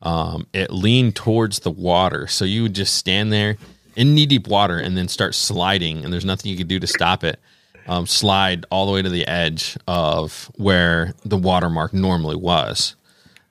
um, 0.00 0.46
it 0.54 0.72
leaned 0.72 1.14
towards 1.14 1.60
the 1.60 1.70
water. 1.70 2.26
So 2.26 2.46
you 2.46 2.62
would 2.62 2.74
just 2.74 2.94
stand 2.94 3.34
there 3.34 3.58
in 3.96 4.14
knee 4.14 4.24
deep 4.24 4.48
water 4.48 4.78
and 4.78 4.96
then 4.96 5.08
start 5.08 5.34
sliding, 5.34 6.04
and 6.04 6.10
there's 6.10 6.24
nothing 6.24 6.50
you 6.50 6.56
could 6.56 6.68
do 6.68 6.80
to 6.80 6.86
stop 6.86 7.22
it. 7.22 7.38
Um, 7.86 8.06
slide 8.06 8.64
all 8.70 8.86
the 8.86 8.92
way 8.92 9.02
to 9.02 9.10
the 9.10 9.26
edge 9.26 9.76
of 9.86 10.50
where 10.56 11.12
the 11.26 11.36
watermark 11.36 11.92
normally 11.92 12.36
was. 12.36 12.96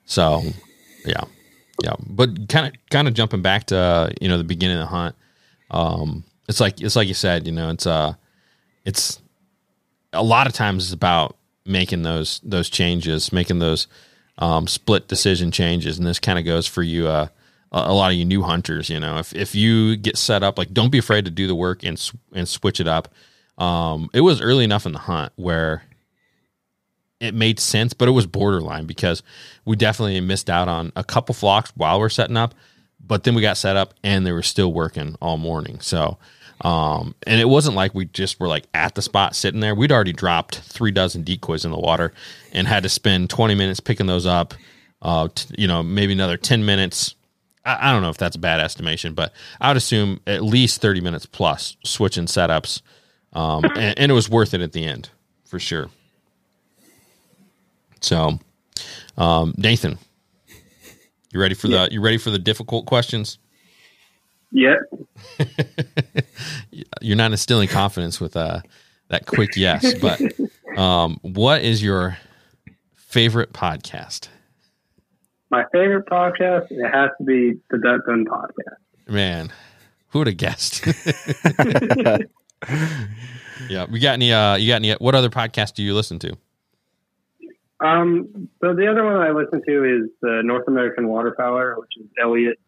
So, 0.06 0.42
yeah, 1.04 1.22
yeah. 1.84 1.94
But 2.04 2.48
kind 2.48 2.66
of, 2.66 2.72
kind 2.90 3.06
of 3.06 3.14
jumping 3.14 3.42
back 3.42 3.66
to 3.66 4.12
you 4.20 4.26
know 4.26 4.38
the 4.38 4.44
beginning 4.44 4.78
of 4.78 4.82
the 4.82 4.86
hunt. 4.86 5.14
Um, 5.70 6.24
it's 6.48 6.60
like 6.60 6.80
it's 6.80 6.96
like 6.96 7.08
you 7.08 7.14
said, 7.14 7.46
you 7.46 7.52
know, 7.52 7.70
it's 7.70 7.86
uh, 7.86 8.14
it's 8.84 9.20
a 10.12 10.22
lot 10.22 10.46
of 10.46 10.52
times 10.52 10.84
it's 10.84 10.92
about 10.92 11.36
making 11.64 12.02
those 12.02 12.40
those 12.44 12.68
changes, 12.70 13.32
making 13.32 13.58
those 13.58 13.86
um, 14.38 14.66
split 14.66 15.08
decision 15.08 15.50
changes, 15.50 15.98
and 15.98 16.06
this 16.06 16.18
kind 16.18 16.38
of 16.38 16.44
goes 16.44 16.66
for 16.66 16.82
you. 16.82 17.08
Uh, 17.08 17.28
a 17.72 17.92
lot 17.92 18.10
of 18.10 18.16
you 18.16 18.24
new 18.24 18.42
hunters, 18.42 18.88
you 18.88 19.00
know, 19.00 19.18
if 19.18 19.34
if 19.34 19.54
you 19.54 19.96
get 19.96 20.16
set 20.16 20.42
up, 20.42 20.56
like 20.56 20.72
don't 20.72 20.90
be 20.90 20.98
afraid 20.98 21.24
to 21.24 21.30
do 21.30 21.46
the 21.46 21.54
work 21.54 21.82
and 21.84 22.10
and 22.32 22.48
switch 22.48 22.80
it 22.80 22.88
up. 22.88 23.12
Um, 23.58 24.10
it 24.12 24.20
was 24.20 24.40
early 24.40 24.64
enough 24.64 24.86
in 24.86 24.92
the 24.92 24.98
hunt 24.98 25.32
where 25.36 25.82
it 27.20 27.34
made 27.34 27.58
sense, 27.58 27.92
but 27.94 28.08
it 28.08 28.12
was 28.12 28.26
borderline 28.26 28.86
because 28.86 29.22
we 29.64 29.76
definitely 29.76 30.20
missed 30.20 30.50
out 30.50 30.68
on 30.68 30.92
a 30.96 31.04
couple 31.04 31.34
flocks 31.34 31.72
while 31.74 31.98
we're 31.98 32.08
setting 32.08 32.36
up. 32.36 32.54
But 33.00 33.24
then 33.24 33.34
we 33.34 33.42
got 33.42 33.56
set 33.56 33.76
up 33.76 33.94
and 34.02 34.26
they 34.26 34.32
were 34.32 34.42
still 34.42 34.72
working 34.72 35.16
all 35.20 35.38
morning. 35.38 35.80
So, 35.80 36.18
um, 36.62 37.14
and 37.26 37.40
it 37.40 37.48
wasn't 37.48 37.76
like 37.76 37.94
we 37.94 38.06
just 38.06 38.40
were 38.40 38.48
like 38.48 38.64
at 38.72 38.94
the 38.94 39.02
spot 39.02 39.36
sitting 39.36 39.60
there. 39.60 39.74
We'd 39.74 39.92
already 39.92 40.12
dropped 40.12 40.60
three 40.60 40.90
dozen 40.90 41.22
decoys 41.22 41.64
in 41.64 41.70
the 41.70 41.78
water 41.78 42.12
and 42.52 42.66
had 42.66 42.82
to 42.84 42.88
spend 42.88 43.30
20 43.30 43.54
minutes 43.54 43.80
picking 43.80 44.06
those 44.06 44.26
up. 44.26 44.54
Uh, 45.02 45.28
t- 45.34 45.54
you 45.58 45.68
know, 45.68 45.82
maybe 45.82 46.12
another 46.12 46.36
10 46.36 46.64
minutes. 46.64 47.14
I, 47.64 47.90
I 47.90 47.92
don't 47.92 48.02
know 48.02 48.08
if 48.08 48.16
that's 48.16 48.36
a 48.36 48.40
bad 48.40 48.60
estimation, 48.60 49.12
but 49.12 49.32
I 49.60 49.68
would 49.68 49.76
assume 49.76 50.20
at 50.26 50.42
least 50.42 50.80
30 50.80 51.02
minutes 51.02 51.26
plus 51.26 51.76
switching 51.84 52.24
setups. 52.24 52.80
Um, 53.34 53.64
and, 53.76 53.98
and 53.98 54.10
it 54.10 54.14
was 54.14 54.30
worth 54.30 54.54
it 54.54 54.62
at 54.62 54.72
the 54.72 54.84
end 54.84 55.10
for 55.44 55.58
sure. 55.58 55.90
So, 58.00 58.38
um, 59.18 59.54
Nathan, 59.56 59.98
you 61.32 61.40
ready 61.40 61.54
for 61.54 61.68
the 61.68 61.88
you 61.90 62.00
ready 62.00 62.18
for 62.18 62.30
the 62.30 62.38
difficult 62.38 62.86
questions? 62.86 63.38
Yeah. 64.50 64.76
You're 67.00 67.16
not 67.16 67.32
instilling 67.32 67.68
confidence 67.68 68.20
with 68.20 68.36
uh, 68.36 68.60
that 69.08 69.26
quick 69.26 69.56
yes, 69.56 69.94
but 70.00 70.20
um, 70.78 71.18
what 71.22 71.62
is 71.62 71.82
your 71.82 72.18
favorite 72.94 73.52
podcast? 73.52 74.28
My 75.50 75.64
favorite 75.72 76.06
podcast, 76.06 76.66
it 76.70 76.90
has 76.90 77.10
to 77.18 77.24
be 77.24 77.54
the 77.70 77.78
Duck 77.78 78.06
Gun 78.06 78.24
podcast. 78.24 78.76
Man, 79.08 79.52
who 80.08 80.20
would 80.20 80.26
have 80.26 80.36
guessed? 80.36 80.84
yeah, 83.68 83.86
we 83.90 84.00
got 84.00 84.14
any? 84.14 84.32
Uh, 84.32 84.56
you 84.56 84.72
got 84.72 84.76
any? 84.76 84.92
What 84.92 85.14
other 85.14 85.30
podcast 85.30 85.74
do 85.74 85.82
you 85.82 85.94
listen 85.94 86.18
to? 86.20 86.36
Um, 87.78 88.48
so 88.60 88.74
the 88.74 88.90
other 88.90 89.04
one 89.04 89.16
I 89.16 89.30
listen 89.30 89.62
to 89.66 89.84
is 89.84 90.10
the 90.22 90.40
North 90.42 90.66
American 90.66 91.06
Waterfowler, 91.06 91.78
which 91.78 91.90
is 91.98 92.06
Elliot, 92.20 92.58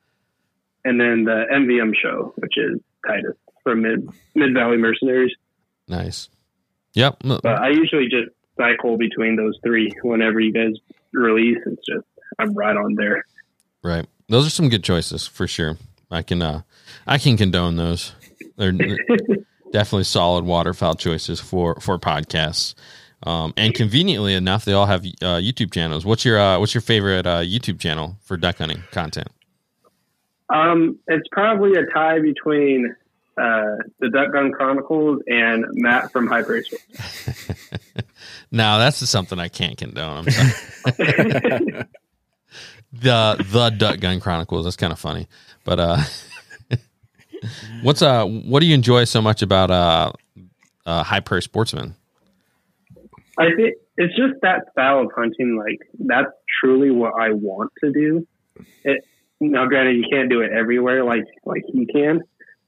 and 0.88 0.98
then 0.98 1.24
the 1.24 1.44
MVM 1.52 1.92
show, 2.00 2.32
which 2.36 2.56
is 2.56 2.80
Titus 3.06 3.36
from 3.62 3.82
Mid 3.82 4.08
Mid 4.34 4.54
Valley 4.54 4.78
Mercenaries. 4.78 5.32
Nice. 5.86 6.28
Yep. 6.94 7.18
But 7.24 7.46
I 7.46 7.68
usually 7.68 8.08
just 8.08 8.30
cycle 8.56 8.96
between 8.96 9.36
those 9.36 9.58
three 9.62 9.92
whenever 10.02 10.40
you 10.40 10.52
guys 10.52 10.74
release. 11.12 11.58
It's 11.66 11.86
just 11.86 12.06
I'm 12.38 12.54
right 12.54 12.76
on 12.76 12.94
there. 12.94 13.24
Right. 13.84 14.06
Those 14.28 14.46
are 14.46 14.50
some 14.50 14.68
good 14.68 14.82
choices 14.82 15.26
for 15.26 15.46
sure. 15.46 15.76
I 16.10 16.22
can 16.22 16.40
uh 16.40 16.62
I 17.06 17.18
can 17.18 17.36
condone 17.36 17.76
those. 17.76 18.12
They're 18.56 18.72
definitely 19.72 20.04
solid 20.04 20.46
waterfowl 20.46 20.94
choices 20.94 21.38
for 21.38 21.74
for 21.80 21.98
podcasts. 21.98 22.74
Um, 23.24 23.52
and 23.56 23.74
conveniently 23.74 24.34
enough, 24.34 24.64
they 24.64 24.72
all 24.72 24.86
have 24.86 25.04
uh, 25.04 25.40
YouTube 25.42 25.72
channels. 25.72 26.06
What's 26.06 26.24
your 26.24 26.38
uh, 26.38 26.58
what's 26.58 26.72
your 26.72 26.80
favorite 26.80 27.26
uh, 27.26 27.40
YouTube 27.40 27.80
channel 27.80 28.16
for 28.22 28.36
duck 28.36 28.58
hunting 28.58 28.82
content? 28.92 29.28
Um, 30.50 30.98
it's 31.06 31.28
probably 31.30 31.74
a 31.74 31.86
tie 31.86 32.20
between 32.20 32.94
uh, 33.36 33.76
the 34.00 34.08
Duck 34.10 34.32
Gun 34.32 34.52
Chronicles 34.52 35.22
and 35.26 35.64
Matt 35.72 36.10
from 36.12 36.26
High 36.26 36.42
Prairie. 36.42 36.64
now 38.50 38.78
that's 38.78 38.96
something 39.08 39.38
I 39.38 39.48
can't 39.48 39.76
condone. 39.76 40.26
The 42.92 43.36
the 43.50 43.70
Duck 43.70 44.00
Gun 44.00 44.18
Chronicles. 44.18 44.64
That's 44.64 44.76
kind 44.76 44.92
of 44.92 44.98
funny, 44.98 45.28
but 45.64 45.78
uh, 45.78 45.98
what's 47.82 48.00
uh, 48.00 48.24
what 48.24 48.60
do 48.60 48.66
you 48.66 48.74
enjoy 48.74 49.04
so 49.04 49.20
much 49.20 49.42
about 49.42 49.70
uh, 49.70 50.12
uh 50.86 51.02
High 51.02 51.20
Prairie 51.20 51.42
Sportsman? 51.42 51.94
I 53.38 53.54
think 53.54 53.74
it's 53.98 54.16
just 54.16 54.40
that 54.40 54.72
style 54.72 55.00
of 55.00 55.10
hunting. 55.14 55.58
Like 55.58 55.80
that's 55.98 56.32
truly 56.60 56.90
what 56.90 57.12
I 57.20 57.32
want 57.32 57.72
to 57.84 57.92
do. 57.92 58.26
It, 58.84 59.04
now, 59.40 59.66
granted, 59.66 59.96
you 59.96 60.04
can't 60.10 60.30
do 60.30 60.40
it 60.40 60.50
everywhere 60.52 61.04
like 61.04 61.24
like 61.44 61.62
he 61.72 61.86
can, 61.86 62.22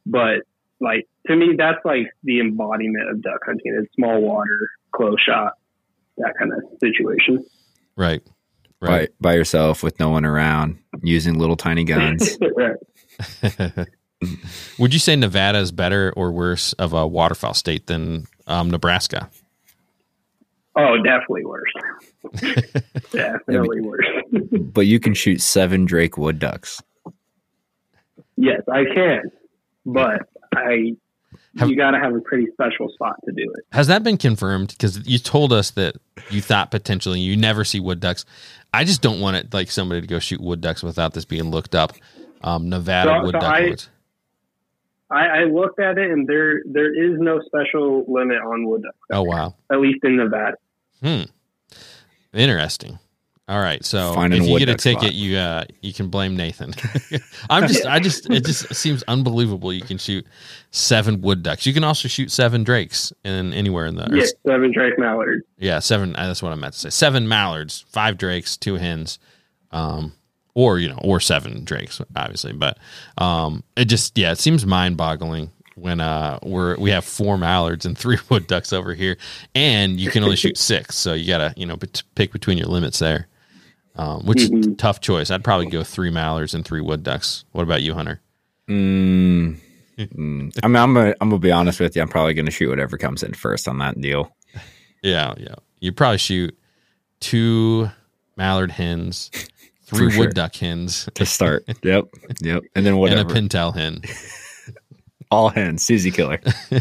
but 0.06 0.42
like 0.80 1.08
to 1.26 1.36
me, 1.36 1.54
that's 1.56 1.84
like 1.84 2.06
the 2.22 2.40
embodiment 2.40 3.10
of 3.10 3.22
duck 3.22 3.40
hunting. 3.44 3.78
It's 3.80 3.92
small 3.94 4.20
water, 4.20 4.70
close 4.94 5.20
shot, 5.20 5.54
that 6.18 6.34
kind 6.38 6.52
of 6.52 6.60
situation. 6.80 7.44
Right. 7.96 8.22
Right. 8.80 9.10
By, 9.20 9.32
by 9.32 9.34
yourself 9.34 9.82
with 9.82 10.00
no 10.00 10.08
one 10.08 10.24
around, 10.24 10.78
using 11.02 11.38
little 11.38 11.56
tiny 11.56 11.84
guns. 11.84 12.38
Would 14.78 14.92
you 14.94 15.00
say 15.00 15.16
Nevada 15.16 15.58
is 15.58 15.72
better 15.72 16.12
or 16.16 16.30
worse 16.32 16.72
of 16.74 16.92
a 16.94 17.06
waterfowl 17.06 17.54
state 17.54 17.86
than 17.86 18.26
um, 18.46 18.70
Nebraska? 18.70 19.30
Oh, 20.76 20.96
definitely 21.04 21.44
worse. 21.44 21.72
Definitely 23.10 23.80
worse. 23.80 24.06
but 24.52 24.86
you 24.86 25.00
can 25.00 25.14
shoot 25.14 25.40
seven 25.40 25.84
Drake 25.84 26.16
wood 26.16 26.38
ducks. 26.38 26.82
Yes, 28.36 28.62
I 28.72 28.84
can, 28.94 29.30
but 29.84 30.28
I 30.54 30.96
have, 31.58 31.68
you 31.68 31.76
got 31.76 31.92
to 31.92 31.98
have 31.98 32.14
a 32.14 32.20
pretty 32.20 32.46
special 32.52 32.88
spot 32.90 33.16
to 33.24 33.32
do 33.32 33.42
it. 33.42 33.64
Has 33.72 33.86
that 33.88 34.02
been 34.02 34.16
confirmed? 34.16 34.68
Because 34.68 35.06
you 35.06 35.18
told 35.18 35.52
us 35.52 35.72
that 35.72 35.96
you 36.30 36.40
thought 36.40 36.70
potentially 36.70 37.20
you 37.20 37.36
never 37.36 37.64
see 37.64 37.80
wood 37.80 38.00
ducks. 38.00 38.24
I 38.72 38.84
just 38.84 39.02
don't 39.02 39.20
want 39.20 39.36
it 39.36 39.52
like 39.52 39.70
somebody 39.70 40.00
to 40.00 40.06
go 40.06 40.18
shoot 40.18 40.40
wood 40.40 40.60
ducks 40.60 40.82
without 40.82 41.12
this 41.14 41.24
being 41.24 41.50
looked 41.50 41.74
up. 41.74 41.92
Um, 42.42 42.68
Nevada 42.68 43.18
so, 43.18 43.24
wood 43.24 43.34
so 43.34 43.40
duck 43.40 43.54
I, 43.54 43.60
woods. 43.68 43.88
I, 45.10 45.26
I, 45.26 45.44
looked 45.44 45.80
at 45.80 45.98
it, 45.98 46.10
and 46.10 46.26
there 46.26 46.62
there 46.64 46.94
is 46.94 47.18
no 47.18 47.40
special 47.44 48.04
limit 48.06 48.38
on 48.38 48.64
wood 48.64 48.82
ducks. 48.82 48.96
Oh 49.10 49.22
wow! 49.22 49.54
At 49.70 49.80
least 49.80 50.04
in 50.04 50.16
Nevada. 50.16 50.56
Hmm. 51.02 51.22
Interesting. 52.32 52.98
All 53.50 53.58
right, 53.58 53.84
so 53.84 54.14
Finding 54.14 54.44
if 54.44 54.48
you 54.48 54.58
get 54.60 54.68
a 54.68 54.76
ticket, 54.76 55.02
spot. 55.02 55.12
you 55.12 55.36
uh, 55.36 55.64
you 55.80 55.92
can 55.92 56.08
blame 56.08 56.36
Nathan. 56.36 56.72
I'm 57.50 57.66
just, 57.66 57.84
I 57.84 57.98
just, 57.98 58.30
it 58.30 58.44
just 58.44 58.72
seems 58.76 59.02
unbelievable. 59.08 59.72
You 59.72 59.82
can 59.82 59.98
shoot 59.98 60.24
seven 60.70 61.20
wood 61.20 61.42
ducks. 61.42 61.66
You 61.66 61.74
can 61.74 61.82
also 61.82 62.06
shoot 62.06 62.30
seven 62.30 62.62
drakes 62.62 63.12
in 63.24 63.52
anywhere 63.52 63.86
in 63.86 63.96
the 63.96 64.08
yeah, 64.12 64.26
seven 64.46 64.70
drake 64.72 65.00
mallards. 65.00 65.44
Yeah, 65.58 65.80
seven. 65.80 66.14
Uh, 66.14 66.28
that's 66.28 66.44
what 66.44 66.52
I 66.52 66.54
meant 66.54 66.74
to 66.74 66.78
say. 66.78 66.90
Seven 66.90 67.26
mallards, 67.26 67.84
five 67.88 68.18
drakes, 68.18 68.56
two 68.56 68.76
hens, 68.76 69.18
um, 69.72 70.12
or 70.54 70.78
you 70.78 70.88
know, 70.88 71.00
or 71.02 71.18
seven 71.18 71.64
drakes, 71.64 72.00
obviously. 72.14 72.52
But 72.52 72.78
um, 73.18 73.64
it 73.76 73.86
just, 73.86 74.16
yeah, 74.16 74.30
it 74.30 74.38
seems 74.38 74.64
mind 74.64 74.96
boggling 74.96 75.50
when 75.80 76.00
uh 76.00 76.38
we're 76.42 76.76
we 76.78 76.90
have 76.90 77.04
four 77.04 77.38
mallards 77.38 77.86
and 77.86 77.96
three 77.96 78.18
wood 78.28 78.46
ducks 78.46 78.72
over 78.72 78.94
here, 78.94 79.16
and 79.54 80.00
you 80.00 80.10
can 80.10 80.22
only 80.22 80.36
shoot 80.36 80.58
six, 80.58 80.96
so 80.96 81.14
you 81.14 81.26
gotta 81.26 81.54
you 81.56 81.66
know 81.66 81.78
pick 82.14 82.32
between 82.32 82.58
your 82.58 82.68
limits 82.68 82.98
there. 82.98 83.26
Um, 83.96 84.24
which 84.24 84.38
mm-hmm. 84.38 84.74
tough 84.74 85.00
choice. 85.00 85.30
I'd 85.30 85.44
probably 85.44 85.66
go 85.66 85.82
three 85.82 86.10
mallards 86.10 86.54
and 86.54 86.64
three 86.64 86.80
wood 86.80 87.02
ducks. 87.02 87.44
What 87.52 87.62
about 87.64 87.82
you, 87.82 87.92
Hunter? 87.92 88.20
Mm, 88.68 89.58
mm. 89.98 90.60
I 90.62 90.68
mean, 90.68 90.76
I'm 90.76 90.94
gonna 90.94 91.14
I'm 91.20 91.28
gonna 91.28 91.40
be 91.40 91.50
honest 91.52 91.80
with 91.80 91.96
you. 91.96 92.02
I'm 92.02 92.08
probably 92.08 92.34
gonna 92.34 92.50
shoot 92.50 92.70
whatever 92.70 92.96
comes 92.96 93.22
in 93.22 93.34
first 93.34 93.66
on 93.68 93.78
that 93.78 94.00
deal. 94.00 94.34
Yeah, 95.02 95.34
yeah. 95.38 95.56
You 95.80 95.92
probably 95.92 96.18
shoot 96.18 96.56
two 97.20 97.90
mallard 98.36 98.70
hens, 98.70 99.30
three 99.82 100.06
wood 100.06 100.12
sure. 100.12 100.32
duck 100.32 100.54
hens, 100.54 101.08
to 101.14 101.26
start. 101.26 101.64
yep, 101.82 102.04
yep, 102.40 102.62
and 102.74 102.86
then 102.86 102.96
whatever. 102.96 103.20
and 103.22 103.30
a 103.30 103.34
pintail 103.34 103.74
hen. 103.74 104.02
All 105.30 105.48
hens, 105.48 105.82
Susie 105.84 106.10
Killer. 106.10 106.40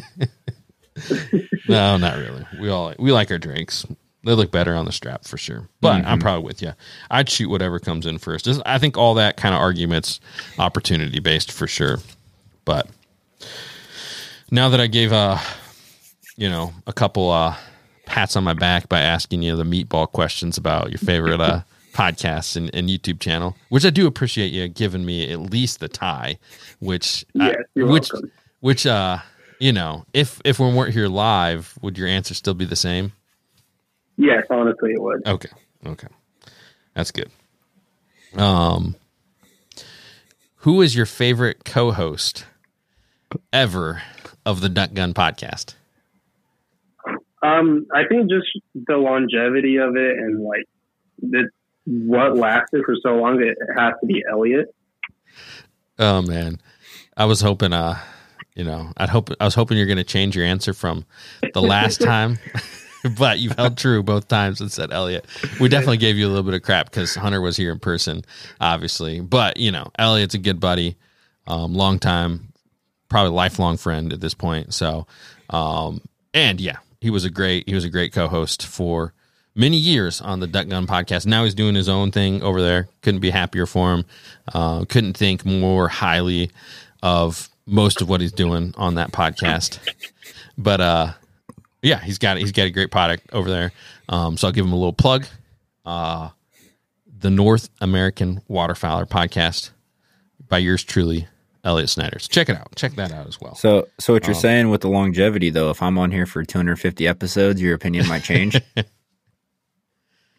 No, 1.70 1.98
not 1.98 2.18
really. 2.18 2.46
We 2.60 2.70
all 2.70 2.94
we 3.00 3.12
like 3.12 3.32
our 3.32 3.38
drinks. 3.38 3.86
They 4.26 4.34
look 4.34 4.52
better 4.52 4.76
on 4.76 4.84
the 4.86 4.92
strap 4.92 5.24
for 5.24 5.38
sure. 5.38 5.70
But 5.80 6.00
Mm-hmm. 6.00 6.08
I'm 6.10 6.20
probably 6.20 6.44
with 6.44 6.62
you. 6.62 6.74
I'd 7.10 7.30
shoot 7.30 7.50
whatever 7.50 7.80
comes 7.80 8.06
in 8.06 8.18
first. 8.18 8.46
This- 8.46 8.60
I 8.66 8.80
think 8.80 8.98
all 8.98 9.14
that 9.14 9.38
kind 9.38 9.56
of 9.56 9.62
arguments 9.62 10.20
opportunity 10.58 11.20
based 11.20 11.52
for 11.52 11.68
sure. 11.68 12.00
But 12.66 12.88
now 14.52 14.68
that 14.70 14.82
I 14.82 14.88
gave 14.88 15.14
uh 15.14 15.38
you 16.36 16.50
know 16.50 16.74
a 16.88 16.92
couple 16.94 17.30
uh 17.32 17.56
pats 18.06 18.36
on 18.36 18.44
my 18.44 18.54
back 18.54 18.90
by 18.90 19.00
asking 19.00 19.44
you 19.44 19.56
the 19.56 19.64
meatball 19.64 20.12
questions 20.12 20.58
about 20.58 20.90
your 20.90 20.98
favorite 21.00 21.40
uh 21.40 21.62
podcasts 21.94 22.56
and, 22.58 22.70
and 22.74 22.90
YouTube 22.90 23.20
channel, 23.22 23.56
which 23.70 23.86
I 23.86 23.90
do 23.90 24.06
appreciate 24.08 24.52
you 24.52 24.68
giving 24.68 25.06
me 25.06 25.32
at 25.32 25.40
least 25.40 25.80
the 25.80 25.88
tie, 25.88 26.40
which 26.80 27.24
I- 27.40 27.52
Yes, 27.52 27.56
you're 27.76 27.88
which 27.88 28.12
welcome. 28.12 28.32
Which 28.60 28.86
uh 28.86 29.20
you 29.60 29.72
know 29.72 30.06
if 30.14 30.42
if 30.46 30.60
we 30.60 30.74
weren't 30.74 30.94
here 30.94 31.08
live, 31.08 31.78
would 31.82 31.98
your 31.98 32.08
answer 32.08 32.34
still 32.34 32.54
be 32.54 32.66
the 32.66 32.76
same? 32.76 33.12
Yes, 34.18 34.44
honestly, 34.50 34.92
it 34.92 35.02
would. 35.02 35.26
Okay. 35.26 35.50
Okay. 35.86 36.08
That's 36.94 37.12
good. 37.12 37.30
Um 38.36 38.96
who 40.64 40.82
is 40.82 40.96
your 40.96 41.06
favorite 41.06 41.64
co-host 41.64 42.46
ever 43.54 44.02
of 44.46 44.62
the 44.62 44.70
Duck 44.70 44.94
Gun 44.94 45.14
podcast? 45.14 45.76
Um, 47.42 47.88
I 47.94 48.06
think 48.06 48.30
just 48.30 48.48
the 48.76 48.98
longevity 48.98 49.78
of 49.78 49.96
it 49.96 50.18
and 50.18 50.44
like 50.44 50.66
the 51.22 51.50
what 51.86 52.36
lasted 52.36 52.84
for 52.86 52.96
so 53.02 53.16
long, 53.16 53.42
it 53.42 53.58
has 53.78 53.94
to 54.02 54.06
be 54.06 54.24
Elliot. 54.30 54.74
Oh 55.98 56.22
man. 56.22 56.60
I 57.16 57.26
was 57.26 57.42
hoping 57.42 57.74
uh 57.74 58.00
you 58.60 58.66
know, 58.66 58.92
I'd 58.98 59.08
hope 59.08 59.30
I 59.40 59.46
was 59.46 59.56
hoping 59.56 59.78
you're 59.78 59.88
gonna 59.88 60.04
change 60.04 60.36
your 60.36 60.46
answer 60.46 60.74
from 60.74 61.06
the 61.54 61.62
last 61.62 62.02
time. 62.02 62.38
but 63.18 63.40
you've 63.40 63.56
held 63.56 63.78
true 63.78 64.04
both 64.04 64.28
times 64.28 64.60
and 64.60 64.70
said 64.70 64.92
Elliot. 64.92 65.26
We 65.62 65.70
definitely 65.70 65.96
gave 65.96 66.18
you 66.18 66.28
a 66.28 66.30
little 66.30 66.44
bit 66.44 66.56
of 66.56 66.62
crap 66.62 66.88
because 66.88 67.16
Hunter 67.16 67.40
was 67.40 67.56
here 67.56 67.72
in 67.72 67.80
person, 67.80 68.26
obviously. 68.60 69.22
But 69.22 69.56
you 69.56 69.72
know, 69.72 69.90
Elliot's 69.98 70.34
a 70.34 70.40
good 70.40 70.60
buddy, 70.60 70.98
um, 71.48 71.74
long 71.74 72.00
time, 72.00 72.52
probably 73.08 73.32
lifelong 73.32 73.78
friend 73.78 74.12
at 74.12 74.20
this 74.20 74.34
point. 74.34 74.74
So, 74.74 75.08
um, 75.50 76.02
and 76.34 76.60
yeah, 76.60 76.80
he 77.00 77.10
was 77.10 77.24
a 77.24 77.30
great 77.30 77.64
he 77.66 77.76
was 77.76 77.86
a 77.86 77.90
great 77.90 78.12
co-host 78.12 78.68
for 78.68 79.14
many 79.56 79.78
years 79.78 80.20
on 80.20 80.42
the 80.42 80.48
Duck 80.48 80.68
Gun 80.68 80.86
podcast. 80.86 81.26
Now 81.26 81.46
he's 81.46 81.56
doing 81.56 81.76
his 81.76 81.88
own 81.88 82.12
thing 82.12 82.44
over 82.44 82.62
there. 82.62 82.90
Couldn't 83.04 83.22
be 83.22 83.30
happier 83.30 83.66
for 83.66 83.94
him. 83.94 84.06
Uh, 84.54 84.84
couldn't 84.84 85.16
think 85.16 85.46
more 85.46 85.88
highly 85.88 86.52
of 87.02 87.50
most 87.70 88.02
of 88.02 88.10
what 88.10 88.20
he's 88.22 88.32
doing 88.32 88.74
on 88.78 88.96
that 88.96 89.12
podcast. 89.12 89.80
But 90.58 90.82
uh, 90.82 91.14
yeah, 91.82 92.00
he's 92.02 92.18
got 92.18 92.38
he's 92.38 92.52
got 92.52 92.64
a 92.68 92.72
great 92.72 92.92
product 92.92 93.30
over 93.34 93.50
there. 93.50 93.72
Um, 94.10 94.38
so 94.38 94.48
I'll 94.48 94.54
give 94.54 94.66
him 94.66 94.74
a 94.74 94.78
little 94.78 94.94
plug. 94.94 95.26
Uh, 95.86 96.30
the 97.20 97.30
North 97.30 97.70
American 97.82 98.42
Waterfowler 98.50 99.06
podcast 99.08 99.72
by 100.48 100.58
yours 100.58 100.84
truly, 100.84 101.28
Elliot 101.64 101.90
Snyder. 101.90 102.18
So 102.20 102.28
check 102.30 102.50
it 102.50 102.56
out. 102.56 102.76
Check 102.76 102.94
that 102.96 103.12
out 103.12 103.28
as 103.28 103.40
well. 103.42 103.56
So, 103.56 103.88
so 104.00 104.14
what 104.14 104.26
you're 104.26 104.36
Um, 104.36 104.42
saying 104.42 104.70
with 104.70 104.82
the 104.82 104.90
longevity, 104.90 105.50
though, 105.50 105.70
if 105.70 105.82
I'm 105.82 105.98
on 105.98 106.12
here 106.12 106.26
for 106.26 106.44
250 106.44 107.08
episodes, 107.08 107.62
your 107.62 107.74
opinion 107.76 108.08
might 108.08 108.24
change. 108.24 108.60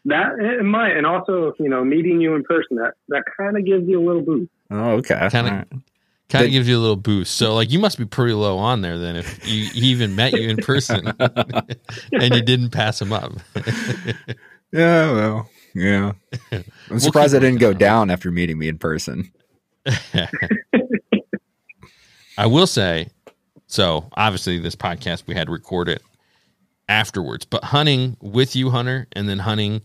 That 0.07 0.39
it 0.39 0.65
might, 0.65 0.97
and 0.97 1.07
also 1.07 1.53
you 1.59 1.69
know, 1.69 1.85
meeting 1.85 2.23
you 2.23 2.35
in 2.35 2.43
person 2.43 2.77
that 2.79 2.95
that 3.09 3.23
kind 3.37 3.57
of 3.59 3.67
gives 3.67 3.87
you 3.87 4.01
a 4.01 4.05
little 4.05 4.23
boost. 4.23 4.51
oh, 4.71 4.93
okay. 4.93 5.29
Kinda- 5.31 5.51
All 5.51 5.57
right. 5.59 5.69
Kind 6.31 6.45
of 6.45 6.51
gives 6.53 6.69
you 6.69 6.79
a 6.79 6.81
little 6.81 6.97
boost. 6.97 7.35
So 7.35 7.55
like 7.55 7.71
you 7.71 7.79
must 7.81 7.99
be 7.99 8.05
pretty 8.05 8.35
low 8.35 8.57
on 8.59 8.83
there 8.83 8.99
then 8.99 9.17
if 9.17 9.47
you 9.47 9.67
he 9.67 9.89
even 9.89 10.15
met 10.15 10.33
you 10.33 10.49
in 10.49 10.59
person 10.59 11.07
and 11.19 12.35
you 12.35 12.41
didn't 12.43 12.71
pass 12.71 13.03
him 13.03 13.13
up. 13.13 13.33
Yeah, 14.73 15.13
well, 15.13 15.51
yeah. 15.75 16.13
I'm 16.91 17.01
surprised 17.01 17.35
I 17.35 17.41
didn't 17.41 17.59
go 17.59 17.73
down 17.73 18.09
after 18.09 18.31
meeting 18.31 18.57
me 18.57 18.69
in 18.69 18.79
person. 18.79 19.33
I 22.39 22.47
will 22.47 22.69
say, 22.69 23.09
so 23.67 24.09
obviously 24.15 24.61
this 24.61 24.77
podcast 24.77 25.25
we 25.27 25.35
had 25.35 25.49
to 25.49 25.53
record 25.53 25.89
it 25.89 26.03
afterwards, 26.89 27.45
but 27.45 27.65
hunting 27.65 28.17
with 28.21 28.55
you, 28.55 28.71
Hunter, 28.71 29.09
and 29.13 29.29
then 29.29 29.41
hunting 29.41 29.83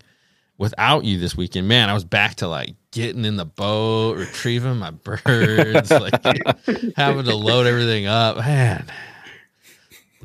without 0.59 1.03
you 1.03 1.17
this 1.19 1.35
weekend, 1.35 1.67
man, 1.67 1.89
I 1.89 1.93
was 1.93 2.03
back 2.05 2.35
to 2.35 2.47
like 2.47 2.75
getting 2.95 3.25
in 3.25 3.35
the 3.35 3.45
boat, 3.45 4.17
retrieving 4.17 4.77
my 4.77 4.91
birds, 4.91 5.91
like 5.91 6.25
having 6.95 7.25
to 7.25 7.35
load 7.35 7.67
everything 7.67 8.07
up. 8.07 8.37
Man, 8.37 8.85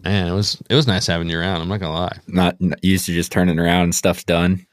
man, 0.05 0.29
it 0.29 0.33
was 0.33 0.62
it 0.71 0.75
was 0.77 0.87
nice 0.87 1.07
having 1.07 1.29
you 1.29 1.39
around. 1.39 1.61
I'm 1.61 1.68
not 1.68 1.81
gonna 1.81 1.93
lie. 1.93 2.18
Not, 2.29 2.59
not 2.61 2.83
used 2.83 3.07
to 3.07 3.12
just 3.12 3.33
turning 3.33 3.59
around 3.59 3.83
and 3.83 3.95
stuff's 3.95 4.25
done. 4.25 4.64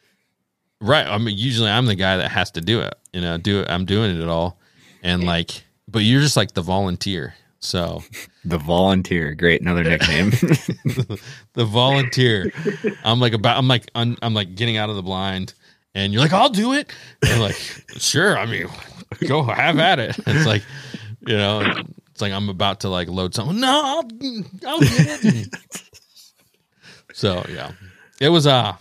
Right. 0.80 1.08
I 1.08 1.18
mean, 1.18 1.36
usually 1.36 1.72
I'm 1.72 1.88
the 1.88 1.96
guy 1.96 2.18
that 2.18 2.30
has 2.30 2.52
to 2.52 2.62
do 2.62 2.82
it. 2.82 2.94
You 3.12 3.22
know, 3.22 3.38
do 3.38 3.62
it. 3.62 3.70
I'm 3.70 3.84
doing 3.86 4.16
it 4.16 4.22
at 4.22 4.30
all, 4.30 4.60
and 5.02 5.24
like, 5.24 5.64
but 5.88 6.00
you're 6.00 6.22
just 6.22 6.38
like 6.38 6.54
the 6.54 6.62
volunteer. 6.62 7.34
So 7.60 8.04
The 8.46 8.60
volunteer, 8.60 9.34
great, 9.34 9.62
another 9.62 9.84
nickname. 9.84 10.30
the 11.54 11.66
volunteer. 11.66 12.52
I'm 13.04 13.20
like 13.20 13.34
about. 13.34 13.58
I'm 13.58 13.68
like. 13.68 13.90
I'm, 13.96 14.16
I'm 14.22 14.36
like 14.36 14.56
getting 14.56 14.78
out 14.78 14.92
of 14.92 14.96
the 14.96 15.02
blind, 15.02 15.56
and 15.98 16.14
you're 16.14 16.22
like, 16.22 16.34
I'll 16.34 16.50
do 16.50 16.74
it. 16.74 16.92
And 17.28 17.42
like, 17.42 17.56
sure. 17.98 18.38
I 18.38 18.46
mean, 18.46 18.68
go 19.28 19.42
have 19.44 19.80
at 19.80 20.00
it. 20.00 20.18
It's 20.28 20.46
like, 20.46 20.64
you 21.26 21.36
know, 21.38 21.62
it's 22.12 22.22
like 22.22 22.32
I'm 22.34 22.50
about 22.50 22.82
to 22.82 22.90
like 22.90 23.08
load 23.10 23.34
something. 23.36 23.60
No, 23.60 23.82
I'll, 23.84 24.08
I'll 24.68 24.80
get 24.80 25.20
it. 25.26 25.56
so 27.14 27.44
yeah, 27.50 27.72
it 28.20 28.30
was. 28.30 28.48
Uh, 28.48 28.76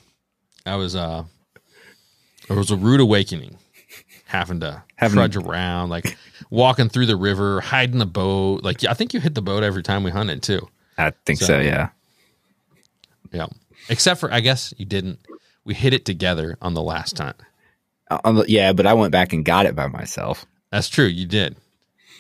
I 0.64 0.77
was. 0.77 0.95
Uh, 0.95 1.25
it 2.49 2.55
was 2.55 2.71
a 2.71 2.77
rude 2.77 3.01
awakening, 3.01 3.57
having 4.27 4.61
to 4.61 4.83
Having- 4.97 5.17
trudge 5.17 5.37
around, 5.37 5.89
like 5.89 6.17
walking 6.51 6.89
through 6.89 7.07
the 7.07 7.17
river, 7.17 7.61
hiding 7.61 7.99
the 7.99 8.07
boat. 8.07 8.62
Like 8.62 8.85
I 8.85 8.95
think 8.95 9.12
you 9.14 9.21
hit 9.21 9.35
the 9.35 9.43
boat 9.43 9.62
every 9.64 9.83
time 9.83 10.05
we 10.05 10.11
hunted 10.11 10.43
too. 10.43 10.69
I 10.99 11.11
think 11.25 11.39
so, 11.41 11.47
So- 11.47 11.61
yeah. 11.61 11.89
Yeah. 13.33 13.47
Except 13.89 14.21
for 14.21 14.33
I 14.33 14.41
guess 14.41 14.73
you 14.79 14.87
didn't. 14.87 15.19
We 15.67 15.75
hit 15.75 15.93
it 15.93 16.05
together 16.07 16.57
on 16.62 16.73
the 16.75 16.83
last 16.83 17.17
time. 17.17 17.35
Uh, 18.11 18.19
on 18.25 18.37
the- 18.37 18.45
yeah, 18.49 18.73
but 18.73 18.87
I 18.87 18.95
went 18.95 19.12
back 19.12 19.33
and 19.35 19.45
got 19.45 19.67
it 19.67 19.77
by 19.77 19.89
myself. 19.89 20.47
That's 20.71 20.89
true. 20.89 21.07
You 21.07 21.27
did. 21.27 21.57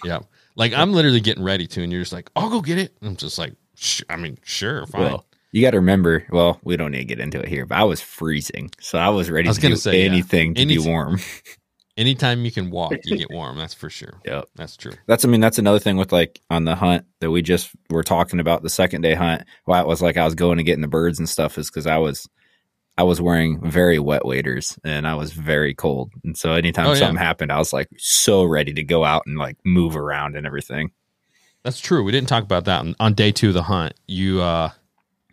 Yeah. 0.04 0.20
Like 0.56 0.72
I'm 0.74 0.92
literally 0.92 1.20
getting 1.20 1.44
ready 1.44 1.66
to, 1.68 1.82
and 1.82 1.92
you're 1.92 2.02
just 2.02 2.12
like, 2.12 2.30
"I'll 2.36 2.50
go 2.50 2.60
get 2.60 2.76
it." 2.78 2.94
I'm 3.02 3.16
just 3.16 3.38
like, 3.38 3.54
sh- 3.76 4.02
I 4.10 4.16
mean, 4.16 4.38
sure, 4.42 4.84
fine. 4.86 5.02
Well, 5.02 5.26
you 5.52 5.62
got 5.62 5.70
to 5.72 5.76
remember. 5.78 6.26
Well, 6.30 6.58
we 6.64 6.76
don't 6.76 6.90
need 6.92 6.98
to 6.98 7.04
get 7.04 7.20
into 7.20 7.38
it 7.40 7.48
here, 7.48 7.66
but 7.66 7.78
I 7.78 7.84
was 7.84 8.00
freezing, 8.00 8.70
so 8.80 8.98
I 8.98 9.10
was 9.10 9.30
ready 9.30 9.48
I 9.48 9.50
was 9.50 9.58
to 9.58 9.62
gonna 9.62 9.74
do 9.74 9.80
say, 9.80 10.00
yeah. 10.00 10.06
anything 10.06 10.54
to 10.54 10.66
be 10.66 10.78
warm. 10.78 11.20
Anytime 11.96 12.44
you 12.44 12.50
can 12.52 12.68
walk, 12.70 12.92
you 13.04 13.16
get 13.16 13.30
warm. 13.30 13.56
That's 13.56 13.72
for 13.72 13.88
sure. 13.88 14.20
Yep. 14.26 14.50
That's 14.54 14.76
true. 14.76 14.92
That's 15.06 15.24
I 15.24 15.28
mean 15.28 15.40
that's 15.40 15.58
another 15.58 15.78
thing 15.78 15.96
with 15.96 16.12
like 16.12 16.42
on 16.50 16.66
the 16.66 16.74
hunt 16.74 17.06
that 17.20 17.30
we 17.30 17.40
just 17.40 17.70
were 17.88 18.02
talking 18.02 18.38
about 18.38 18.62
the 18.62 18.68
second 18.68 19.00
day 19.00 19.14
hunt. 19.14 19.44
Why 19.64 19.80
it 19.80 19.86
was 19.86 20.02
like 20.02 20.18
I 20.18 20.24
was 20.26 20.34
going 20.34 20.58
and 20.58 20.66
getting 20.66 20.82
the 20.82 20.88
birds 20.88 21.18
and 21.18 21.26
stuff 21.26 21.56
is 21.56 21.70
because 21.70 21.86
I 21.86 21.96
was 21.96 22.28
I 22.98 23.02
was 23.02 23.20
wearing 23.20 23.60
very 23.70 23.98
wet 23.98 24.24
waders 24.24 24.78
and 24.84 25.06
I 25.06 25.14
was 25.14 25.32
very 25.32 25.74
cold, 25.74 26.12
and 26.24 26.36
so 26.36 26.52
anytime 26.52 26.86
Oh, 26.86 26.92
yeah. 26.92 26.98
something 27.00 27.16
happened, 27.16 27.52
I 27.52 27.58
was 27.58 27.72
like 27.72 27.88
so 27.98 28.42
ready 28.44 28.72
to 28.74 28.82
go 28.82 29.04
out 29.04 29.24
and 29.26 29.36
like 29.38 29.58
move 29.64 29.96
around 29.96 30.36
and 30.36 30.46
everything. 30.46 30.90
That's 31.62 31.80
true. 31.80 32.02
We 32.04 32.12
didn't 32.12 32.28
talk 32.28 32.44
about 32.44 32.64
that 32.66 32.80
on, 32.80 32.94
on 33.00 33.14
day 33.14 33.32
two 33.32 33.48
of 33.48 33.54
the 33.54 33.62
hunt. 33.64 33.94
You, 34.06 34.40
uh, 34.40 34.70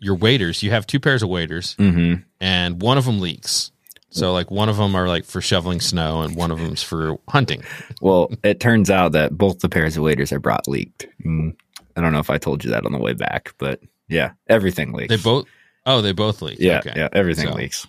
your 0.00 0.16
waders. 0.16 0.62
You 0.62 0.70
have 0.72 0.86
two 0.86 1.00
pairs 1.00 1.22
of 1.22 1.28
waders, 1.30 1.74
Mm-hmm. 1.76 2.22
and 2.40 2.82
one 2.82 2.98
of 2.98 3.04
them 3.06 3.20
leaks. 3.20 3.70
So 4.10 4.32
like 4.32 4.50
one 4.50 4.68
of 4.68 4.76
them 4.76 4.94
are 4.94 5.08
like 5.08 5.24
for 5.24 5.40
shoveling 5.40 5.80
snow, 5.80 6.20
and 6.22 6.36
one 6.36 6.50
of 6.50 6.58
them's 6.58 6.82
for 6.82 7.16
hunting. 7.28 7.62
Well, 8.02 8.30
it 8.44 8.60
turns 8.60 8.90
out 8.90 9.12
that 9.12 9.36
both 9.38 9.60
the 9.60 9.68
pairs 9.68 9.96
of 9.96 10.02
waders 10.04 10.32
I 10.32 10.36
brought 10.36 10.68
leaked. 10.68 11.06
Mm, 11.24 11.56
I 11.96 12.00
don't 12.00 12.12
know 12.12 12.18
if 12.20 12.30
I 12.30 12.38
told 12.38 12.62
you 12.64 12.70
that 12.72 12.84
on 12.84 12.92
the 12.92 12.98
way 12.98 13.12
back, 13.14 13.54
but 13.58 13.80
yeah, 14.08 14.32
everything 14.48 14.92
leaks. 14.92 15.08
They 15.08 15.16
both. 15.22 15.46
Oh, 15.86 16.00
they 16.00 16.12
both 16.12 16.40
leak. 16.42 16.58
yeah, 16.60 16.78
Okay. 16.78 16.92
yeah, 16.96 17.08
everything 17.12 17.48
So- 17.48 17.54
leaks 17.54 17.86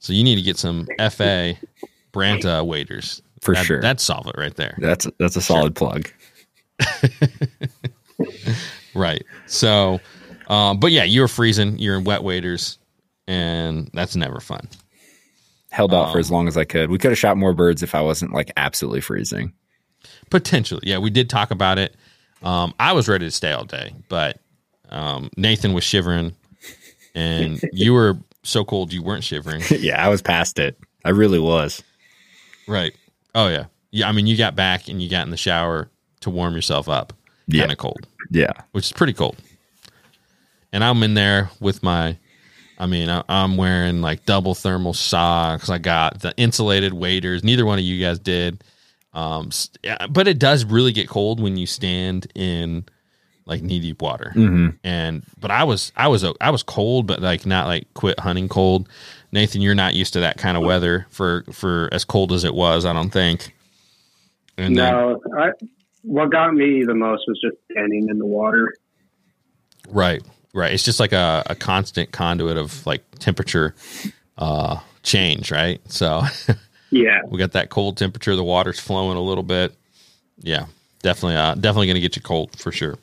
So 0.00 0.12
you 0.12 0.24
need 0.24 0.36
to 0.36 0.42
get 0.42 0.56
some 0.56 0.86
FA 1.10 1.54
Branta 2.12 2.64
waders 2.64 3.20
for 3.42 3.54
That- 3.54 3.66
sure. 3.66 3.80
That'd 3.80 4.00
solve 4.00 4.26
it 4.28 4.34
right 4.38 4.54
there. 4.54 4.76
that's 4.78 5.06
that's 5.18 5.36
a 5.36 5.42
solid 5.42 5.74
plug. 5.74 6.10
Right. 8.94 9.22
So, 9.46 10.00
um, 10.48 10.80
but 10.80 10.90
yeah, 10.90 11.04
you're 11.04 11.28
freezing. 11.28 11.78
You're 11.78 11.98
in 11.98 12.04
wet 12.04 12.24
waders, 12.24 12.78
and 13.28 13.88
that's 13.94 14.16
never 14.16 14.40
fun. 14.40 14.68
Held 15.70 15.92
out 15.94 16.10
for 16.10 16.18
Um, 16.18 16.20
as 16.20 16.30
long 16.30 16.48
as 16.48 16.56
I 16.56 16.64
could. 16.64 16.90
We 16.90 16.98
could 16.98 17.10
have 17.12 17.18
shot 17.18 17.36
more 17.36 17.52
birds 17.52 17.82
if 17.82 17.94
I 17.94 18.00
wasn't 18.00 18.32
like 18.32 18.50
absolutely 18.56 19.00
freezing. 19.02 19.52
Potentially, 20.30 20.80
yeah. 20.84 20.98
We 20.98 21.10
did 21.10 21.30
talk 21.30 21.50
about 21.52 21.78
it. 21.78 21.94
Um, 22.42 22.74
I 22.80 22.92
was 22.92 23.08
ready 23.08 23.26
to 23.26 23.30
stay 23.30 23.52
all 23.52 23.64
day, 23.64 23.94
but 24.08 24.40
um, 24.88 25.30
Nathan 25.36 25.74
was 25.74 25.84
shivering, 25.84 26.34
and 27.18 27.60
you 27.72 27.92
were 27.92 28.16
so 28.42 28.64
cold 28.64 28.92
you 28.92 29.02
weren't 29.02 29.24
shivering. 29.24 29.62
yeah, 29.70 30.04
I 30.04 30.08
was 30.08 30.22
past 30.22 30.58
it. 30.58 30.78
I 31.04 31.10
really 31.10 31.38
was. 31.38 31.82
Right. 32.66 32.94
Oh 33.34 33.48
yeah. 33.48 33.66
Yeah. 33.90 34.08
I 34.08 34.12
mean, 34.12 34.26
you 34.26 34.36
got 34.36 34.54
back 34.54 34.88
and 34.88 35.02
you 35.02 35.08
got 35.08 35.24
in 35.24 35.30
the 35.30 35.36
shower 35.36 35.90
to 36.20 36.30
warm 36.30 36.54
yourself 36.54 36.88
up. 36.88 37.12
Yeah. 37.46 37.62
Kind 37.62 37.72
of 37.72 37.78
cold, 37.78 38.06
Yeah. 38.30 38.52
which 38.72 38.86
is 38.86 38.92
pretty 38.92 39.12
cold. 39.14 39.36
And 40.72 40.84
I'm 40.84 41.02
in 41.02 41.14
there 41.14 41.50
with 41.60 41.82
my. 41.82 42.16
I 42.80 42.86
mean, 42.86 43.08
I, 43.08 43.24
I'm 43.28 43.56
wearing 43.56 44.02
like 44.02 44.24
double 44.24 44.54
thermal 44.54 44.94
socks. 44.94 45.68
I 45.68 45.78
got 45.78 46.20
the 46.20 46.32
insulated 46.36 46.92
waders. 46.92 47.42
Neither 47.42 47.66
one 47.66 47.78
of 47.78 47.84
you 47.84 48.00
guys 48.04 48.18
did. 48.20 48.62
Um, 49.14 49.50
but 50.10 50.28
it 50.28 50.38
does 50.38 50.64
really 50.64 50.92
get 50.92 51.08
cold 51.08 51.40
when 51.40 51.56
you 51.56 51.66
stand 51.66 52.30
in 52.36 52.84
like 53.48 53.62
knee 53.62 53.80
deep 53.80 54.00
water. 54.02 54.32
Mm-hmm. 54.36 54.76
And 54.84 55.24
but 55.40 55.50
I 55.50 55.64
was 55.64 55.90
I 55.96 56.06
was 56.08 56.24
I 56.40 56.50
was 56.50 56.62
cold, 56.62 57.06
but 57.08 57.20
like 57.20 57.44
not 57.46 57.66
like 57.66 57.92
quit 57.94 58.20
hunting 58.20 58.48
cold. 58.48 58.88
Nathan, 59.32 59.60
you're 59.60 59.74
not 59.74 59.94
used 59.94 60.12
to 60.12 60.20
that 60.20 60.38
kind 60.38 60.56
of 60.56 60.62
weather 60.62 61.06
for 61.10 61.44
for 61.52 61.88
as 61.90 62.04
cold 62.04 62.32
as 62.32 62.44
it 62.44 62.54
was. 62.54 62.84
I 62.84 62.92
don't 62.92 63.10
think. 63.10 63.54
And 64.56 64.76
then 64.76 64.92
No, 64.92 65.20
I, 65.38 65.50
what 66.02 66.30
got 66.30 66.52
me 66.54 66.84
the 66.84 66.94
most 66.94 67.24
was 67.28 67.40
just 67.42 67.56
standing 67.72 68.08
in 68.10 68.18
the 68.18 68.26
water. 68.26 68.74
right, 69.88 70.22
right. 70.54 70.72
It's 70.72 70.84
just 70.84 71.00
like 71.00 71.12
a, 71.12 71.42
a 71.46 71.54
constant 71.54 72.12
conduit 72.12 72.56
of 72.56 72.86
like 72.86 73.02
temperature 73.18 73.74
uh 74.36 74.78
change, 75.02 75.50
right? 75.50 75.80
So 75.90 76.22
Yeah. 76.90 77.20
we 77.28 77.38
got 77.38 77.52
that 77.52 77.70
cold 77.70 77.96
temperature. 77.98 78.34
The 78.36 78.44
water's 78.44 78.80
flowing 78.80 79.16
a 79.16 79.22
little 79.22 79.44
bit. 79.44 79.74
Yeah, 80.40 80.66
definitely, 81.02 81.36
uh, 81.36 81.54
definitely 81.54 81.86
going 81.88 81.96
to 81.96 82.00
get 82.00 82.16
you 82.16 82.22
cold 82.22 82.56
for 82.58 82.70
sure. 82.72 82.96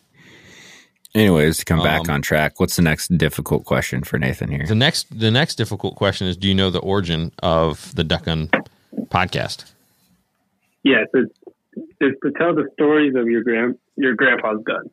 Anyways, 1.16 1.58
to 1.60 1.66
come 1.66 1.82
back 1.82 2.02
Um, 2.02 2.16
on 2.16 2.22
track, 2.22 2.60
what's 2.60 2.76
the 2.76 2.82
next 2.82 3.18
difficult 3.18 3.64
question 3.64 4.04
for 4.04 4.20
Nathan 4.20 4.50
here? 4.52 4.66
The 4.68 4.76
next, 4.76 5.18
the 5.18 5.32
next 5.32 5.56
difficult 5.56 5.96
question 5.96 6.28
is: 6.28 6.36
Do 6.36 6.48
you 6.48 6.54
know 6.54 6.70
the 6.70 6.80
origin 6.80 7.32
of 7.42 7.96
the 7.96 8.04
Duck 8.04 8.26
Gun 8.26 8.50
podcast? 9.08 9.72
Yes, 10.84 11.08
it's 11.14 11.34
it's 12.02 12.20
to 12.22 12.32
tell 12.38 12.54
the 12.54 12.68
stories 12.74 13.16
of 13.16 13.28
your 13.28 13.44
grand 13.44 13.78
your 13.96 14.14
grandpa's 14.14 14.62
gun. 14.64 14.90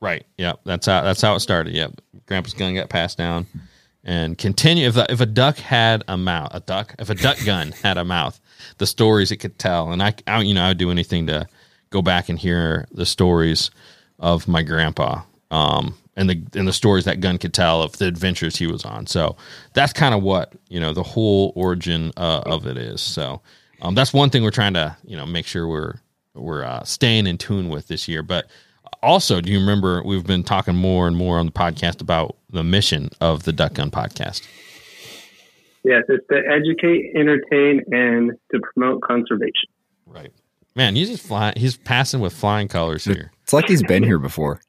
Right. 0.00 0.24
Yeah. 0.38 0.54
That's 0.64 0.86
how 0.86 1.02
that's 1.02 1.20
how 1.20 1.34
it 1.34 1.40
started. 1.40 1.74
Yep. 1.74 2.00
Grandpa's 2.26 2.54
gun 2.54 2.74
got 2.74 2.88
passed 2.88 3.18
down, 3.18 3.46
and 4.04 4.38
continue. 4.38 4.86
If 4.86 4.96
a, 4.96 5.10
if 5.12 5.20
a 5.20 5.26
duck 5.26 5.56
had 5.58 6.04
a 6.06 6.16
mouth, 6.16 6.50
a 6.54 6.60
duck. 6.60 6.94
If 6.98 7.10
a 7.10 7.14
duck 7.14 7.38
gun 7.44 7.72
had 7.82 7.98
a 7.98 8.04
mouth, 8.04 8.38
the 8.78 8.86
stories 8.86 9.32
it 9.32 9.38
could 9.38 9.58
tell. 9.58 9.90
And 9.90 10.00
I, 10.02 10.14
I, 10.28 10.42
you 10.42 10.54
know, 10.54 10.62
I'd 10.64 10.78
do 10.78 10.90
anything 10.92 11.26
to 11.26 11.46
go 11.90 12.02
back 12.02 12.28
and 12.28 12.38
hear 12.38 12.86
the 12.92 13.04
stories 13.04 13.70
of 14.20 14.46
my 14.46 14.62
grandpa. 14.62 15.22
Um, 15.50 15.96
and 16.16 16.28
the 16.28 16.42
and 16.54 16.68
the 16.68 16.72
stories 16.72 17.04
that 17.04 17.20
gun 17.20 17.38
could 17.38 17.54
tell 17.54 17.82
of 17.82 17.96
the 17.98 18.06
adventures 18.06 18.56
he 18.56 18.66
was 18.66 18.84
on. 18.84 19.06
So 19.06 19.36
that's 19.74 19.92
kind 19.92 20.14
of 20.14 20.22
what 20.22 20.52
you 20.68 20.78
know 20.80 20.92
the 20.92 21.02
whole 21.02 21.52
origin 21.56 22.12
uh, 22.16 22.42
of 22.46 22.66
it 22.66 22.76
is. 22.76 23.00
So 23.00 23.40
um, 23.82 23.94
that's 23.94 24.12
one 24.12 24.30
thing 24.30 24.42
we're 24.42 24.50
trying 24.50 24.74
to 24.74 24.96
you 25.04 25.16
know 25.16 25.26
make 25.26 25.46
sure 25.46 25.66
we're 25.66 25.94
we're 26.34 26.64
uh, 26.64 26.84
staying 26.84 27.26
in 27.26 27.38
tune 27.38 27.68
with 27.68 27.88
this 27.88 28.08
year. 28.08 28.22
But 28.22 28.50
also, 29.02 29.40
do 29.40 29.50
you 29.50 29.60
remember 29.60 30.02
we've 30.04 30.26
been 30.26 30.44
talking 30.44 30.74
more 30.74 31.06
and 31.06 31.16
more 31.16 31.38
on 31.38 31.46
the 31.46 31.52
podcast 31.52 32.00
about 32.00 32.36
the 32.50 32.64
mission 32.64 33.10
of 33.20 33.44
the 33.44 33.52
Duck 33.52 33.74
Gun 33.74 33.90
podcast? 33.90 34.46
Yes, 35.82 36.02
it's 36.08 36.26
to 36.28 36.42
educate, 36.46 37.12
entertain, 37.16 37.82
and 37.90 38.32
to 38.52 38.60
promote 38.60 39.00
conservation. 39.00 39.70
Right, 40.04 40.30
man. 40.76 40.94
He's 40.94 41.08
just 41.08 41.26
flying. 41.26 41.54
He's 41.56 41.76
passing 41.76 42.20
with 42.20 42.34
flying 42.34 42.68
colors 42.68 43.04
here. 43.04 43.32
It's 43.42 43.54
like 43.54 43.68
he's 43.68 43.82
been 43.82 44.02
here 44.02 44.18
before. 44.18 44.60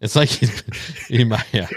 It's 0.00 0.14
like 0.16 0.28
he's, 0.30 0.60
he 1.08 1.24
might. 1.24 1.46
Yeah. 1.52 1.68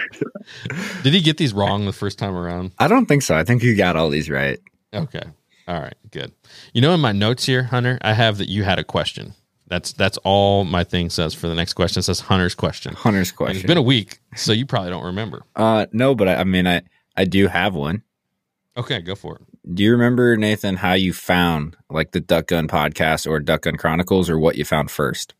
Did 1.03 1.13
he 1.13 1.21
get 1.21 1.37
these 1.37 1.53
wrong 1.53 1.85
the 1.85 1.93
first 1.93 2.19
time 2.19 2.35
around? 2.35 2.71
I 2.79 2.87
don't 2.87 3.05
think 3.05 3.21
so. 3.23 3.35
I 3.35 3.43
think 3.43 3.63
you 3.63 3.75
got 3.75 3.95
all 3.95 4.09
these 4.09 4.29
right. 4.29 4.59
Okay. 4.93 5.23
All 5.67 5.79
right. 5.79 5.93
Good. 6.11 6.31
You 6.73 6.81
know, 6.81 6.93
in 6.93 6.99
my 6.99 7.11
notes 7.11 7.45
here, 7.45 7.63
Hunter, 7.63 7.97
I 8.01 8.13
have 8.13 8.37
that 8.39 8.49
you 8.49 8.63
had 8.63 8.79
a 8.79 8.83
question. 8.83 9.33
That's 9.67 9.93
that's 9.93 10.17
all 10.23 10.63
my 10.65 10.83
thing 10.83 11.11
says 11.11 11.35
for 11.35 11.47
the 11.47 11.53
next 11.55 11.73
question. 11.73 11.99
It 11.99 12.03
says 12.03 12.21
Hunter's 12.21 12.55
question. 12.55 12.93
Hunter's 12.95 13.29
And 13.29 13.37
question. 13.37 13.57
it's 13.57 13.67
been 13.67 13.77
a 13.77 13.81
week, 13.83 14.19
so 14.35 14.51
you 14.51 14.65
probably 14.65 14.89
don't 14.89 15.05
remember. 15.05 15.43
uh, 15.55 15.85
no, 15.91 16.15
but 16.15 16.27
I, 16.27 16.35
I 16.37 16.43
mean, 16.43 16.65
I 16.65 16.81
I 17.15 17.25
do 17.25 17.47
have 17.47 17.75
one. 17.75 18.01
Okay, 18.75 18.99
go 19.01 19.13
for 19.13 19.35
it. 19.35 19.41
Do 19.75 19.83
you 19.83 19.91
remember 19.91 20.35
Nathan 20.37 20.77
how 20.77 20.93
you 20.93 21.13
found 21.13 21.77
like 21.89 22.11
the 22.13 22.19
Duck 22.19 22.47
Gun 22.47 22.67
podcast 22.67 23.29
or 23.29 23.39
Duck 23.39 23.61
Gun 23.61 23.75
Chronicles 23.77 24.27
or 24.27 24.39
what 24.39 24.55
you 24.55 24.65
found 24.65 24.89
first? 24.89 25.35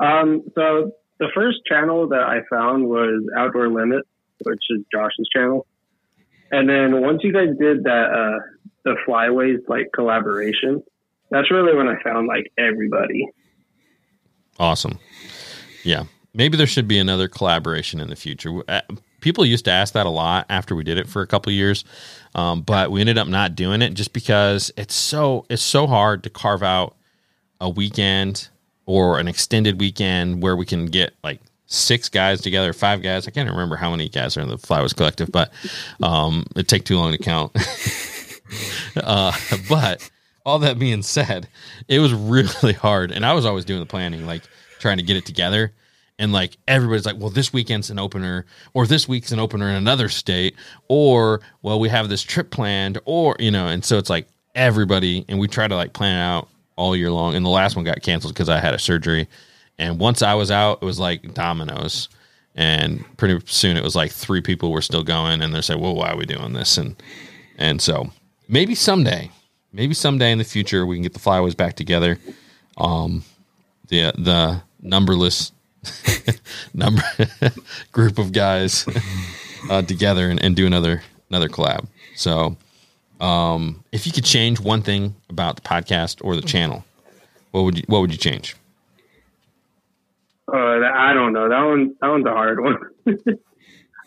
Um, 0.00 0.42
so 0.54 0.92
the 1.18 1.28
first 1.34 1.58
channel 1.66 2.08
that 2.08 2.22
I 2.22 2.40
found 2.50 2.86
was 2.86 3.24
Outdoor 3.36 3.68
Limit, 3.68 4.04
which 4.44 4.62
is 4.70 4.82
Josh's 4.92 5.28
channel. 5.34 5.66
And 6.50 6.68
then 6.68 7.00
once 7.00 7.20
you 7.24 7.32
guys 7.32 7.56
did 7.58 7.84
that, 7.84 8.10
uh, 8.10 8.38
the 8.84 8.96
Flyways 9.06 9.68
like 9.68 9.90
collaboration, 9.94 10.82
that's 11.30 11.50
really 11.50 11.74
when 11.74 11.88
I 11.88 12.00
found 12.02 12.28
like 12.28 12.52
everybody. 12.56 13.26
Awesome. 14.58 14.98
Yeah. 15.82 16.04
Maybe 16.34 16.56
there 16.56 16.66
should 16.66 16.86
be 16.86 16.98
another 16.98 17.28
collaboration 17.28 18.00
in 18.00 18.08
the 18.10 18.16
future. 18.16 18.62
Uh, 18.68 18.82
People 19.20 19.44
used 19.44 19.64
to 19.64 19.72
ask 19.72 19.94
that 19.94 20.06
a 20.06 20.10
lot 20.10 20.46
after 20.48 20.76
we 20.76 20.84
did 20.84 20.98
it 20.98 21.08
for 21.08 21.22
a 21.22 21.26
couple 21.26 21.50
years, 21.50 21.84
um, 22.34 22.62
but 22.62 22.92
we 22.92 23.00
ended 23.00 23.18
up 23.18 23.26
not 23.26 23.56
doing 23.56 23.82
it 23.82 23.94
just 23.94 24.12
because 24.12 24.70
it's 24.76 24.94
so 24.94 25.46
it's 25.48 25.62
so 25.62 25.86
hard 25.88 26.22
to 26.22 26.30
carve 26.30 26.62
out 26.62 26.96
a 27.60 27.68
weekend 27.68 28.50
or 28.86 29.18
an 29.18 29.28
extended 29.28 29.80
weekend 29.80 30.42
where 30.42 30.56
we 30.56 30.64
can 30.64 30.86
get 30.86 31.14
like 31.22 31.40
six 31.66 32.08
guys 32.08 32.40
together, 32.40 32.72
five 32.72 33.02
guys. 33.02 33.26
I 33.26 33.30
can't 33.32 33.50
remember 33.50 33.76
how 33.76 33.90
many 33.90 34.08
guys 34.08 34.36
are 34.36 34.40
in 34.40 34.48
the 34.48 34.56
Flyways 34.56 34.96
Collective, 34.96 35.30
but 35.30 35.52
um, 36.02 36.46
it 36.54 36.68
take 36.68 36.84
too 36.84 36.96
long 36.96 37.12
to 37.12 37.18
count. 37.18 37.54
uh, 38.96 39.32
but 39.68 40.08
all 40.44 40.60
that 40.60 40.78
being 40.78 41.02
said, 41.02 41.48
it 41.88 41.98
was 41.98 42.14
really 42.14 42.72
hard, 42.72 43.10
and 43.10 43.26
I 43.26 43.34
was 43.34 43.44
always 43.44 43.64
doing 43.64 43.80
the 43.80 43.86
planning, 43.86 44.26
like 44.26 44.42
trying 44.78 44.96
to 44.98 45.02
get 45.02 45.16
it 45.16 45.26
together. 45.26 45.72
And 46.18 46.32
like 46.32 46.56
everybody's 46.66 47.04
like, 47.04 47.18
well, 47.18 47.28
this 47.28 47.52
weekend's 47.52 47.90
an 47.90 47.98
opener, 47.98 48.46
or 48.72 48.86
this 48.86 49.06
week's 49.06 49.32
an 49.32 49.38
opener 49.38 49.68
in 49.68 49.74
another 49.74 50.08
state, 50.08 50.54
or 50.88 51.42
well, 51.60 51.78
we 51.78 51.90
have 51.90 52.08
this 52.08 52.22
trip 52.22 52.50
planned, 52.50 52.98
or 53.04 53.36
you 53.38 53.50
know, 53.50 53.66
and 53.66 53.84
so 53.84 53.98
it's 53.98 54.08
like 54.08 54.26
everybody, 54.54 55.26
and 55.28 55.38
we 55.38 55.46
try 55.46 55.68
to 55.68 55.76
like 55.76 55.92
plan 55.92 56.16
it 56.16 56.22
out 56.22 56.48
all 56.76 56.94
year 56.94 57.10
long. 57.10 57.34
And 57.34 57.44
the 57.44 57.50
last 57.50 57.76
one 57.76 57.84
got 57.84 58.02
canceled 58.02 58.34
because 58.34 58.48
I 58.48 58.60
had 58.60 58.74
a 58.74 58.78
surgery, 58.78 59.28
and 59.78 59.98
once 59.98 60.22
I 60.22 60.34
was 60.34 60.50
out, 60.50 60.78
it 60.82 60.84
was 60.84 60.98
like 60.98 61.34
dominoes. 61.34 62.08
And 62.54 63.04
pretty 63.18 63.38
soon 63.46 63.76
it 63.76 63.84
was 63.84 63.94
like 63.94 64.12
three 64.12 64.40
people 64.40 64.72
were 64.72 64.80
still 64.82 65.02
going, 65.02 65.42
and 65.42 65.54
they're 65.54 65.62
saying, 65.62 65.80
"Well, 65.80 65.94
why 65.94 66.10
are 66.10 66.16
we 66.16 66.24
doing 66.24 66.54
this?" 66.54 66.78
And 66.78 66.96
and 67.58 67.82
so 67.82 68.10
maybe 68.48 68.74
someday, 68.74 69.30
maybe 69.72 69.92
someday 69.92 70.32
in 70.32 70.38
the 70.38 70.44
future, 70.44 70.86
we 70.86 70.96
can 70.96 71.02
get 71.02 71.12
the 71.12 71.20
flyways 71.20 71.56
back 71.56 71.76
together. 71.76 72.18
Um, 72.78 73.24
the 73.88 74.12
the 74.16 74.62
numberless 74.80 75.52
number 76.74 77.02
group 77.92 78.18
of 78.18 78.32
guys 78.32 78.86
uh, 79.70 79.82
together 79.82 80.30
and, 80.30 80.42
and 80.42 80.56
do 80.56 80.66
another 80.66 81.02
another 81.30 81.48
collab. 81.48 81.86
So, 82.14 82.56
um, 83.20 83.84
if 83.92 84.06
you 84.06 84.12
could 84.12 84.24
change 84.24 84.60
one 84.60 84.82
thing 84.82 85.14
about 85.28 85.56
the 85.56 85.62
podcast 85.62 86.24
or 86.24 86.36
the 86.36 86.42
channel, 86.42 86.84
what 87.50 87.62
would 87.62 87.78
you 87.78 87.84
what 87.86 88.00
would 88.00 88.12
you 88.12 88.18
change? 88.18 88.56
Uh, 90.52 90.56
I 90.56 91.12
don't 91.12 91.32
know. 91.32 91.48
That 91.48 91.64
one, 91.64 91.96
that 92.00 92.08
one's 92.08 92.26
a 92.26 92.30
hard 92.30 92.60
one. 92.60 92.78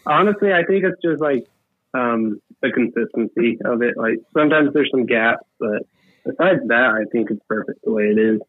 Honestly, 0.05 0.53
I 0.53 0.63
think 0.63 0.85
it's 0.85 1.01
just 1.01 1.21
like 1.21 1.45
um, 1.93 2.41
the 2.61 2.71
consistency 2.71 3.57
of 3.65 3.81
it. 3.81 3.97
Like 3.97 4.19
sometimes 4.33 4.73
there's 4.73 4.89
some 4.91 5.05
gaps, 5.05 5.45
but 5.59 5.83
besides 6.25 6.61
that, 6.67 6.95
I 6.95 7.03
think 7.11 7.29
it's 7.31 7.41
perfect 7.47 7.83
the 7.83 7.91
way 7.91 8.03
it 8.03 8.17
is. 8.17 8.41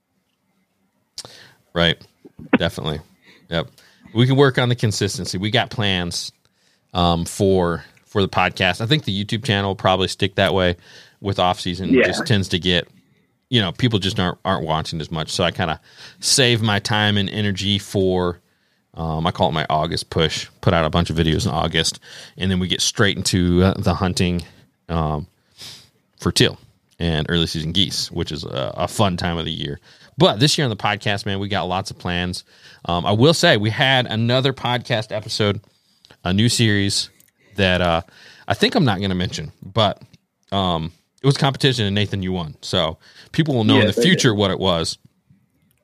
Right. 1.73 2.01
Definitely. 2.57 3.01
Yep. 3.49 3.69
We 4.15 4.27
can 4.27 4.37
work 4.37 4.59
on 4.59 4.69
the 4.69 4.77
consistency. 4.77 5.39
We 5.39 5.51
got 5.51 5.71
plans 5.71 6.33
um, 6.95 7.25
for 7.25 7.85
for 8.11 8.21
the 8.21 8.29
podcast. 8.29 8.81
I 8.81 8.87
think 8.87 9.05
the 9.05 9.25
YouTube 9.25 9.45
channel 9.45 9.71
will 9.71 9.77
probably 9.77 10.09
stick 10.09 10.35
that 10.35 10.53
way 10.53 10.77
with 11.21 11.39
off 11.39 11.61
season. 11.61 11.91
Yeah. 11.91 12.07
Just 12.07 12.27
tends 12.27 12.49
to 12.49 12.59
get 12.59 12.87
you 13.49 13.61
know, 13.61 13.73
people 13.73 13.99
just 13.99 14.19
aren't 14.19 14.39
aren't 14.45 14.65
watching 14.65 15.01
as 15.01 15.11
much. 15.11 15.31
So 15.31 15.45
I 15.45 15.51
kind 15.51 15.71
of 15.71 15.79
save 16.21 16.63
my 16.63 16.79
time 16.79 17.17
and 17.17 17.29
energy 17.29 17.79
for 17.79 18.41
um, 18.95 19.27
I 19.27 19.31
call 19.31 19.49
it 19.49 19.53
my 19.53 19.67
August 19.71 20.11
push. 20.11 20.49
Put 20.61 20.75
out 20.75 20.85
a 20.85 20.91
bunch 20.91 21.11
of 21.11 21.17
videos 21.17 21.47
in 21.47 21.53
August, 21.53 22.01
and 22.37 22.51
then 22.51 22.59
we 22.59 22.69
get 22.69 22.81
straight 22.81 23.17
into 23.17 23.63
uh, 23.63 23.75
the 23.75 23.95
hunting 23.95 24.43
um, 24.89 25.27
for 26.19 26.33
teal 26.33 26.59
and 26.99 27.27
early 27.29 27.47
season 27.47 27.73
geese, 27.73 28.11
which 28.11 28.33
is 28.33 28.45
a, 28.45 28.75
a 28.77 28.89
fun 28.89 29.17
time 29.17 29.39
of 29.39 29.45
the 29.45 29.53
year. 29.53 29.81
But 30.19 30.39
this 30.39 30.59
year 30.59 30.67
on 30.67 30.71
the 30.71 30.77
podcast, 30.77 31.25
man, 31.25 31.39
we 31.39 31.49
got 31.49 31.65
lots 31.65 31.91
of 31.91 31.99
plans. 31.99 32.45
Um, 32.85 33.07
I 33.07 33.13
will 33.13 33.33
say 33.33 33.57
we 33.57 33.71
had 33.71 34.07
another 34.07 34.53
podcast 34.53 35.15
episode, 35.15 35.61
a 36.25 36.33
new 36.33 36.49
series 36.49 37.09
that 37.61 37.81
uh, 37.81 38.03
I 38.49 38.55
think 38.55 38.75
I'm 38.75 38.85
not 38.85 38.99
going 38.99 39.11
to 39.11 39.17
mention, 39.17 39.53
but 39.63 40.03
um, 40.51 40.93
it 41.23 41.27
was 41.27 41.37
competition 41.37 41.87
and 41.87 41.95
Nathan, 41.95 42.23
you 42.23 42.33
won. 42.33 42.57
So 42.63 42.99
people 43.33 43.55
will 43.55 43.65
know 43.65 43.81
in 43.81 43.87
the 43.87 43.93
did. 43.93 44.03
future 44.03 44.35
what 44.35 44.51
it 44.51 44.59
was, 44.59 44.99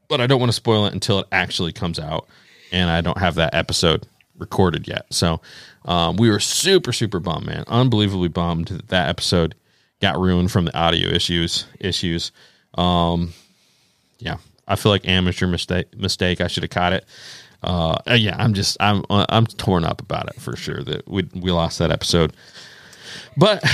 but 0.08 0.20
I 0.20 0.26
don't 0.26 0.40
want 0.40 0.50
to 0.50 0.56
spoil 0.56 0.86
it 0.86 0.94
until 0.94 1.20
it 1.20 1.26
actually 1.30 1.72
comes 1.72 1.98
out. 1.98 2.26
And 2.72 2.90
I 2.90 3.00
don't 3.00 3.18
have 3.18 3.36
that 3.36 3.54
episode 3.54 4.06
recorded 4.38 4.88
yet. 4.88 5.06
So 5.10 5.40
um, 5.84 6.16
we 6.16 6.30
were 6.30 6.40
super, 6.40 6.92
super 6.92 7.20
bummed, 7.20 7.46
man. 7.46 7.64
Unbelievably 7.68 8.28
bummed 8.28 8.68
that 8.68 8.88
that 8.88 9.08
episode 9.08 9.54
got 10.00 10.18
ruined 10.18 10.50
from 10.50 10.64
the 10.64 10.76
audio 10.76 11.08
issues. 11.08 11.66
Issues. 11.78 12.32
Um, 12.74 13.32
yeah, 14.18 14.38
I 14.66 14.76
feel 14.76 14.90
like 14.90 15.06
amateur 15.06 15.46
mistake. 15.46 15.96
Mistake. 15.96 16.40
I 16.40 16.48
should 16.48 16.64
have 16.64 16.70
caught 16.70 16.92
it. 16.92 17.04
Uh, 17.62 17.98
uh, 18.08 18.14
yeah, 18.14 18.36
I'm 18.38 18.54
just 18.54 18.76
I'm 18.80 19.04
uh, 19.10 19.26
I'm 19.28 19.46
torn 19.46 19.84
up 19.84 20.00
about 20.00 20.28
it 20.28 20.40
for 20.40 20.56
sure 20.56 20.82
that 20.84 21.08
we 21.08 21.28
we 21.34 21.50
lost 21.50 21.78
that 21.78 21.90
episode, 21.90 22.34
but 23.36 23.64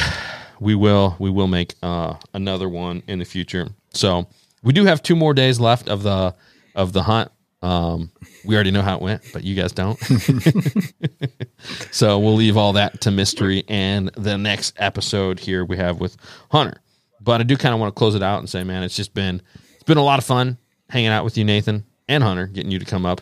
we 0.60 0.74
will 0.74 1.16
we 1.18 1.30
will 1.30 1.48
make 1.48 1.74
uh, 1.82 2.14
another 2.34 2.68
one 2.68 3.02
in 3.06 3.18
the 3.18 3.24
future. 3.24 3.68
So 3.94 4.28
we 4.62 4.72
do 4.72 4.84
have 4.84 5.02
two 5.02 5.16
more 5.16 5.34
days 5.34 5.60
left 5.60 5.88
of 5.88 6.02
the 6.02 6.34
of 6.74 6.92
the 6.92 7.02
hunt. 7.02 7.30
Um, 7.62 8.10
we 8.44 8.56
already 8.56 8.72
know 8.72 8.82
how 8.82 8.96
it 8.96 9.02
went, 9.02 9.22
but 9.32 9.44
you 9.44 9.54
guys 9.54 9.70
don't. 9.70 9.96
so 11.92 12.18
we'll 12.18 12.34
leave 12.34 12.56
all 12.56 12.72
that 12.72 13.00
to 13.02 13.12
mystery 13.12 13.62
and 13.68 14.10
the 14.16 14.36
next 14.36 14.74
episode 14.78 15.38
here 15.38 15.64
we 15.64 15.76
have 15.76 16.00
with 16.00 16.16
Hunter. 16.50 16.80
But 17.20 17.40
I 17.40 17.44
do 17.44 17.56
kind 17.56 17.72
of 17.72 17.80
want 17.80 17.94
to 17.94 17.98
close 17.98 18.16
it 18.16 18.22
out 18.22 18.40
and 18.40 18.50
say, 18.50 18.64
man, 18.64 18.82
it's 18.82 18.96
just 18.96 19.14
been 19.14 19.42
it's 19.74 19.84
been 19.84 19.98
a 19.98 20.02
lot 20.02 20.18
of 20.18 20.24
fun 20.24 20.58
hanging 20.88 21.10
out 21.10 21.24
with 21.24 21.38
you, 21.38 21.44
Nathan 21.44 21.84
and 22.08 22.22
Hunter, 22.22 22.46
getting 22.46 22.70
you 22.70 22.78
to 22.78 22.84
come 22.84 23.06
up, 23.06 23.20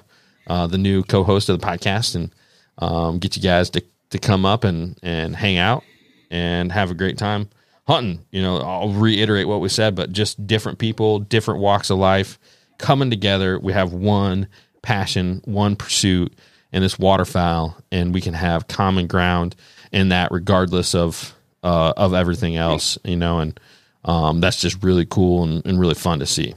uh, 0.50 0.66
the 0.66 0.78
new 0.78 1.04
co-host 1.04 1.48
of 1.48 1.60
the 1.60 1.66
podcast, 1.66 2.16
and 2.16 2.34
um, 2.78 3.20
get 3.20 3.36
you 3.36 3.42
guys 3.42 3.70
to 3.70 3.84
to 4.10 4.18
come 4.18 4.44
up 4.44 4.64
and 4.64 4.98
and 5.02 5.36
hang 5.36 5.58
out 5.58 5.84
and 6.30 6.72
have 6.72 6.90
a 6.90 6.94
great 6.94 7.16
time 7.16 7.48
hunting. 7.86 8.26
You 8.32 8.42
know, 8.42 8.58
I'll 8.58 8.90
reiterate 8.90 9.46
what 9.46 9.60
we 9.60 9.68
said, 9.68 9.94
but 9.94 10.10
just 10.10 10.46
different 10.48 10.78
people, 10.78 11.20
different 11.20 11.60
walks 11.60 11.88
of 11.88 11.98
life 11.98 12.38
coming 12.78 13.10
together. 13.10 13.60
We 13.60 13.72
have 13.72 13.92
one 13.92 14.48
passion, 14.82 15.40
one 15.44 15.76
pursuit 15.76 16.36
and 16.72 16.82
this 16.82 16.98
waterfowl, 16.98 17.76
and 17.92 18.12
we 18.12 18.20
can 18.20 18.34
have 18.34 18.66
common 18.66 19.06
ground 19.06 19.54
in 19.92 20.08
that, 20.08 20.32
regardless 20.32 20.96
of 20.96 21.32
uh, 21.62 21.92
of 21.96 22.12
everything 22.12 22.56
else. 22.56 22.98
You 23.04 23.16
know, 23.16 23.38
and 23.38 23.58
um, 24.04 24.40
that's 24.40 24.60
just 24.60 24.82
really 24.82 25.06
cool 25.06 25.44
and, 25.44 25.64
and, 25.64 25.78
really 25.78 25.94
fun 25.94 26.18
to 26.20 26.26
see. 26.26 26.54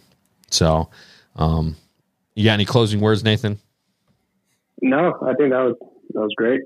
So, 0.49 0.89
um, 1.35 1.75
you 2.35 2.45
got 2.45 2.53
any 2.53 2.65
closing 2.65 3.01
words, 3.01 3.23
Nathan? 3.23 3.59
No, 4.83 5.13
I 5.25 5.33
think 5.35 5.51
that 5.51 5.63
was 5.63 5.75
that 6.09 6.19
was 6.19 6.33
great. 6.35 6.61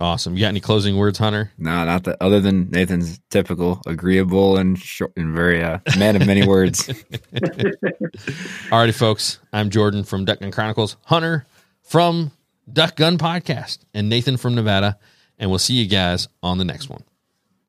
Awesome. 0.00 0.36
You 0.36 0.42
got 0.42 0.48
any 0.48 0.60
closing 0.60 0.96
words, 0.96 1.18
Hunter? 1.18 1.50
No, 1.58 1.84
not 1.84 2.04
that. 2.04 2.18
Other 2.20 2.38
than 2.40 2.70
Nathan's 2.70 3.18
typical, 3.30 3.82
agreeable 3.84 4.56
and 4.56 4.78
short 4.78 5.12
and 5.16 5.34
very 5.34 5.60
uh, 5.60 5.80
man 5.98 6.14
of 6.14 6.24
many 6.24 6.46
words. 6.46 6.86
Alrighty, 8.70 8.94
folks. 8.94 9.40
I'm 9.52 9.70
Jordan 9.70 10.04
from 10.04 10.24
Duck 10.24 10.38
Gun 10.38 10.52
Chronicles. 10.52 10.96
Hunter 11.06 11.46
from 11.82 12.30
Duck 12.72 12.94
Gun 12.94 13.18
Podcast, 13.18 13.78
and 13.92 14.08
Nathan 14.08 14.36
from 14.36 14.54
Nevada. 14.54 14.96
And 15.36 15.50
we'll 15.50 15.58
see 15.58 15.74
you 15.74 15.88
guys 15.88 16.28
on 16.44 16.58
the 16.58 16.64
next 16.64 16.88
one. 16.88 17.02